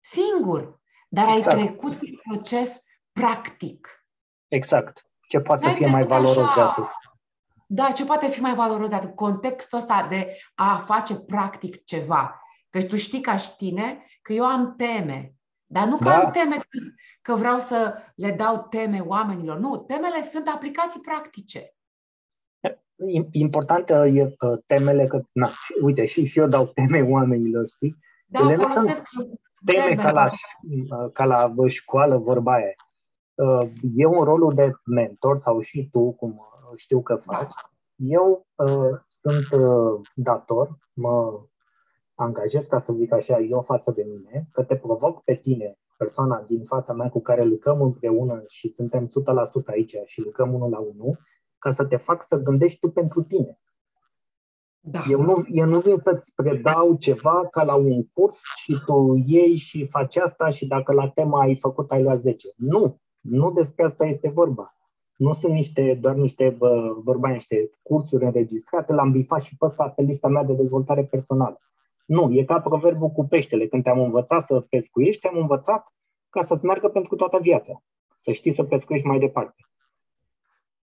Singur. 0.00 0.80
Dar 1.08 1.28
exact. 1.28 1.56
ai 1.56 1.62
trecut 1.62 1.94
prin 1.94 2.20
proces 2.28 2.82
practic. 3.12 4.04
Exact. 4.48 5.06
Ce 5.28 5.40
poate 5.40 5.66
să 5.66 5.72
fie 5.72 5.86
mai 5.86 6.06
valoros 6.06 6.36
așa... 6.36 6.54
de 6.54 6.60
atât? 6.60 6.88
Da, 7.66 7.92
ce 7.92 8.04
poate 8.04 8.28
fi 8.28 8.40
mai 8.40 8.54
valoros 8.54 8.88
de 8.88 8.94
atât? 8.94 9.14
Contextul 9.14 9.78
ăsta 9.78 10.06
de 10.08 10.38
a 10.54 10.76
face 10.76 11.14
practic 11.14 11.84
ceva. 11.84 12.42
Că 12.70 12.82
tu 12.82 12.96
știi 12.96 13.20
ca 13.20 13.36
și 13.36 13.56
tine 13.56 14.06
că 14.22 14.32
eu 14.32 14.46
am 14.46 14.74
teme. 14.76 15.32
Dar 15.66 15.86
nu 15.86 15.96
că 15.96 16.04
da. 16.04 16.18
am 16.18 16.30
teme 16.30 16.56
că, 16.56 16.78
că 17.22 17.34
vreau 17.34 17.58
să 17.58 18.02
le 18.14 18.30
dau 18.30 18.66
teme 18.70 19.00
oamenilor. 19.00 19.58
Nu, 19.58 19.76
temele 19.76 20.22
sunt 20.22 20.48
aplicații 20.48 21.00
practice 21.00 21.72
importantă 23.30 24.06
e 24.06 24.36
temele 24.66 25.06
că, 25.06 25.22
na, 25.32 25.50
uite, 25.82 26.04
și, 26.04 26.24
și 26.24 26.38
eu 26.38 26.46
dau 26.46 26.66
teme 26.66 27.02
oamenilor, 27.02 27.68
știi? 27.68 27.96
Da, 28.26 28.40
Ele 28.40 28.56
nu 28.56 28.62
sunt 28.62 29.02
teme 29.64 29.94
ca 29.94 30.12
la, 30.12 30.28
ca 31.12 31.24
la 31.24 31.54
școală, 31.66 32.16
vorba 32.16 32.52
aia. 32.52 32.74
Uh, 33.34 33.70
eu 33.94 34.18
în 34.18 34.24
rolul 34.24 34.54
de 34.54 34.72
mentor, 34.84 35.38
sau 35.38 35.60
și 35.60 35.88
tu, 35.92 36.12
cum 36.12 36.42
știu 36.76 37.02
că 37.02 37.16
faci, 37.16 37.54
da. 37.54 37.70
eu 37.96 38.46
uh, 38.54 38.98
sunt 39.08 39.60
uh, 39.60 40.00
dator, 40.14 40.78
mă 40.92 41.40
angajez, 42.14 42.66
ca 42.66 42.78
să 42.78 42.92
zic 42.92 43.12
așa, 43.12 43.38
eu 43.38 43.62
față 43.62 43.90
de 43.90 44.06
mine, 44.08 44.48
că 44.52 44.62
te 44.62 44.76
provoc 44.76 45.24
pe 45.24 45.34
tine, 45.34 45.78
persoana 45.96 46.44
din 46.48 46.64
fața 46.64 46.92
mea 46.92 47.08
cu 47.08 47.20
care 47.20 47.44
lucrăm 47.44 47.82
împreună 47.82 48.42
și 48.46 48.68
suntem 48.68 49.08
100% 49.08 49.10
aici 49.66 49.94
și 50.04 50.20
lucrăm 50.20 50.54
unul 50.54 50.70
la 50.70 50.78
unul, 50.78 51.18
ca 51.58 51.70
să 51.70 51.84
te 51.84 51.96
fac 51.96 52.22
să 52.22 52.36
gândești 52.36 52.78
tu 52.78 52.90
pentru 52.90 53.22
tine. 53.22 53.58
Da. 54.80 55.04
Eu, 55.10 55.20
nu, 55.20 55.44
eu 55.48 55.66
nu 55.66 55.80
vin 55.80 55.96
să-ți 55.96 56.34
predau 56.34 56.96
ceva 56.96 57.48
ca 57.50 57.62
la 57.62 57.74
un 57.74 58.04
curs 58.06 58.38
și 58.62 58.76
tu 58.86 59.22
iei 59.26 59.56
și 59.56 59.86
faci 59.86 60.16
asta 60.16 60.48
și 60.48 60.66
dacă 60.66 60.92
la 60.92 61.08
tema 61.08 61.40
ai 61.40 61.56
făcut, 61.56 61.90
ai 61.90 62.02
luat 62.02 62.18
10. 62.18 62.48
Nu, 62.56 63.00
nu 63.20 63.50
despre 63.50 63.84
asta 63.84 64.04
este 64.04 64.28
vorba. 64.28 64.72
Nu 65.16 65.32
sunt 65.32 65.52
niște, 65.52 65.94
doar 66.00 66.14
niște, 66.14 66.54
bă, 66.58 66.96
vorba, 67.04 67.28
niște 67.28 67.70
cursuri 67.82 68.24
înregistrate, 68.24 68.92
l-am 68.92 69.10
bifat 69.10 69.42
și 69.42 69.56
pe 69.56 69.64
ăsta 69.64 69.88
pe 69.88 70.02
lista 70.02 70.28
mea 70.28 70.44
de 70.44 70.52
dezvoltare 70.52 71.04
personală. 71.04 71.60
Nu, 72.06 72.32
e 72.32 72.44
ca 72.44 72.60
proverbul 72.60 73.08
cu 73.08 73.26
peștele. 73.26 73.66
Când 73.66 73.82
te-am 73.82 74.00
învățat 74.00 74.42
să 74.42 74.60
pescuiești, 74.60 75.20
te-am 75.20 75.40
învățat 75.40 75.92
ca 76.30 76.40
să-ți 76.40 76.64
meargă 76.64 76.88
pentru 76.88 77.16
toată 77.16 77.38
viața. 77.40 77.82
Să 78.16 78.32
știi 78.32 78.52
să 78.52 78.64
pescuiești 78.64 79.06
mai 79.06 79.18
departe. 79.18 79.67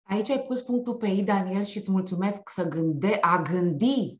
Aici 0.04 0.30
ai 0.30 0.40
pus 0.40 0.60
punctul 0.60 0.94
pe 0.94 1.06
I, 1.06 1.22
Daniel, 1.22 1.64
și 1.64 1.78
îți 1.78 1.90
mulțumesc 1.90 2.48
să 2.50 2.68
gânde, 2.68 3.18
a 3.20 3.42
gândi. 3.42 4.18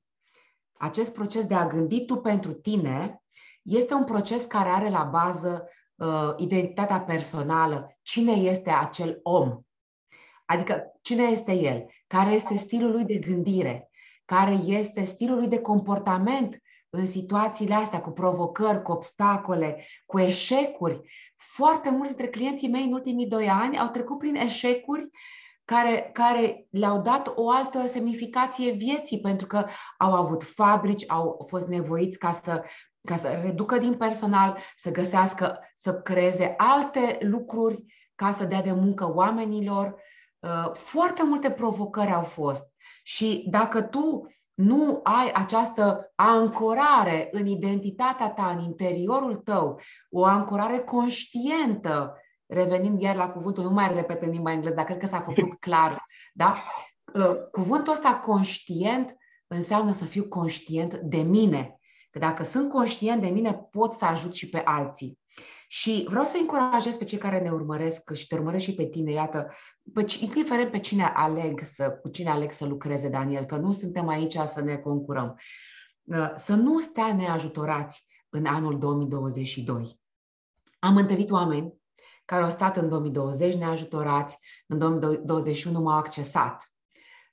Acest 0.79 1.15
proces 1.15 1.47
de 1.47 1.55
a 1.55 1.67
gândi 1.67 2.05
tu 2.05 2.17
pentru 2.17 2.53
tine 2.53 3.23
este 3.63 3.95
un 3.95 4.05
proces 4.05 4.45
care 4.45 4.69
are 4.69 4.91
la 4.91 5.03
bază 5.03 5.69
uh, 5.95 6.35
identitatea 6.37 7.01
personală. 7.01 7.97
Cine 8.03 8.33
este 8.33 8.71
acel 8.71 9.21
om? 9.23 9.61
Adică 10.45 10.93
cine 11.01 11.23
este 11.23 11.53
el? 11.53 11.87
Care 12.07 12.33
este 12.33 12.57
stilul 12.57 12.91
lui 12.91 13.05
de 13.05 13.17
gândire? 13.19 13.91
Care 14.25 14.53
este 14.53 15.05
stilul 15.05 15.37
lui 15.37 15.49
de 15.49 15.61
comportament 15.61 16.63
în 16.91 17.07
situațiile 17.07 17.75
astea, 17.75 18.01
cu 18.01 18.11
provocări, 18.11 18.83
cu 18.83 18.93
obstacole, 18.93 19.85
cu 20.07 20.19
eșecuri. 20.19 21.01
Foarte 21.37 21.91
mulți 21.91 22.17
dintre 22.17 22.39
clienții 22.39 22.69
mei 22.69 22.85
în 22.85 22.93
ultimii 22.93 23.27
doi 23.27 23.49
ani 23.49 23.79
au 23.79 23.89
trecut 23.89 24.19
prin 24.19 24.35
eșecuri 24.35 25.09
care, 25.65 26.11
care 26.13 26.67
le-au 26.71 27.01
dat 27.01 27.33
o 27.35 27.51
altă 27.51 27.87
semnificație 27.87 28.73
vieții, 28.73 29.21
pentru 29.21 29.47
că 29.47 29.67
au 29.99 30.13
avut 30.13 30.43
fabrici, 30.43 31.11
au 31.11 31.45
fost 31.49 31.67
nevoiți 31.67 32.19
ca 32.19 32.33
să, 32.33 32.65
ca 33.03 33.17
să 33.17 33.41
reducă 33.43 33.79
din 33.79 33.95
personal, 33.95 34.59
să 34.77 34.91
găsească, 34.91 35.59
să 35.75 35.95
creeze 35.95 36.55
alte 36.57 37.19
lucruri 37.21 37.85
ca 38.15 38.31
să 38.31 38.45
dea 38.45 38.63
de 38.63 38.73
muncă 38.73 39.13
oamenilor. 39.15 39.95
Uh, 40.39 40.71
foarte 40.73 41.25
multe 41.25 41.51
provocări 41.51 42.13
au 42.13 42.23
fost. 42.23 42.73
Și 43.03 43.47
dacă 43.51 43.83
tu 43.83 44.27
nu 44.55 45.01
ai 45.03 45.31
această 45.35 46.13
ancorare 46.15 47.29
în 47.33 47.47
identitatea 47.47 48.31
ta, 48.31 48.51
în 48.51 48.65
interiorul 48.65 49.37
tău, 49.37 49.81
o 50.11 50.25
ancorare 50.25 50.79
conștientă 50.79 52.19
revenind 52.47 53.01
iar 53.01 53.17
la 53.17 53.31
cuvântul, 53.31 53.65
nu 53.65 53.71
mai 53.71 53.95
repet 53.95 54.23
în 54.23 54.31
limba 54.31 54.53
engleză, 54.53 54.75
dar 54.75 54.85
cred 54.85 54.99
că 54.99 55.07
s-a 55.07 55.21
făcut 55.21 55.59
clar, 55.67 56.07
da? 56.33 56.57
Uh, 57.15 57.37
cuvântul 57.51 57.93
ăsta 57.93 58.15
conștient 58.15 59.17
înseamnă 59.47 59.93
să 59.93 60.05
fiu 60.05 60.25
conștient 60.25 60.95
de 60.95 61.23
mine. 61.23 61.79
Că 62.11 62.19
dacă 62.19 62.43
sunt 62.43 62.71
conștient 62.71 63.23
de 63.23 63.29
mine, 63.29 63.69
pot 63.71 63.95
să 63.95 64.05
ajut 64.05 64.35
și 64.35 64.49
pe 64.49 64.63
alții. 64.65 65.19
Și 65.69 66.07
vreau 66.09 66.25
să 66.25 66.37
încurajez 66.41 66.97
pe 66.97 67.05
cei 67.05 67.19
care 67.19 67.41
ne 67.41 67.51
urmăresc 67.51 68.13
și 68.13 68.27
te 68.27 68.35
urmăresc 68.35 68.65
și 68.65 68.75
pe 68.75 68.85
tine, 68.85 69.13
iată, 69.13 69.53
pe, 69.93 70.05
indiferent 70.21 70.71
pe 70.71 70.79
cine 70.79 71.13
aleg 71.15 71.61
să, 71.65 71.91
cu 71.91 72.09
cine 72.09 72.31
aleg 72.31 72.53
să 72.53 72.65
lucreze, 72.65 73.09
Daniel, 73.09 73.45
că 73.45 73.57
nu 73.57 73.73
suntem 73.73 74.09
aici 74.09 74.37
să 74.45 74.61
ne 74.61 74.77
concurăm. 74.77 75.39
Uh, 76.03 76.33
să 76.35 76.55
nu 76.55 76.79
stea 76.79 77.15
neajutorați 77.15 78.07
în 78.29 78.47
anul 78.47 78.79
2022. 78.79 80.01
Am 80.79 80.97
întâlnit 80.97 81.31
oameni 81.31 81.75
care 82.25 82.43
au 82.43 82.51
stat 82.51 82.77
în 82.77 82.89
2020 82.89 83.55
neajutorați, 83.55 84.39
în 84.67 84.79
2021 84.79 85.81
m-au 85.81 85.99
accesat. 85.99 86.73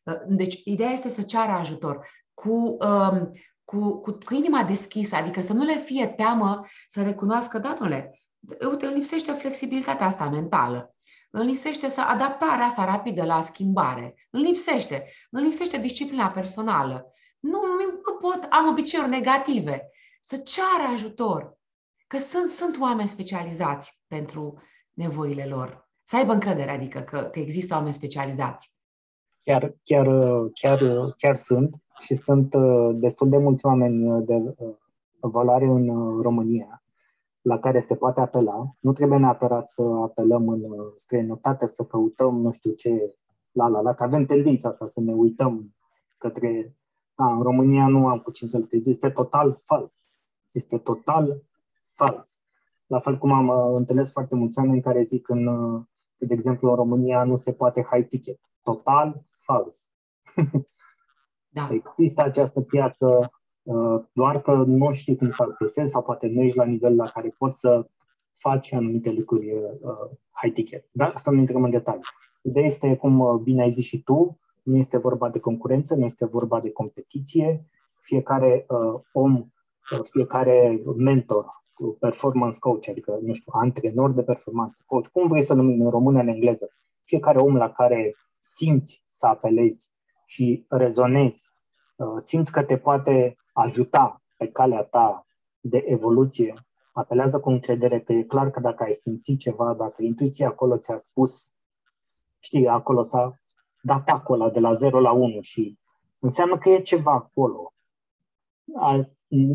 Uh, 0.04 0.16
deci, 0.28 0.62
ideea 0.64 0.90
este 0.90 1.10
să 1.10 1.22
ceară 1.22 1.52
ajutor. 1.52 2.08
Cu, 2.34 2.78
um, 2.80 3.32
cu, 3.64 4.00
cu, 4.00 4.12
cu 4.12 4.34
inima 4.34 4.64
deschisă, 4.64 5.16
adică 5.16 5.42
să 5.42 5.54
nu 5.54 5.64
le 5.64 5.78
fie 5.78 6.08
teamă 6.08 6.66
să 6.88 7.04
recunoască, 7.04 7.58
datule, 7.58 8.20
uite, 8.70 8.86
îmi 8.86 8.96
lipsește 8.96 9.32
flexibilitatea 9.32 10.06
asta 10.06 10.30
mentală, 10.30 10.96
îmi 11.30 11.46
lipsește 11.46 11.88
să 11.88 12.02
adaptarea 12.02 12.66
asta 12.66 12.86
rapidă 12.86 13.24
la 13.24 13.42
schimbare, 13.42 14.16
îmi 14.30 14.44
lipsește, 14.44 15.08
îmi 15.30 15.44
lipsește 15.44 15.78
disciplina 15.78 16.30
personală, 16.30 17.14
nu, 17.40 17.62
nu 17.62 18.14
pot, 18.22 18.48
am 18.50 18.68
obiceiuri 18.68 19.10
negative, 19.10 19.90
să 20.22 20.38
ceară 20.38 20.84
ajutor, 20.94 21.58
că 22.08 22.18
sunt, 22.18 22.50
sunt 22.50 22.80
oameni 22.80 23.08
specializați 23.08 24.02
pentru 24.08 24.62
nevoile 24.94 25.46
lor. 25.46 25.90
Să 26.04 26.16
aibă 26.16 26.32
încredere, 26.32 26.72
adică 26.72 27.00
că, 27.00 27.20
că 27.32 27.40
există 27.40 27.74
oameni 27.74 27.94
specializați. 27.94 28.74
Chiar, 29.44 29.76
chiar, 29.84 30.08
chiar, 30.54 30.80
chiar 31.18 31.36
sunt 31.36 31.76
și 32.00 32.16
sunt 32.16 32.54
uh, 32.54 32.90
destul 32.94 33.30
de 33.30 33.38
mulți 33.38 33.66
oameni 33.66 34.26
de 34.26 34.34
uh, 34.34 34.76
valoare 35.20 35.66
în 35.66 35.88
uh, 35.88 36.22
România 36.24 36.84
la 37.42 37.60
care 37.60 37.80
se 37.80 37.96
poate 37.96 38.22
apela. 38.22 38.76
Nu 38.80 38.94
trebuie 38.94 39.20
neapărat 39.20 39.68
să 39.68 39.82
apelăm 39.82 40.50
în 40.50 40.62
străinătate, 40.98 41.68
să 41.68 41.84
căutăm 41.84 42.42
nu 42.42 42.52
știu 42.52 42.72
ce, 42.72 43.16
la 43.52 43.68
la 43.68 43.82
la, 43.82 43.94
că 43.94 44.04
avem 44.04 44.26
tendința 44.26 44.70
asta 44.70 44.88
să 44.88 45.00
ne 45.00 45.14
uităm 45.14 45.76
către 46.18 46.76
a, 47.16 47.32
în 47.32 47.42
România 47.42 47.88
nu 47.88 48.08
am 48.08 48.20
cu 48.20 48.32
cine 48.32 48.50
să 48.50 48.58
lucrez. 48.58 48.86
Este 48.86 49.10
total 49.10 49.54
fals. 49.54 49.94
Este 50.52 50.78
total 50.78 51.44
fals. 51.94 52.41
La 52.92 53.00
fel 53.00 53.18
cum 53.18 53.32
am 53.32 53.48
uh, 53.48 53.76
întâlnit 53.78 54.10
foarte 54.10 54.36
mulți 54.36 54.58
oameni 54.58 54.82
care 54.82 55.02
zic 55.02 55.30
în, 55.30 55.48
uh, 55.48 55.82
de 56.18 56.34
exemplu, 56.34 56.70
în 56.70 56.76
România 56.76 57.24
nu 57.24 57.38
se 57.38 57.54
poate 57.54 57.88
high 57.92 58.08
ticket. 58.08 58.40
Total 58.64 59.24
fals. 59.38 59.88
Da. 61.54 61.70
Există 61.72 62.24
această 62.24 62.62
piață, 62.62 63.32
uh, 63.64 64.04
doar 64.14 64.42
că 64.42 64.54
nu 64.54 64.92
știi 64.92 65.16
cum 65.16 65.32
să 65.32 65.44
accesezi 65.44 65.92
sau 65.92 66.04
poate 66.04 66.28
nu 66.28 66.42
ești 66.42 66.58
la 66.58 66.64
nivel 66.64 66.96
la 66.96 67.06
care 67.06 67.36
poți 67.38 67.60
să 67.60 67.88
faci 68.38 68.74
anumite 68.74 69.12
lucruri 69.12 69.54
uh, 69.54 70.10
high 70.42 70.54
ticket. 70.54 70.88
Dar 70.92 71.14
să 71.18 71.32
nu 71.32 71.40
intrăm 71.40 71.64
în 71.64 71.70
detalii. 71.70 72.02
Ideea 72.42 72.66
este, 72.66 72.96
cum 72.96 73.20
uh, 73.20 73.40
bine 73.44 73.62
ai 73.62 73.72
zis 73.72 73.86
și 73.86 74.04
tu, 74.04 74.40
nu 74.64 74.78
este 74.78 74.98
vorba 74.98 75.30
de 75.30 75.40
concurență, 75.40 75.96
nu 75.96 76.06
este 76.06 76.26
vorba 76.26 76.60
de 76.60 76.72
competiție. 76.72 77.66
Fiecare 78.00 78.66
uh, 78.68 79.02
om, 79.12 79.36
uh, 79.36 80.00
fiecare 80.04 80.82
mentor, 80.98 81.61
performance 82.00 82.60
coach, 82.60 82.88
adică, 82.90 83.20
nu 83.22 83.34
știu, 83.34 83.52
antrenor 83.56 84.12
de 84.12 84.24
performanță, 84.24 84.84
coach, 84.86 85.08
cum 85.08 85.28
vrei 85.28 85.44
să 85.44 85.54
numim 85.54 85.82
în 85.82 85.90
română, 85.90 86.20
în 86.20 86.28
engleză, 86.28 86.70
fiecare 87.04 87.40
om 87.40 87.56
la 87.56 87.72
care 87.72 88.16
simți 88.40 89.04
să 89.10 89.26
apelezi 89.26 89.90
și 90.26 90.66
rezonezi, 90.70 91.52
uh, 91.96 92.08
simți 92.20 92.52
că 92.52 92.64
te 92.64 92.78
poate 92.78 93.36
ajuta 93.54 94.22
pe 94.38 94.48
calea 94.48 94.84
ta 94.84 95.26
de 95.60 95.84
evoluție, 95.88 96.54
apelează 96.92 97.40
cu 97.40 97.50
încredere 97.50 98.00
că 98.00 98.14
e 98.14 98.24
clar 98.24 98.52
că 98.52 98.60
dacă 98.60 98.84
ai 98.84 98.94
simțit 98.94 99.40
ceva, 99.40 99.74
dacă 99.74 100.04
intuiția 100.04 100.48
acolo 100.48 100.78
ți-a 100.78 100.98
spus, 100.98 101.52
știi, 102.40 102.68
acolo 102.68 103.04
s-a 103.04 103.40
dat 103.82 104.10
acolo 104.10 104.50
de 104.50 104.60
la 104.60 104.74
0 104.74 105.00
la 105.00 105.12
1 105.12 105.42
și 105.42 105.78
înseamnă 106.20 106.58
că 106.58 106.70
e 106.70 106.82
ceva 106.82 107.12
acolo. 107.12 107.74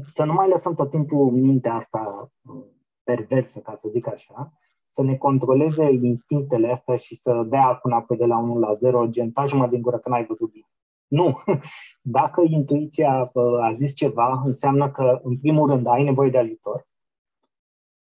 Să 0.07 0.25
nu 0.25 0.33
mai 0.33 0.49
lăsăm 0.49 0.75
tot 0.75 0.91
timpul 0.91 1.31
mintea 1.31 1.75
asta 1.75 2.31
uh, 2.43 2.65
perversă, 3.03 3.61
ca 3.61 3.75
să 3.75 3.89
zic 3.89 4.07
așa, 4.07 4.53
să 4.87 5.03
ne 5.03 5.17
controleze 5.17 5.93
instinctele 6.03 6.71
astea 6.71 6.97
și 6.97 7.17
să 7.17 7.47
dea 7.49 7.61
acum 7.61 8.05
pe 8.09 8.17
de 8.17 8.25
la 8.25 8.39
1 8.39 8.59
la 8.59 8.73
0, 8.73 9.07
gen, 9.07 9.31
taci 9.31 9.51
din 9.71 9.83
gură 9.83 9.99
că 9.99 10.09
n-ai 10.09 10.27
văzut 10.27 10.51
bine. 10.51 10.67
Nu. 11.07 11.39
Dacă 12.19 12.43
intuiția 12.49 13.31
uh, 13.33 13.63
a 13.63 13.73
zis 13.73 13.95
ceva, 13.95 14.43
înseamnă 14.45 14.91
că, 14.91 15.21
în 15.23 15.39
primul 15.39 15.69
rând, 15.69 15.87
ai 15.87 16.03
nevoie 16.03 16.31
de 16.31 16.39
ajutor. 16.39 16.87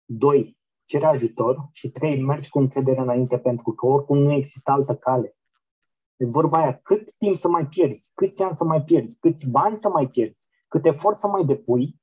Doi, 0.05 0.57
cere 0.85 1.05
ajutor. 1.05 1.69
Și 1.71 1.89
trei, 1.89 2.21
mergi 2.21 2.49
cu 2.49 2.59
încredere 2.59 2.99
înainte, 2.99 3.37
pentru 3.37 3.71
că 3.71 3.85
oricum 3.85 4.17
nu 4.17 4.31
există 4.31 4.71
altă 4.71 4.95
cale. 4.95 5.35
E 6.17 6.25
vorba 6.25 6.57
aia, 6.57 6.79
cât 6.83 7.13
timp 7.17 7.37
să 7.37 7.47
mai 7.47 7.65
pierzi, 7.65 8.11
câți 8.13 8.43
ani 8.43 8.55
să 8.55 8.63
mai 8.63 8.81
pierzi, 8.81 9.17
câți 9.19 9.49
bani 9.49 9.77
să 9.77 9.89
mai 9.89 10.07
pierzi, 10.07 10.47
cât 10.73 10.85
efort 10.85 11.15
să 11.15 11.27
mai 11.27 11.43
depui, 11.45 12.01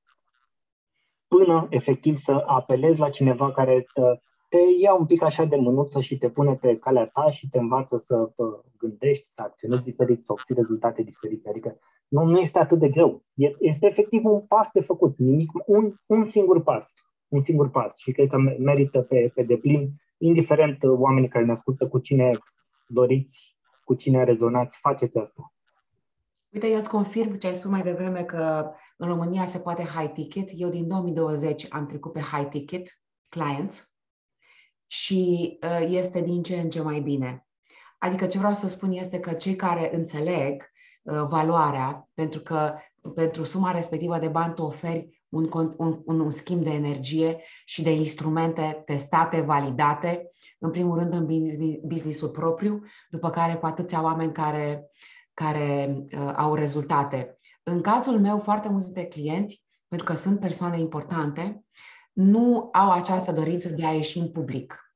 până 1.28 1.66
efectiv 1.70 2.16
să 2.16 2.44
apelezi 2.46 3.00
la 3.00 3.10
cineva 3.10 3.52
care 3.52 3.86
te, 3.94 4.02
te 4.48 4.58
ia 4.80 4.94
un 4.94 5.06
pic 5.06 5.22
așa 5.22 5.44
de 5.44 5.56
mânuță 5.56 6.00
și 6.00 6.18
te 6.18 6.30
pune 6.30 6.54
pe 6.54 6.76
calea 6.76 7.06
ta 7.06 7.30
și 7.30 7.48
te 7.48 7.58
învață 7.58 7.96
să 7.96 8.32
gândești, 8.78 9.28
să 9.28 9.42
acționezi 9.42 9.82
diferit, 9.82 10.22
să 10.22 10.32
obții 10.32 10.54
rezultate 10.54 11.02
diferite. 11.02 11.48
Adică 11.48 11.78
nu, 12.08 12.24
nu 12.24 12.38
este 12.38 12.58
atât 12.58 12.78
de 12.78 12.88
greu. 12.88 13.22
Este 13.58 13.86
efectiv 13.86 14.24
un 14.24 14.40
pas 14.40 14.70
de 14.72 14.80
făcut, 14.80 15.18
nimic, 15.18 15.50
un, 15.66 15.94
un 16.06 16.24
singur 16.24 16.62
pas. 16.62 16.92
Un 17.28 17.40
singur 17.40 17.70
pas. 17.70 17.98
Și 17.98 18.12
cred 18.12 18.28
că 18.28 18.36
merită 18.58 19.00
pe, 19.00 19.30
pe 19.34 19.42
deplin, 19.42 19.90
indiferent 20.18 20.82
uh, 20.82 20.90
oamenii 20.98 21.28
care 21.28 21.44
ne 21.44 21.52
ascultă, 21.52 21.88
cu 21.88 21.98
cine 21.98 22.38
doriți 22.86 23.56
cu 23.84 23.94
cine 23.94 24.24
rezonați, 24.24 24.78
faceți 24.78 25.18
asta. 25.18 25.52
Uite, 26.52 26.66
eu 26.66 26.78
îți 26.78 26.88
confirm 26.88 27.38
ce 27.38 27.46
ai 27.46 27.54
spus 27.54 27.70
mai 27.70 27.82
devreme 27.82 28.24
că 28.24 28.70
în 28.96 29.08
România 29.08 29.46
se 29.46 29.58
poate 29.58 29.82
high 29.82 30.12
ticket. 30.12 30.48
Eu 30.52 30.68
din 30.68 30.88
2020 30.88 31.66
am 31.70 31.86
trecut 31.86 32.12
pe 32.12 32.20
high 32.20 32.48
ticket 32.50 33.00
clients 33.28 33.92
și 34.86 35.58
uh, 35.62 35.86
este 35.88 36.20
din 36.20 36.42
ce 36.42 36.60
în 36.60 36.70
ce 36.70 36.82
mai 36.82 37.00
bine. 37.00 37.46
Adică 37.98 38.26
ce 38.26 38.38
vreau 38.38 38.52
să 38.52 38.68
spun 38.68 38.92
este 38.92 39.20
că 39.20 39.32
cei 39.32 39.56
care 39.56 39.96
înțeleg 39.96 40.62
uh, 41.02 41.26
valoarea, 41.28 42.08
pentru 42.14 42.40
că 42.40 42.74
pentru 43.14 43.44
suma 43.44 43.70
respectivă 43.70 44.18
de 44.18 44.28
bani 44.28 44.54
tu 44.54 44.62
oferi 44.62 45.24
un, 45.28 45.48
un, 45.52 45.74
un, 46.04 46.20
un 46.20 46.30
schimb 46.30 46.62
de 46.62 46.70
energie 46.70 47.42
și 47.64 47.82
de 47.82 47.90
instrumente 47.90 48.82
testate, 48.84 49.40
validate, 49.40 50.30
în 50.58 50.70
primul 50.70 50.98
rând 50.98 51.12
în 51.12 51.26
business-ul 51.82 52.28
propriu, 52.28 52.82
după 53.10 53.30
care 53.30 53.54
cu 53.54 53.66
atâția 53.66 54.02
oameni 54.02 54.32
care, 54.32 54.90
care 55.42 55.96
uh, 55.96 56.32
au 56.36 56.54
rezultate. 56.54 57.38
În 57.62 57.80
cazul 57.80 58.20
meu, 58.20 58.38
foarte 58.38 58.68
mulți 58.68 58.86
dintre 58.86 59.04
clienți, 59.04 59.64
pentru 59.88 60.06
că 60.06 60.14
sunt 60.14 60.40
persoane 60.40 60.80
importante, 60.80 61.64
nu 62.12 62.68
au 62.72 62.90
această 62.90 63.32
dorință 63.32 63.68
de 63.68 63.86
a 63.86 63.92
ieși 63.92 64.18
în 64.18 64.30
public, 64.30 64.94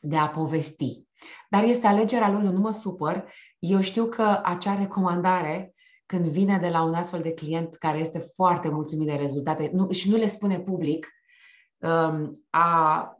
de 0.00 0.16
a 0.16 0.28
povesti. 0.28 1.02
Dar 1.48 1.62
este 1.62 1.86
alegerea 1.86 2.30
lor, 2.30 2.42
eu 2.44 2.52
nu 2.52 2.60
mă 2.60 2.70
supăr. 2.70 3.24
Eu 3.58 3.80
știu 3.80 4.04
că 4.04 4.40
acea 4.44 4.78
recomandare 4.78 5.74
când 6.06 6.26
vine 6.26 6.58
de 6.58 6.68
la 6.68 6.82
un 6.82 6.94
astfel 6.94 7.20
de 7.22 7.34
client 7.34 7.74
care 7.74 7.98
este 7.98 8.18
foarte 8.18 8.68
mulțumit 8.68 9.06
de 9.06 9.14
rezultate 9.14 9.70
nu, 9.72 9.90
și 9.90 10.10
nu 10.10 10.16
le 10.16 10.26
spune 10.26 10.58
public, 10.58 11.08
um, 11.78 12.46
a, 12.50 13.16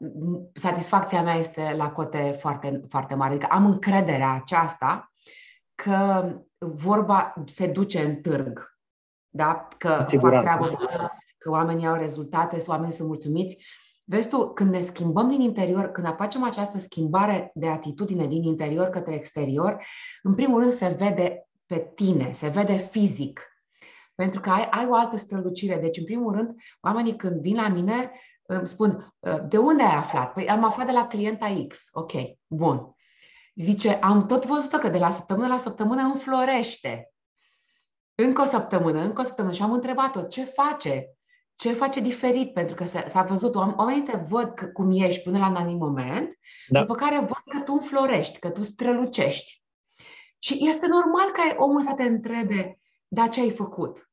satisfacția 0.53 1.23
mea 1.23 1.35
este 1.35 1.73
la 1.77 1.91
cote 1.91 2.37
foarte, 2.39 2.81
foarte 2.89 3.15
mare. 3.15 3.33
Adică 3.33 3.47
am 3.49 3.65
încrederea 3.65 4.31
aceasta 4.31 5.13
că 5.75 6.25
vorba 6.65 7.33
se 7.47 7.67
duce 7.67 8.01
în 8.01 8.15
târg. 8.15 8.77
Da? 9.29 9.67
Că 9.77 10.05
fac 10.19 10.39
treabă 10.39 10.69
că 11.37 11.49
oamenii 11.49 11.87
au 11.87 11.95
rezultate, 11.95 12.59
să 12.59 12.69
oamenii 12.69 12.93
sunt 12.93 13.07
mulțumiți. 13.07 13.57
Vezi 14.03 14.29
tu, 14.29 14.53
când 14.53 14.71
ne 14.71 14.79
schimbăm 14.79 15.29
din 15.29 15.41
interior, 15.41 15.91
când 15.91 16.15
facem 16.15 16.43
această 16.43 16.77
schimbare 16.77 17.51
de 17.53 17.67
atitudine 17.67 18.27
din 18.27 18.43
interior 18.43 18.87
către 18.87 19.13
exterior, 19.13 19.83
în 20.23 20.35
primul 20.35 20.59
rând 20.59 20.73
se 20.73 20.87
vede 20.87 21.47
pe 21.65 21.91
tine, 21.95 22.31
se 22.31 22.47
vede 22.47 22.75
fizic. 22.75 23.41
Pentru 24.15 24.39
că 24.39 24.49
ai, 24.49 24.67
ai 24.71 24.87
o 24.87 24.95
altă 24.95 25.17
strălucire. 25.17 25.77
Deci, 25.77 25.97
în 25.97 26.03
primul 26.03 26.33
rând, 26.33 26.55
oamenii 26.81 27.15
când 27.15 27.41
vin 27.41 27.55
la 27.55 27.67
mine 27.67 28.11
îmi 28.45 28.67
spun, 28.67 29.13
ă, 29.23 29.37
de 29.49 29.57
unde 29.57 29.83
ai 29.83 29.95
aflat? 29.95 30.33
Păi 30.33 30.47
am 30.47 30.63
aflat 30.63 30.85
de 30.85 30.91
la 30.91 31.07
clienta 31.07 31.65
X. 31.67 31.89
Ok, 31.91 32.11
bun. 32.47 32.95
Zice, 33.61 33.93
am 33.93 34.25
tot 34.25 34.45
văzut 34.45 34.79
că 34.79 34.89
de 34.89 34.97
la 34.97 35.09
săptămână 35.09 35.47
la 35.47 35.57
săptămână 35.57 36.01
înflorește. 36.01 37.11
Încă 38.15 38.41
o 38.41 38.45
săptămână, 38.45 39.01
încă 39.01 39.21
o 39.21 39.23
săptămână. 39.23 39.53
Și 39.53 39.61
am 39.61 39.71
întrebat-o, 39.71 40.21
ce 40.21 40.43
face? 40.43 41.15
Ce 41.55 41.73
face 41.73 41.99
diferit? 41.99 42.53
Pentru 42.53 42.75
că 42.75 42.85
s-a 42.85 43.23
văzut, 43.23 43.55
oamenii 43.55 44.03
te 44.03 44.17
văd 44.17 44.53
că, 44.53 44.65
cum 44.65 44.91
ești 44.91 45.21
până 45.23 45.37
la 45.37 45.47
un 45.47 45.55
anumit 45.55 45.79
moment, 45.79 46.39
da. 46.67 46.79
după 46.79 46.95
care 46.95 47.19
văd 47.19 47.43
că 47.49 47.59
tu 47.59 47.73
înflorești, 47.73 48.39
că 48.39 48.49
tu 48.49 48.61
strălucești. 48.61 49.63
Și 50.39 50.67
este 50.67 50.87
normal 50.87 51.31
ca 51.31 51.55
omul 51.57 51.81
să 51.81 51.93
te 51.95 52.03
întrebe, 52.03 52.79
da, 53.07 53.27
ce 53.27 53.41
ai 53.41 53.51
făcut? 53.51 54.09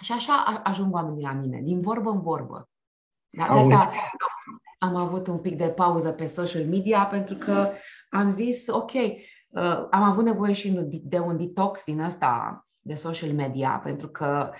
Și 0.00 0.12
așa 0.12 0.32
ajung 0.64 0.94
oamenii 0.94 1.24
la 1.24 1.32
mine, 1.32 1.60
din 1.60 1.80
vorbă 1.80 2.10
în 2.10 2.20
vorbă. 2.20 2.68
Da? 3.30 3.44
De 3.44 3.58
asta 3.58 3.90
am 4.78 4.96
avut 4.96 5.26
un 5.26 5.38
pic 5.38 5.56
de 5.56 5.68
pauză 5.68 6.12
pe 6.12 6.26
social 6.26 6.64
media 6.64 7.06
pentru 7.06 7.34
că 7.34 7.72
am 8.16 8.30
zis, 8.30 8.66
ok, 8.68 8.92
uh, 8.92 9.86
am 9.90 10.02
avut 10.02 10.24
nevoie 10.24 10.52
și 10.52 10.70
de 11.02 11.18
un 11.18 11.36
detox 11.36 11.84
din 11.84 12.00
ăsta 12.00 12.60
de 12.80 12.94
social 12.94 13.32
media, 13.32 13.80
pentru 13.84 14.08
că 14.08 14.50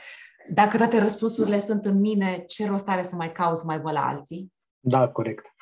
dacă 0.48 0.76
toate 0.76 0.98
răspunsurile 0.98 1.58
sunt 1.58 1.86
în 1.86 2.00
mine, 2.00 2.44
ce 2.46 2.66
rost 2.66 2.88
are 2.88 3.02
să 3.02 3.14
mai 3.14 3.32
cauz 3.32 3.62
mai 3.62 3.80
văd 3.80 3.92
la 3.92 4.06
alții? 4.06 4.52
Da, 4.80 5.08
corect. 5.08 5.54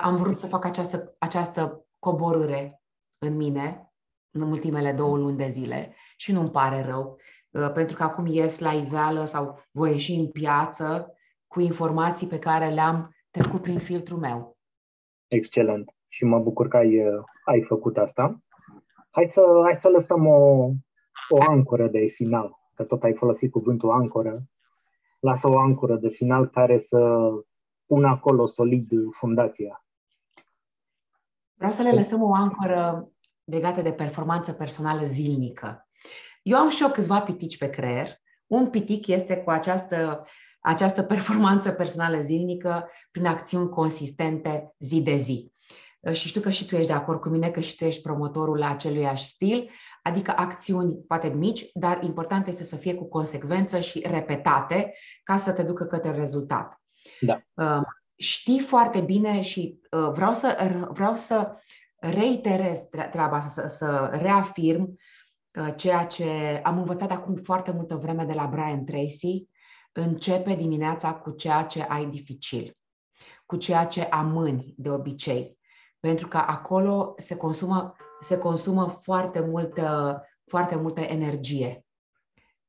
am 0.00 0.16
vrut 0.16 0.38
să 0.38 0.46
fac 0.46 0.64
această, 0.64 1.14
această 1.18 1.86
coborâre 1.98 2.82
în 3.18 3.36
mine 3.36 3.92
în 4.30 4.42
ultimele 4.42 4.92
două 4.92 5.16
luni 5.16 5.36
de 5.36 5.48
zile 5.48 5.94
și 6.16 6.32
nu-mi 6.32 6.50
pare 6.50 6.82
rău. 6.82 7.18
pentru 7.74 7.96
că 7.96 8.02
acum 8.02 8.26
ies 8.26 8.58
la 8.58 8.72
iveală 8.72 9.24
sau 9.24 9.64
voi 9.70 9.90
ieși 9.90 10.12
în 10.12 10.30
piață 10.30 11.14
cu 11.46 11.60
informații 11.60 12.26
pe 12.26 12.38
care 12.38 12.68
le-am 12.68 13.16
trecut 13.30 13.62
prin 13.62 13.78
filtrul 13.78 14.18
meu. 14.18 14.58
Excelent. 15.26 15.94
Și 16.14 16.24
mă 16.24 16.38
bucur 16.38 16.68
că 16.68 16.76
ai, 16.76 17.02
ai 17.44 17.62
făcut 17.62 17.96
asta. 17.96 18.42
Hai 19.10 19.24
să, 19.24 19.60
hai 19.62 19.74
să 19.74 19.88
lăsăm 19.88 20.26
o, 20.26 20.70
o 21.28 21.38
ancoră 21.48 21.88
de 21.88 22.06
final, 22.06 22.58
că 22.74 22.82
tot 22.82 23.02
ai 23.02 23.14
folosit 23.14 23.50
cuvântul 23.50 23.90
ancoră. 23.90 24.42
Lasă 25.20 25.48
o 25.48 25.58
ancoră 25.58 25.96
de 25.96 26.08
final 26.08 26.46
care 26.46 26.78
să 26.78 27.28
pună 27.86 28.08
acolo 28.08 28.46
solid 28.46 28.90
fundația. 29.10 29.84
Vreau 31.54 31.70
să 31.70 31.82
le 31.82 31.90
lăsăm 31.90 32.22
o 32.22 32.34
ancoră 32.34 33.08
legată 33.44 33.82
de 33.82 33.92
performanță 33.92 34.52
personală 34.52 35.04
zilnică. 35.04 35.88
Eu 36.42 36.58
am 36.58 36.68
și 36.68 36.82
eu 36.82 36.90
câțiva 36.90 37.20
pitici 37.20 37.58
pe 37.58 37.70
creier. 37.70 38.08
Un 38.46 38.70
pitic 38.70 39.06
este 39.06 39.36
cu 39.36 39.50
această, 39.50 40.26
această 40.60 41.02
performanță 41.02 41.72
personală 41.72 42.18
zilnică 42.18 42.88
prin 43.10 43.26
acțiuni 43.26 43.68
consistente 43.68 44.74
zi 44.78 45.02
de 45.02 45.16
zi. 45.16 45.52
Și 46.12 46.28
știu 46.28 46.40
că 46.40 46.50
și 46.50 46.66
tu 46.66 46.74
ești 46.74 46.86
de 46.86 46.92
acord 46.92 47.20
cu 47.20 47.28
mine, 47.28 47.50
că 47.50 47.60
și 47.60 47.76
tu 47.76 47.84
ești 47.84 48.02
promotorul 48.02 48.58
la 48.58 48.70
aceluiași 48.70 49.24
stil, 49.24 49.70
adică 50.02 50.32
acțiuni 50.36 50.94
poate 50.94 51.28
mici, 51.28 51.70
dar 51.74 52.02
important 52.02 52.46
este 52.46 52.62
să 52.62 52.76
fie 52.76 52.94
cu 52.94 53.08
consecvență 53.08 53.80
și 53.80 54.06
repetate 54.10 54.94
ca 55.22 55.36
să 55.36 55.52
te 55.52 55.62
ducă 55.62 55.84
către 55.84 56.10
rezultat. 56.10 56.80
Da. 57.20 57.40
Uh, 57.54 57.82
știi 58.16 58.60
foarte 58.60 59.00
bine 59.00 59.40
și 59.40 59.80
uh, 59.90 60.10
vreau 60.12 60.32
să, 60.32 60.70
vreau 60.92 61.14
să 61.14 61.56
reiterez 61.96 62.78
treaba 62.88 63.36
asta, 63.36 63.62
să, 63.62 63.76
să 63.76 64.10
reafirm 64.12 64.98
uh, 65.60 65.74
ceea 65.76 66.04
ce 66.04 66.60
am 66.62 66.78
învățat 66.78 67.10
acum 67.10 67.36
foarte 67.36 67.72
multă 67.72 67.96
vreme 67.96 68.24
de 68.24 68.32
la 68.32 68.46
Brian 68.46 68.84
Tracy, 68.84 69.48
începe 69.92 70.54
dimineața 70.54 71.14
cu 71.14 71.30
ceea 71.30 71.62
ce 71.62 71.82
ai 71.82 72.06
dificil, 72.06 72.78
cu 73.46 73.56
ceea 73.56 73.84
ce 73.84 74.02
amâni 74.02 74.74
de 74.76 74.90
obicei, 74.90 75.58
pentru 76.04 76.28
că 76.28 76.36
acolo 76.36 77.14
se 77.16 77.36
consumă, 77.36 77.96
se 78.20 78.38
consumă 78.38 78.86
foarte, 78.86 79.40
multă, 79.40 80.22
foarte 80.46 80.76
multă 80.76 81.00
energie 81.00 81.86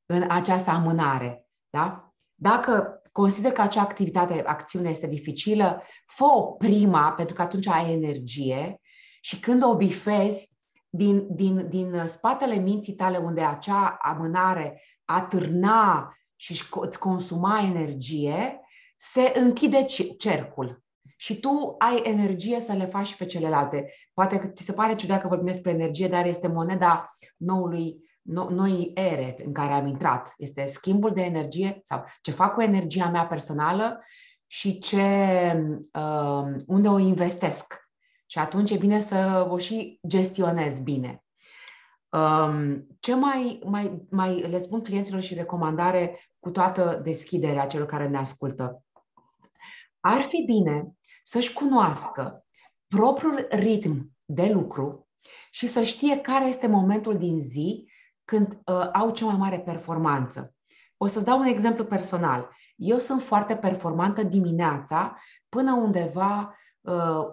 în 0.06 0.30
această 0.30 0.70
amânare. 0.70 1.46
Da? 1.70 2.14
Dacă 2.34 3.00
consider 3.12 3.52
că 3.52 3.60
acea 3.60 3.80
activitate, 3.80 4.42
acțiune 4.46 4.88
este 4.88 5.06
dificilă, 5.06 5.82
fă-o 6.06 6.42
prima, 6.42 7.12
pentru 7.12 7.34
că 7.34 7.42
atunci 7.42 7.66
ai 7.66 7.92
energie 7.92 8.80
și 9.20 9.40
când 9.40 9.62
o 9.62 9.76
bifezi, 9.76 10.56
din, 10.88 11.34
din, 11.34 11.68
din 11.68 12.06
spatele 12.06 12.54
minții 12.54 12.94
tale 12.94 13.16
unde 13.16 13.42
acea 13.42 13.98
amânare 14.02 14.82
atârna 15.04 16.12
și 16.36 16.62
îți 16.80 16.98
consuma 16.98 17.60
energie, 17.60 18.60
se 18.96 19.32
închide 19.34 19.84
cercul. 20.18 20.84
Și 21.16 21.40
tu 21.40 21.74
ai 21.78 22.00
energie 22.04 22.60
să 22.60 22.72
le 22.72 22.84
faci 22.84 23.06
și 23.06 23.16
pe 23.16 23.24
celelalte. 23.24 23.92
Poate 24.14 24.38
că 24.38 24.46
ți 24.46 24.64
se 24.64 24.72
pare 24.72 24.94
ciudat 24.94 25.20
că 25.20 25.28
vorbim 25.28 25.46
despre 25.46 25.70
energie, 25.70 26.08
dar 26.08 26.26
este 26.26 26.48
moneda 26.48 27.14
noului, 27.36 28.04
no, 28.22 28.50
noi 28.50 28.90
ere 28.94 29.36
în 29.44 29.52
care 29.52 29.72
am 29.72 29.86
intrat. 29.86 30.34
Este 30.36 30.64
schimbul 30.64 31.12
de 31.12 31.22
energie 31.22 31.80
sau 31.82 32.04
ce 32.20 32.30
fac 32.30 32.54
cu 32.54 32.62
energia 32.62 33.08
mea 33.08 33.26
personală 33.26 34.02
și 34.46 34.78
ce, 34.78 35.02
uh, 35.92 36.54
unde 36.66 36.88
o 36.88 36.98
investesc. 36.98 37.84
Și 38.26 38.38
atunci 38.38 38.70
e 38.70 38.76
bine 38.76 38.98
să 38.98 39.46
o 39.50 39.58
și 39.58 40.00
gestionez 40.06 40.80
bine. 40.80 41.24
Um, 42.08 42.86
ce 43.00 43.14
mai, 43.14 43.60
mai, 43.64 44.06
mai 44.10 44.40
le 44.40 44.58
spun 44.58 44.82
clienților 44.82 45.20
și 45.20 45.34
recomandare 45.34 46.20
cu 46.38 46.50
toată 46.50 47.00
deschiderea 47.02 47.66
celor 47.66 47.86
care 47.86 48.08
ne 48.08 48.18
ascultă? 48.18 48.82
Ar 50.00 50.20
fi 50.20 50.44
bine 50.46 50.95
să-și 51.28 51.52
cunoască 51.52 52.44
propriul 52.86 53.46
ritm 53.50 54.12
de 54.24 54.50
lucru 54.52 55.08
și 55.50 55.66
să 55.66 55.82
știe 55.82 56.20
care 56.20 56.46
este 56.46 56.66
momentul 56.66 57.18
din 57.18 57.40
zi 57.40 57.90
când 58.24 58.52
uh, 58.52 58.90
au 58.92 59.10
cea 59.10 59.26
mai 59.26 59.36
mare 59.36 59.60
performanță. 59.60 60.54
O 60.96 61.06
să-ți 61.06 61.24
dau 61.24 61.38
un 61.38 61.46
exemplu 61.46 61.84
personal. 61.84 62.48
Eu 62.76 62.98
sunt 62.98 63.22
foarte 63.22 63.56
performantă 63.56 64.22
dimineața 64.22 65.16
până 65.48 65.72
undeva 65.72 66.56
uh, 66.80 67.24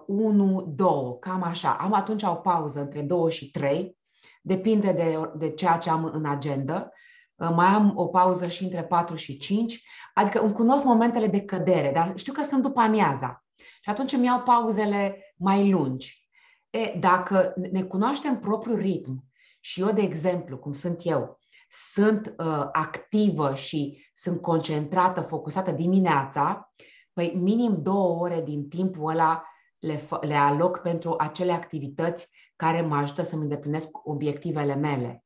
1-2, 0.65 1.19
cam 1.19 1.43
așa. 1.43 1.71
Am 1.71 1.93
atunci 1.93 2.23
o 2.23 2.33
pauză 2.33 2.79
între 2.81 3.01
2 3.01 3.31
și 3.31 3.51
3, 3.51 3.97
depinde 4.41 4.91
de, 4.91 5.31
de 5.35 5.49
ceea 5.49 5.77
ce 5.77 5.89
am 5.89 6.03
în 6.03 6.25
agenda. 6.25 6.89
Uh, 7.35 7.49
mai 7.55 7.67
am 7.67 7.93
o 7.95 8.07
pauză 8.07 8.47
și 8.47 8.63
între 8.63 8.83
4 8.83 9.15
și 9.15 9.37
5, 9.37 9.83
adică 10.13 10.39
îmi 10.39 10.53
cunosc 10.53 10.83
momentele 10.83 11.27
de 11.27 11.41
cădere, 11.41 11.91
dar 11.91 12.11
știu 12.15 12.33
că 12.33 12.41
sunt 12.41 12.61
după 12.61 12.79
amiaza. 12.79 13.42
Și 13.83 13.89
atunci 13.89 14.11
îmi 14.11 14.25
iau 14.25 14.41
pauzele 14.41 15.33
mai 15.37 15.71
lungi. 15.71 16.29
E, 16.69 16.97
dacă 16.99 17.53
ne 17.71 17.83
cunoaștem 17.83 18.39
propriul 18.39 18.77
ritm 18.77 19.23
și 19.59 19.81
eu, 19.81 19.91
de 19.91 20.01
exemplu, 20.01 20.57
cum 20.57 20.73
sunt 20.73 20.99
eu, 21.03 21.39
sunt 21.69 22.35
uh, 22.37 22.67
activă 22.71 23.55
și 23.55 24.05
sunt 24.13 24.41
concentrată, 24.41 25.21
focusată 25.21 25.71
dimineața, 25.71 26.73
păi 27.13 27.33
minim 27.35 27.81
două 27.81 28.19
ore 28.19 28.41
din 28.41 28.69
timpul 28.69 29.09
ăla 29.09 29.43
le, 29.79 30.01
le 30.21 30.35
aloc 30.35 30.77
pentru 30.77 31.15
acele 31.17 31.51
activități 31.51 32.29
care 32.55 32.81
mă 32.81 32.95
ajută 32.95 33.21
să-mi 33.21 33.41
îndeplinesc 33.41 34.07
obiectivele 34.07 34.75
mele. 34.75 35.25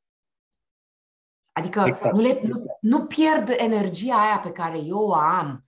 Adică 1.52 1.84
exact. 1.86 2.14
nu, 2.14 2.20
le, 2.20 2.40
nu, 2.42 2.64
nu 2.80 3.06
pierd 3.06 3.48
energia 3.48 4.20
aia 4.20 4.38
pe 4.38 4.50
care 4.50 4.78
eu 4.78 4.98
o 4.98 5.14
am, 5.14 5.64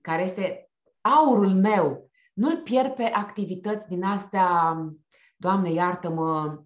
care 0.00 0.22
este 0.22 0.70
aurul 1.00 1.54
meu, 1.54 2.10
nu-l 2.34 2.56
pierd 2.56 2.94
pe 2.94 3.02
activități 3.02 3.88
din 3.88 4.02
astea, 4.02 4.76
Doamne 5.36 5.70
iartă-mă, 5.70 6.62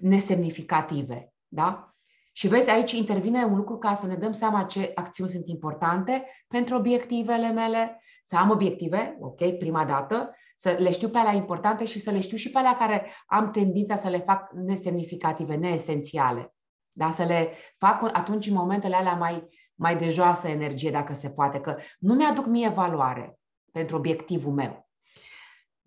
nesemnificative. 0.00 1.32
Da? 1.48 1.92
Și 2.32 2.48
vezi, 2.48 2.70
aici 2.70 2.92
intervine 2.92 3.44
un 3.44 3.56
lucru 3.56 3.78
ca 3.78 3.94
să 3.94 4.06
ne 4.06 4.14
dăm 4.14 4.32
seama 4.32 4.62
ce 4.62 4.92
acțiuni 4.94 5.30
sunt 5.30 5.46
importante 5.46 6.26
pentru 6.48 6.74
obiectivele 6.74 7.50
mele, 7.50 8.02
să 8.24 8.36
am 8.36 8.50
obiective, 8.50 9.16
ok, 9.20 9.58
prima 9.58 9.84
dată, 9.84 10.34
să 10.56 10.70
le 10.78 10.90
știu 10.90 11.08
pe 11.08 11.18
alea 11.18 11.32
importante 11.32 11.84
și 11.84 11.98
să 11.98 12.10
le 12.10 12.20
știu 12.20 12.36
și 12.36 12.50
pe 12.50 12.58
alea 12.58 12.76
care 12.76 13.06
am 13.26 13.50
tendința 13.50 13.96
să 13.96 14.08
le 14.08 14.18
fac 14.18 14.52
nesemnificative, 14.52 15.54
neesențiale. 15.54 16.54
Da? 16.92 17.10
Să 17.10 17.24
le 17.24 17.52
fac 17.76 18.10
atunci 18.12 18.46
în 18.46 18.54
momentele 18.54 18.94
alea 18.94 19.14
mai, 19.14 19.48
mai 19.74 19.96
de 19.96 20.08
joasă 20.08 20.48
energie, 20.48 20.90
dacă 20.90 21.12
se 21.12 21.30
poate, 21.30 21.60
că 21.60 21.76
nu 21.98 22.14
mi-aduc 22.14 22.46
mie 22.46 22.68
valoare 22.68 23.38
pentru 23.72 23.96
obiectivul 23.96 24.52
meu. 24.52 24.87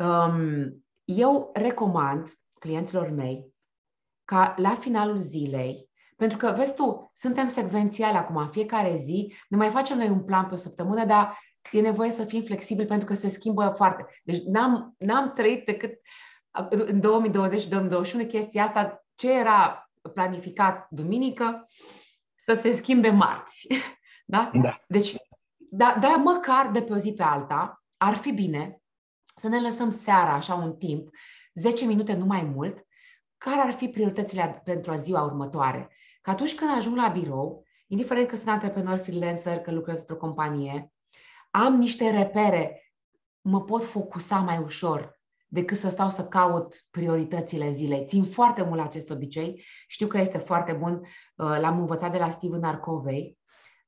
Um, 0.02 0.84
eu 1.04 1.50
recomand 1.54 2.40
clienților 2.60 3.10
mei 3.10 3.54
ca 4.26 4.54
la 4.58 4.76
finalul 4.76 5.20
zilei, 5.20 5.90
pentru 6.16 6.38
că, 6.38 6.54
vezi 6.58 6.76
tu, 6.76 7.12
suntem 7.14 7.48
secvențiali 7.48 8.18
acum, 8.18 8.36
în 8.36 8.50
fiecare 8.50 8.96
zi, 8.96 9.34
ne 9.50 9.58
mai 9.58 9.70
facem 9.70 9.98
noi 9.98 10.10
un 10.10 10.24
plan 10.24 10.48
pe 10.48 10.54
o 10.54 10.58
săptămână, 10.58 11.06
dar 11.06 11.40
e 11.72 11.82
nevoie 11.82 12.12
să 12.12 12.24
fim 12.24 12.42
flexibili 12.42 12.88
pentru 12.88 13.08
că 13.08 13.14
se 13.14 13.28
schimbă 13.28 13.74
foarte. 13.76 14.06
Deci 14.24 14.44
n-am, 14.44 14.96
n-am 14.98 15.34
trăit 15.34 15.66
decât 15.66 16.00
în 16.70 17.00
2020 17.00 17.62
și 17.62 17.70
2021 17.70 18.26
chestia 18.26 18.64
asta, 18.64 19.06
ce 19.16 19.32
era 19.32 19.90
planificat 20.14 20.88
duminică, 20.90 21.68
să 22.36 22.54
se 22.54 22.72
schimbe 22.72 23.10
marți. 23.10 23.68
Da? 24.26 24.52
da. 24.54 24.78
Deci, 24.88 25.16
da, 25.58 25.98
da, 26.02 26.08
măcar 26.08 26.72
de 26.72 26.82
pe 26.82 26.94
o 26.94 26.96
zi 26.96 27.14
pe 27.14 27.24
alta, 27.24 27.84
ar 27.98 28.14
fi 28.14 28.32
bine 28.32 28.81
să 29.36 29.48
ne 29.48 29.62
lăsăm 29.62 29.90
seara, 29.90 30.34
așa 30.34 30.54
un 30.54 30.76
timp, 30.76 31.10
10 31.54 31.86
minute, 31.86 32.14
nu 32.14 32.26
mai 32.26 32.44
mult, 32.44 32.86
care 33.38 33.62
ar 33.62 33.72
fi 33.72 33.88
prioritățile 33.88 34.62
pentru 34.64 34.92
a 34.92 34.96
ziua 34.96 35.22
următoare. 35.22 35.90
Că 36.22 36.30
atunci 36.30 36.56
când 36.56 36.72
ajung 36.78 36.96
la 36.96 37.08
birou, 37.08 37.66
indiferent 37.88 38.28
că 38.28 38.36
sunt 38.36 38.50
antreprenor 38.50 38.98
freelancer, 38.98 39.60
că 39.60 39.72
lucrez 39.72 40.00
într-o 40.00 40.16
companie, 40.16 40.94
am 41.52 41.76
niște 41.76 42.10
repere, 42.10 42.94
mă 43.42 43.62
pot 43.64 43.84
focusa 43.84 44.40
mai 44.40 44.58
ușor 44.58 45.20
decât 45.48 45.78
să 45.78 45.90
stau 45.90 46.10
să 46.10 46.26
caut 46.26 46.86
prioritățile 46.92 47.72
zilei. 47.72 48.06
Țin 48.06 48.24
foarte 48.24 48.64
mult 48.64 48.76
la 48.76 48.84
acest 48.84 49.10
obicei. 49.10 49.64
Știu 49.88 50.08
că 50.08 50.18
este 50.18 50.38
foarte 50.38 50.74
bun. 50.74 50.94
Uh, 50.94 51.60
l-am 51.60 51.80
învățat 51.80 52.12
de 52.12 52.18
la 52.18 52.30
Steven 52.30 52.64
Arcovei, 52.64 53.38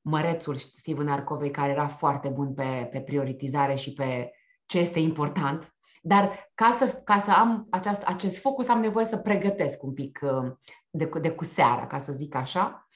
mărețul 0.00 0.54
Steven 0.54 1.08
Arcovei, 1.08 1.50
care 1.50 1.72
era 1.72 1.86
foarte 1.86 2.28
bun 2.28 2.54
pe, 2.54 2.88
pe 2.90 3.00
prioritizare 3.00 3.74
și 3.74 3.92
pe 3.92 4.30
ce 4.66 4.78
este 4.78 4.98
important. 4.98 5.74
Dar 6.02 6.50
ca 6.54 6.70
să, 6.70 6.86
ca 6.86 7.18
să 7.18 7.30
am 7.30 7.66
aceast, 7.70 8.02
acest 8.02 8.38
focus, 8.38 8.68
am 8.68 8.80
nevoie 8.80 9.04
să 9.04 9.16
pregătesc 9.16 9.82
un 9.82 9.92
pic 9.92 10.20
uh, 10.22 10.52
de, 10.90 11.10
de 11.20 11.30
cu 11.30 11.44
seara, 11.44 11.86
ca 11.86 11.98
să 11.98 12.12
zic 12.12 12.34
așa. 12.34 12.88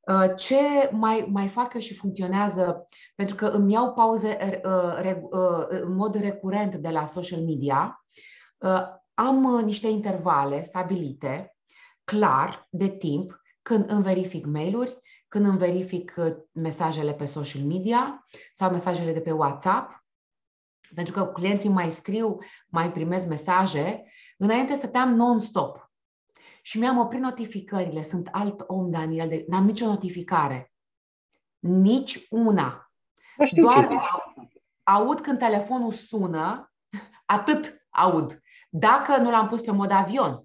Uh, 0.00 0.34
ce 0.36 0.88
mai, 0.92 1.26
mai 1.30 1.48
fac 1.48 1.74
eu 1.74 1.80
și 1.80 1.94
funcționează, 1.94 2.88
pentru 3.14 3.34
că 3.34 3.46
îmi 3.46 3.72
iau 3.72 3.92
pauze 3.92 4.60
în 5.68 5.94
mod 5.94 6.14
recurent 6.14 6.74
de 6.74 6.88
la 6.88 7.06
social 7.06 7.40
media, 7.40 8.04
am 9.14 9.60
niște 9.64 9.88
intervale 9.88 10.62
stabilite, 10.62 11.56
clar, 12.04 12.66
de 12.70 12.88
timp, 12.88 13.40
când 13.62 13.90
îmi 13.90 14.02
verific 14.02 14.46
mail-uri, 14.46 14.98
când 15.28 15.46
îmi 15.46 15.58
verific 15.58 16.14
uh, 16.16 16.34
mesajele 16.52 17.12
pe 17.12 17.24
social 17.24 17.62
media 17.62 18.26
sau 18.52 18.70
mesajele 18.70 19.12
de 19.12 19.20
pe 19.20 19.30
WhatsApp, 19.30 20.04
pentru 20.94 21.12
că 21.12 21.26
clienții 21.26 21.68
mai 21.68 21.90
scriu, 21.90 22.38
mai 22.68 22.92
primesc 22.92 23.28
mesaje. 23.28 24.04
Înainte 24.36 24.74
stăteam 24.74 25.14
non-stop 25.14 25.90
și 26.62 26.78
mi-am 26.78 26.98
oprit 26.98 27.20
notificările. 27.20 28.02
Sunt 28.02 28.28
alt 28.32 28.64
om, 28.66 28.90
Daniel, 28.90 29.28
de... 29.28 29.44
n-am 29.48 29.64
nicio 29.64 29.86
notificare. 29.86 30.72
Nici 31.58 32.26
una. 32.30 32.92
știu 33.44 33.62
Doar 33.62 33.88
ce 33.88 33.94
aud 34.82 35.20
când 35.20 35.38
telefonul 35.38 35.92
sună, 35.92 36.72
atât 37.36 37.86
aud. 37.90 38.42
Dacă 38.70 39.16
nu 39.16 39.30
l-am 39.30 39.48
pus 39.48 39.60
pe 39.60 39.70
mod 39.70 39.90
avion. 39.90 40.44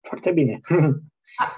Foarte 0.00 0.32
bine. 0.32 0.60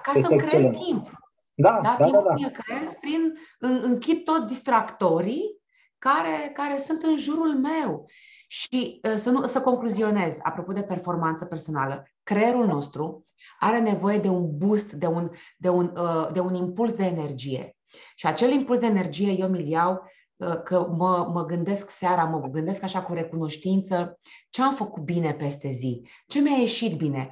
Ca 0.03 0.13
să-mi 0.21 0.39
creez 0.39 0.65
timp. 0.65 1.23
Da, 1.55 1.81
da, 1.83 1.97
da, 1.99 2.11
da, 2.11 2.21
da. 2.21 2.35
îl 2.35 2.51
creez 2.51 2.93
prin, 3.01 3.39
închid 3.59 4.25
tot 4.25 4.47
distractorii 4.47 5.63
care, 6.05 6.51
care 6.53 6.77
sunt 6.77 7.03
în 7.03 7.17
jurul 7.17 7.59
meu. 7.59 8.09
Și 8.47 9.01
uh, 9.03 9.15
să, 9.15 9.31
nu, 9.31 9.45
să 9.45 9.61
concluzionez, 9.61 10.39
apropo 10.43 10.73
de 10.73 10.83
performanță 10.83 11.45
personală, 11.45 12.09
creierul 12.23 12.67
nostru 12.67 13.27
are 13.59 13.81
nevoie 13.81 14.19
de 14.19 14.29
un 14.29 14.57
boost, 14.57 14.93
de 14.93 15.07
un, 15.07 15.31
de 15.57 15.69
un, 15.69 15.93
uh, 15.97 16.29
de 16.33 16.41
un 16.41 16.55
impuls 16.55 16.93
de 16.93 17.05
energie. 17.05 17.77
Și 18.15 18.27
acel 18.27 18.53
impuls 18.53 18.79
de 18.79 18.87
energie 18.87 19.31
eu 19.39 19.49
mi-l 19.49 19.69
iau 19.69 20.03
uh, 20.37 20.63
că 20.63 20.87
mă, 20.97 21.31
mă 21.33 21.45
gândesc 21.45 21.91
seara, 21.91 22.25
mă 22.25 22.49
gândesc 22.49 22.83
așa 22.83 23.03
cu 23.03 23.13
recunoștință, 23.13 24.19
ce 24.51 24.63
am 24.63 24.75
făcut 24.75 25.03
bine 25.03 25.33
peste 25.33 25.69
zi, 25.69 26.09
ce 26.27 26.41
mi-a 26.41 26.57
ieșit 26.57 26.97
bine. 26.97 27.31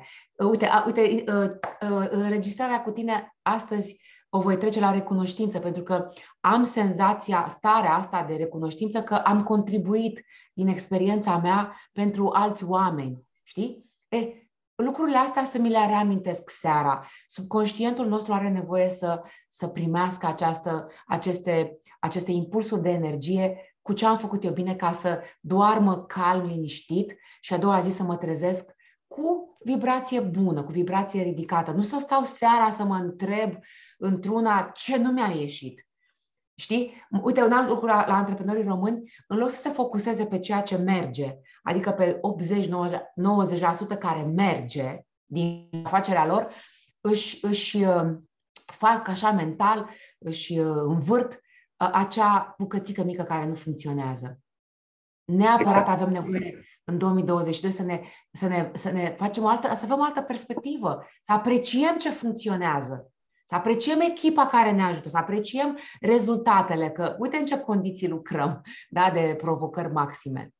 Uite, 0.50 0.66
a, 0.66 0.84
uite 0.86 1.24
înregistrarea 2.10 2.82
cu 2.82 2.90
tine 2.90 3.36
astăzi 3.42 4.00
o 4.34 4.40
voi 4.40 4.56
trece 4.56 4.80
la 4.80 4.92
recunoștință, 4.92 5.58
pentru 5.58 5.82
că 5.82 6.08
am 6.40 6.62
senzația, 6.62 7.46
starea 7.48 7.94
asta 7.94 8.24
de 8.28 8.34
recunoștință 8.34 9.02
că 9.02 9.14
am 9.14 9.42
contribuit 9.42 10.24
din 10.54 10.68
experiența 10.68 11.36
mea 11.36 11.76
pentru 11.92 12.28
alți 12.28 12.64
oameni. 12.64 13.26
Știi? 13.42 13.90
E, 14.08 14.32
lucrurile 14.74 15.16
astea 15.16 15.44
să 15.44 15.58
mi 15.58 15.68
le 15.68 15.86
reamintesc 15.86 16.50
seara. 16.50 17.06
Subconștientul 17.26 18.06
nostru 18.06 18.32
are 18.32 18.48
nevoie 18.48 18.88
să, 18.88 19.22
să 19.48 19.66
primească 19.66 20.26
această, 20.26 20.86
aceste, 21.06 21.80
aceste 22.00 22.30
impulsuri 22.30 22.82
de 22.82 22.90
energie 22.90 23.76
cu 23.82 23.92
ce 23.92 24.06
am 24.06 24.16
făcut 24.16 24.44
eu 24.44 24.52
bine 24.52 24.74
ca 24.74 24.92
să 24.92 25.22
doarmă 25.40 26.04
calm, 26.04 26.46
liniștit 26.46 27.16
și 27.40 27.54
a 27.54 27.58
doua 27.58 27.80
zi 27.80 27.90
să 27.90 28.02
mă 28.02 28.16
trezesc 28.16 28.74
cu 29.06 29.56
vibrație 29.64 30.20
bună, 30.20 30.62
cu 30.62 30.70
vibrație 30.70 31.22
ridicată. 31.22 31.70
Nu 31.70 31.82
să 31.82 31.96
stau 32.00 32.22
seara 32.22 32.70
să 32.70 32.84
mă 32.84 32.94
întreb 32.94 33.58
într-una 34.02 34.70
ce 34.74 34.96
nu 34.96 35.12
mi-a 35.12 35.26
ieșit. 35.26 35.86
Știi? 36.54 37.06
Uite, 37.22 37.42
un 37.42 37.52
alt 37.52 37.68
lucru 37.68 37.86
la, 37.86 38.06
la 38.06 38.14
antreprenorii 38.14 38.64
români, 38.64 39.12
în 39.26 39.36
loc 39.36 39.50
să 39.50 39.60
se 39.60 39.68
focuseze 39.68 40.26
pe 40.26 40.38
ceea 40.38 40.62
ce 40.62 40.76
merge, 40.76 41.34
adică 41.62 41.90
pe 41.90 42.20
80-90% 43.94 43.98
care 43.98 44.22
merge 44.22 44.98
din 45.24 45.68
afacerea 45.84 46.26
lor, 46.26 46.54
își, 47.00 47.44
își 47.44 47.82
uh, 47.84 48.16
fac 48.66 49.08
așa 49.08 49.30
mental, 49.30 49.90
își 50.18 50.58
uh, 50.58 50.82
învârt 50.86 51.32
uh, 51.32 51.90
acea 51.92 52.54
bucățică 52.58 53.02
mică 53.02 53.22
care 53.22 53.46
nu 53.46 53.54
funcționează. 53.54 54.40
Neapărat 55.24 55.76
exact. 55.76 55.88
avem 55.88 56.12
nevoie 56.12 56.64
în 56.84 56.98
2022 56.98 57.70
să 57.70 57.82
ne, 57.82 58.00
să 58.32 58.46
ne, 58.46 58.70
să 58.74 58.90
ne 58.90 59.14
facem 59.18 59.44
o 59.44 59.48
altă, 59.48 59.74
să 59.74 59.84
avem 59.84 59.98
o 59.98 60.04
altă 60.04 60.20
perspectivă, 60.20 61.06
să 61.22 61.32
apreciem 61.32 61.98
ce 61.98 62.10
funcționează. 62.10 63.11
Să 63.52 63.58
apreciem 63.58 64.00
echipa 64.00 64.46
care 64.46 64.70
ne 64.70 64.82
ajută, 64.82 65.08
să 65.08 65.16
apreciem 65.16 65.78
rezultatele, 66.00 66.90
că 66.90 67.16
uite 67.18 67.36
în 67.36 67.44
ce 67.44 67.60
condiții 67.60 68.08
lucrăm, 68.08 68.62
da, 68.88 69.10
de 69.12 69.34
provocări 69.38 69.92
maxime. 69.92 70.50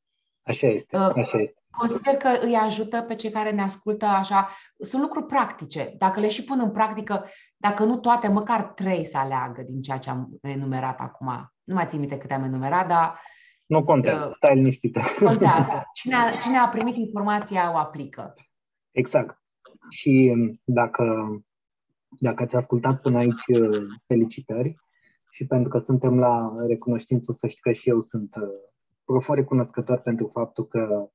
Așa 0.42 0.66
este, 0.66 0.96
uh, 0.96 1.12
așa 1.16 1.38
este. 1.38 1.60
Consider 1.70 2.14
că 2.14 2.28
îi 2.40 2.54
ajută 2.54 3.02
pe 3.02 3.14
cei 3.14 3.30
care 3.30 3.50
ne 3.50 3.62
ascultă 3.62 4.04
așa. 4.04 4.48
Sunt 4.78 5.02
lucruri 5.02 5.26
practice. 5.26 5.94
Dacă 5.98 6.20
le 6.20 6.28
și 6.28 6.44
pun 6.44 6.60
în 6.60 6.70
practică, 6.70 7.28
dacă 7.56 7.84
nu 7.84 7.96
toate, 7.96 8.28
măcar 8.28 8.62
trei 8.62 9.04
să 9.04 9.18
aleagă 9.18 9.62
din 9.62 9.80
ceea 9.80 9.98
ce 9.98 10.10
am 10.10 10.28
enumerat 10.42 11.00
acum. 11.00 11.52
Nu 11.62 11.74
mai 11.74 11.86
țin 11.88 11.98
minte 11.98 12.18
câte 12.18 12.34
am 12.34 12.44
enumerat, 12.44 12.88
dar... 12.88 13.20
Nu 13.66 13.84
contează, 13.84 14.26
uh, 14.26 14.32
stai 14.34 14.54
liniștită. 14.54 15.00
Contează. 15.24 15.82
Cine 15.98 16.14
a, 16.14 16.30
cine 16.30 16.56
a 16.56 16.68
primit 16.68 16.96
informația 16.96 17.72
o 17.72 17.76
aplică. 17.76 18.34
Exact. 18.90 19.42
Și 19.90 20.32
dacă 20.64 21.04
dacă 22.18 22.42
ați 22.42 22.56
ascultat 22.56 23.00
până 23.00 23.18
aici, 23.18 23.46
uh, 23.46 23.82
felicitări 24.06 24.76
și 25.30 25.46
pentru 25.46 25.68
că 25.68 25.78
suntem 25.78 26.18
la 26.18 26.54
recunoștință, 26.66 27.32
să 27.32 27.46
știți 27.46 27.62
că 27.62 27.72
și 27.72 27.88
eu 27.88 28.00
sunt 28.00 28.34
uh, 28.36 28.48
profund 29.04 29.38
recunoscător 29.38 29.98
pentru 29.98 30.30
faptul 30.32 30.66
că 30.66 31.10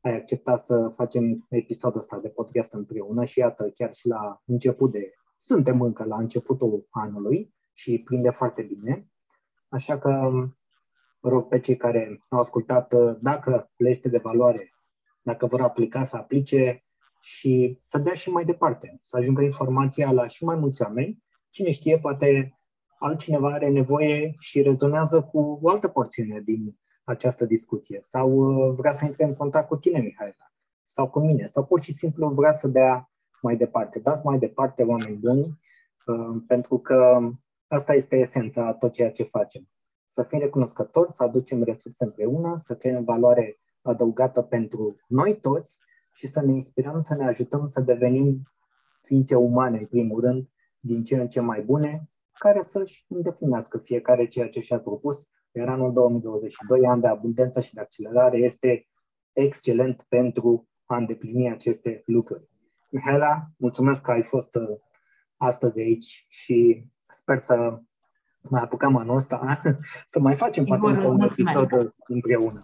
ai 0.00 0.14
acceptat 0.16 0.60
să 0.60 0.92
facem 0.96 1.46
episodul 1.48 2.00
ăsta 2.00 2.18
de 2.18 2.28
podcast 2.28 2.72
împreună 2.72 3.24
și 3.24 3.38
iată, 3.38 3.70
chiar 3.74 3.94
și 3.94 4.08
la 4.08 4.42
început 4.44 4.90
de... 4.90 5.12
Suntem 5.38 5.80
încă 5.80 6.04
la 6.04 6.16
începutul 6.18 6.86
anului 6.90 7.54
și 7.74 8.02
prinde 8.04 8.30
foarte 8.30 8.62
bine. 8.62 9.08
Așa 9.68 9.98
că 9.98 10.30
rog 11.20 11.48
pe 11.48 11.60
cei 11.60 11.76
care 11.76 12.20
au 12.28 12.38
ascultat, 12.38 12.92
uh, 12.92 13.16
dacă 13.20 13.70
le 13.76 13.88
este 13.88 14.08
de 14.08 14.18
valoare, 14.18 14.72
dacă 15.22 15.46
vor 15.46 15.60
aplica, 15.60 16.04
să 16.04 16.16
aplice, 16.16 16.84
și 17.28 17.78
să 17.82 17.98
dea 17.98 18.14
și 18.14 18.30
mai 18.30 18.44
departe, 18.44 19.00
să 19.02 19.16
ajungă 19.16 19.42
informația 19.42 20.10
la 20.10 20.26
și 20.26 20.44
mai 20.44 20.56
mulți 20.56 20.82
oameni. 20.82 21.22
Cine 21.50 21.70
știe, 21.70 21.98
poate 21.98 22.58
altcineva 22.98 23.52
are 23.52 23.68
nevoie 23.68 24.34
și 24.38 24.62
rezonează 24.62 25.22
cu 25.22 25.58
o 25.62 25.68
altă 25.68 25.88
porțiune 25.88 26.40
din 26.40 26.78
această 27.04 27.44
discuție 27.44 28.00
sau 28.02 28.30
uh, 28.32 28.74
vrea 28.76 28.92
să 28.92 29.04
intre 29.04 29.24
în 29.24 29.34
contact 29.34 29.68
cu 29.68 29.76
tine, 29.76 30.00
Mihaela, 30.00 30.52
sau 30.84 31.08
cu 31.08 31.20
mine, 31.20 31.46
sau 31.46 31.64
pur 31.64 31.82
și 31.82 31.92
simplu 31.92 32.28
vrea 32.28 32.52
să 32.52 32.68
dea 32.68 33.10
mai 33.42 33.56
departe. 33.56 33.98
Dați 33.98 34.24
mai 34.24 34.38
departe, 34.38 34.82
oameni 34.82 35.16
buni, 35.16 35.58
uh, 36.06 36.42
pentru 36.46 36.78
că 36.78 37.30
asta 37.66 37.94
este 37.94 38.16
esența 38.16 38.66
a 38.66 38.72
tot 38.72 38.92
ceea 38.92 39.10
ce 39.10 39.22
facem. 39.22 39.68
Să 40.06 40.22
fim 40.22 40.38
recunoscători, 40.38 41.14
să 41.14 41.22
aducem 41.22 41.62
resurse 41.62 42.04
împreună, 42.04 42.56
să 42.56 42.76
creăm 42.76 43.04
valoare 43.04 43.58
adăugată 43.82 44.42
pentru 44.42 44.96
noi 45.06 45.36
toți 45.40 45.78
și 46.18 46.26
să 46.26 46.42
ne 46.42 46.52
inspirăm, 46.52 47.00
să 47.00 47.14
ne 47.14 47.26
ajutăm 47.26 47.66
să 47.66 47.80
devenim 47.80 48.42
ființe 49.02 49.34
umane, 49.34 49.78
în 49.78 49.86
primul 49.86 50.20
rând, 50.20 50.48
din 50.80 51.04
ce 51.04 51.16
în 51.16 51.28
ce 51.28 51.40
mai 51.40 51.60
bune, 51.60 52.10
care 52.32 52.62
să-și 52.62 53.04
îndeplinească 53.08 53.78
fiecare 53.78 54.26
ceea 54.26 54.48
ce 54.48 54.60
și-a 54.60 54.78
propus. 54.78 55.28
Iar 55.52 55.68
anul 55.68 55.92
2022, 55.92 56.86
an 56.86 57.00
de 57.00 57.06
abundență 57.06 57.60
și 57.60 57.74
de 57.74 57.80
accelerare, 57.80 58.38
este 58.38 58.88
excelent 59.32 60.04
pentru 60.08 60.68
a 60.84 60.96
îndeplini 60.96 61.50
aceste 61.50 62.02
lucruri. 62.06 62.48
Mihaela, 62.90 63.46
mulțumesc 63.56 64.02
că 64.02 64.10
ai 64.10 64.22
fost 64.22 64.54
uh, 64.54 64.78
astăzi 65.36 65.80
aici 65.80 66.26
și 66.28 66.86
sper 67.08 67.38
să 67.38 67.80
mai 68.40 68.62
apucăm 68.62 68.96
anul 68.96 69.16
ăsta, 69.16 69.60
să 70.12 70.20
mai 70.20 70.34
facem 70.34 70.64
poate 70.64 71.06
un 71.06 71.20
episod 71.20 71.94
împreună. 72.06 72.58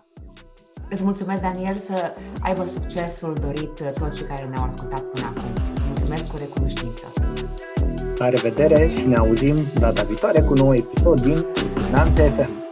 Îți 0.89 1.05
mulțumesc, 1.05 1.41
Daniel, 1.41 1.77
să 1.77 2.13
aibă 2.41 2.65
succesul 2.65 3.37
dorit 3.41 3.79
uh, 3.81 3.91
toți 3.99 4.17
cei 4.17 4.27
care 4.27 4.49
ne-au 4.51 4.65
ascultat 4.65 5.03
până 5.03 5.27
acum. 5.27 5.51
Mulțumesc 5.87 6.27
cu 6.27 6.37
recunoștință. 6.39 7.07
La 8.17 8.29
revedere 8.29 8.89
și 8.89 9.07
ne 9.07 9.17
auzim 9.17 9.57
data 9.79 10.03
viitoare 10.03 10.41
cu 10.41 10.53
un 10.53 10.59
nou 10.59 10.75
episod 10.75 11.21
din 11.21 11.37
Finanțe 11.87 12.23
FM. 12.29 12.64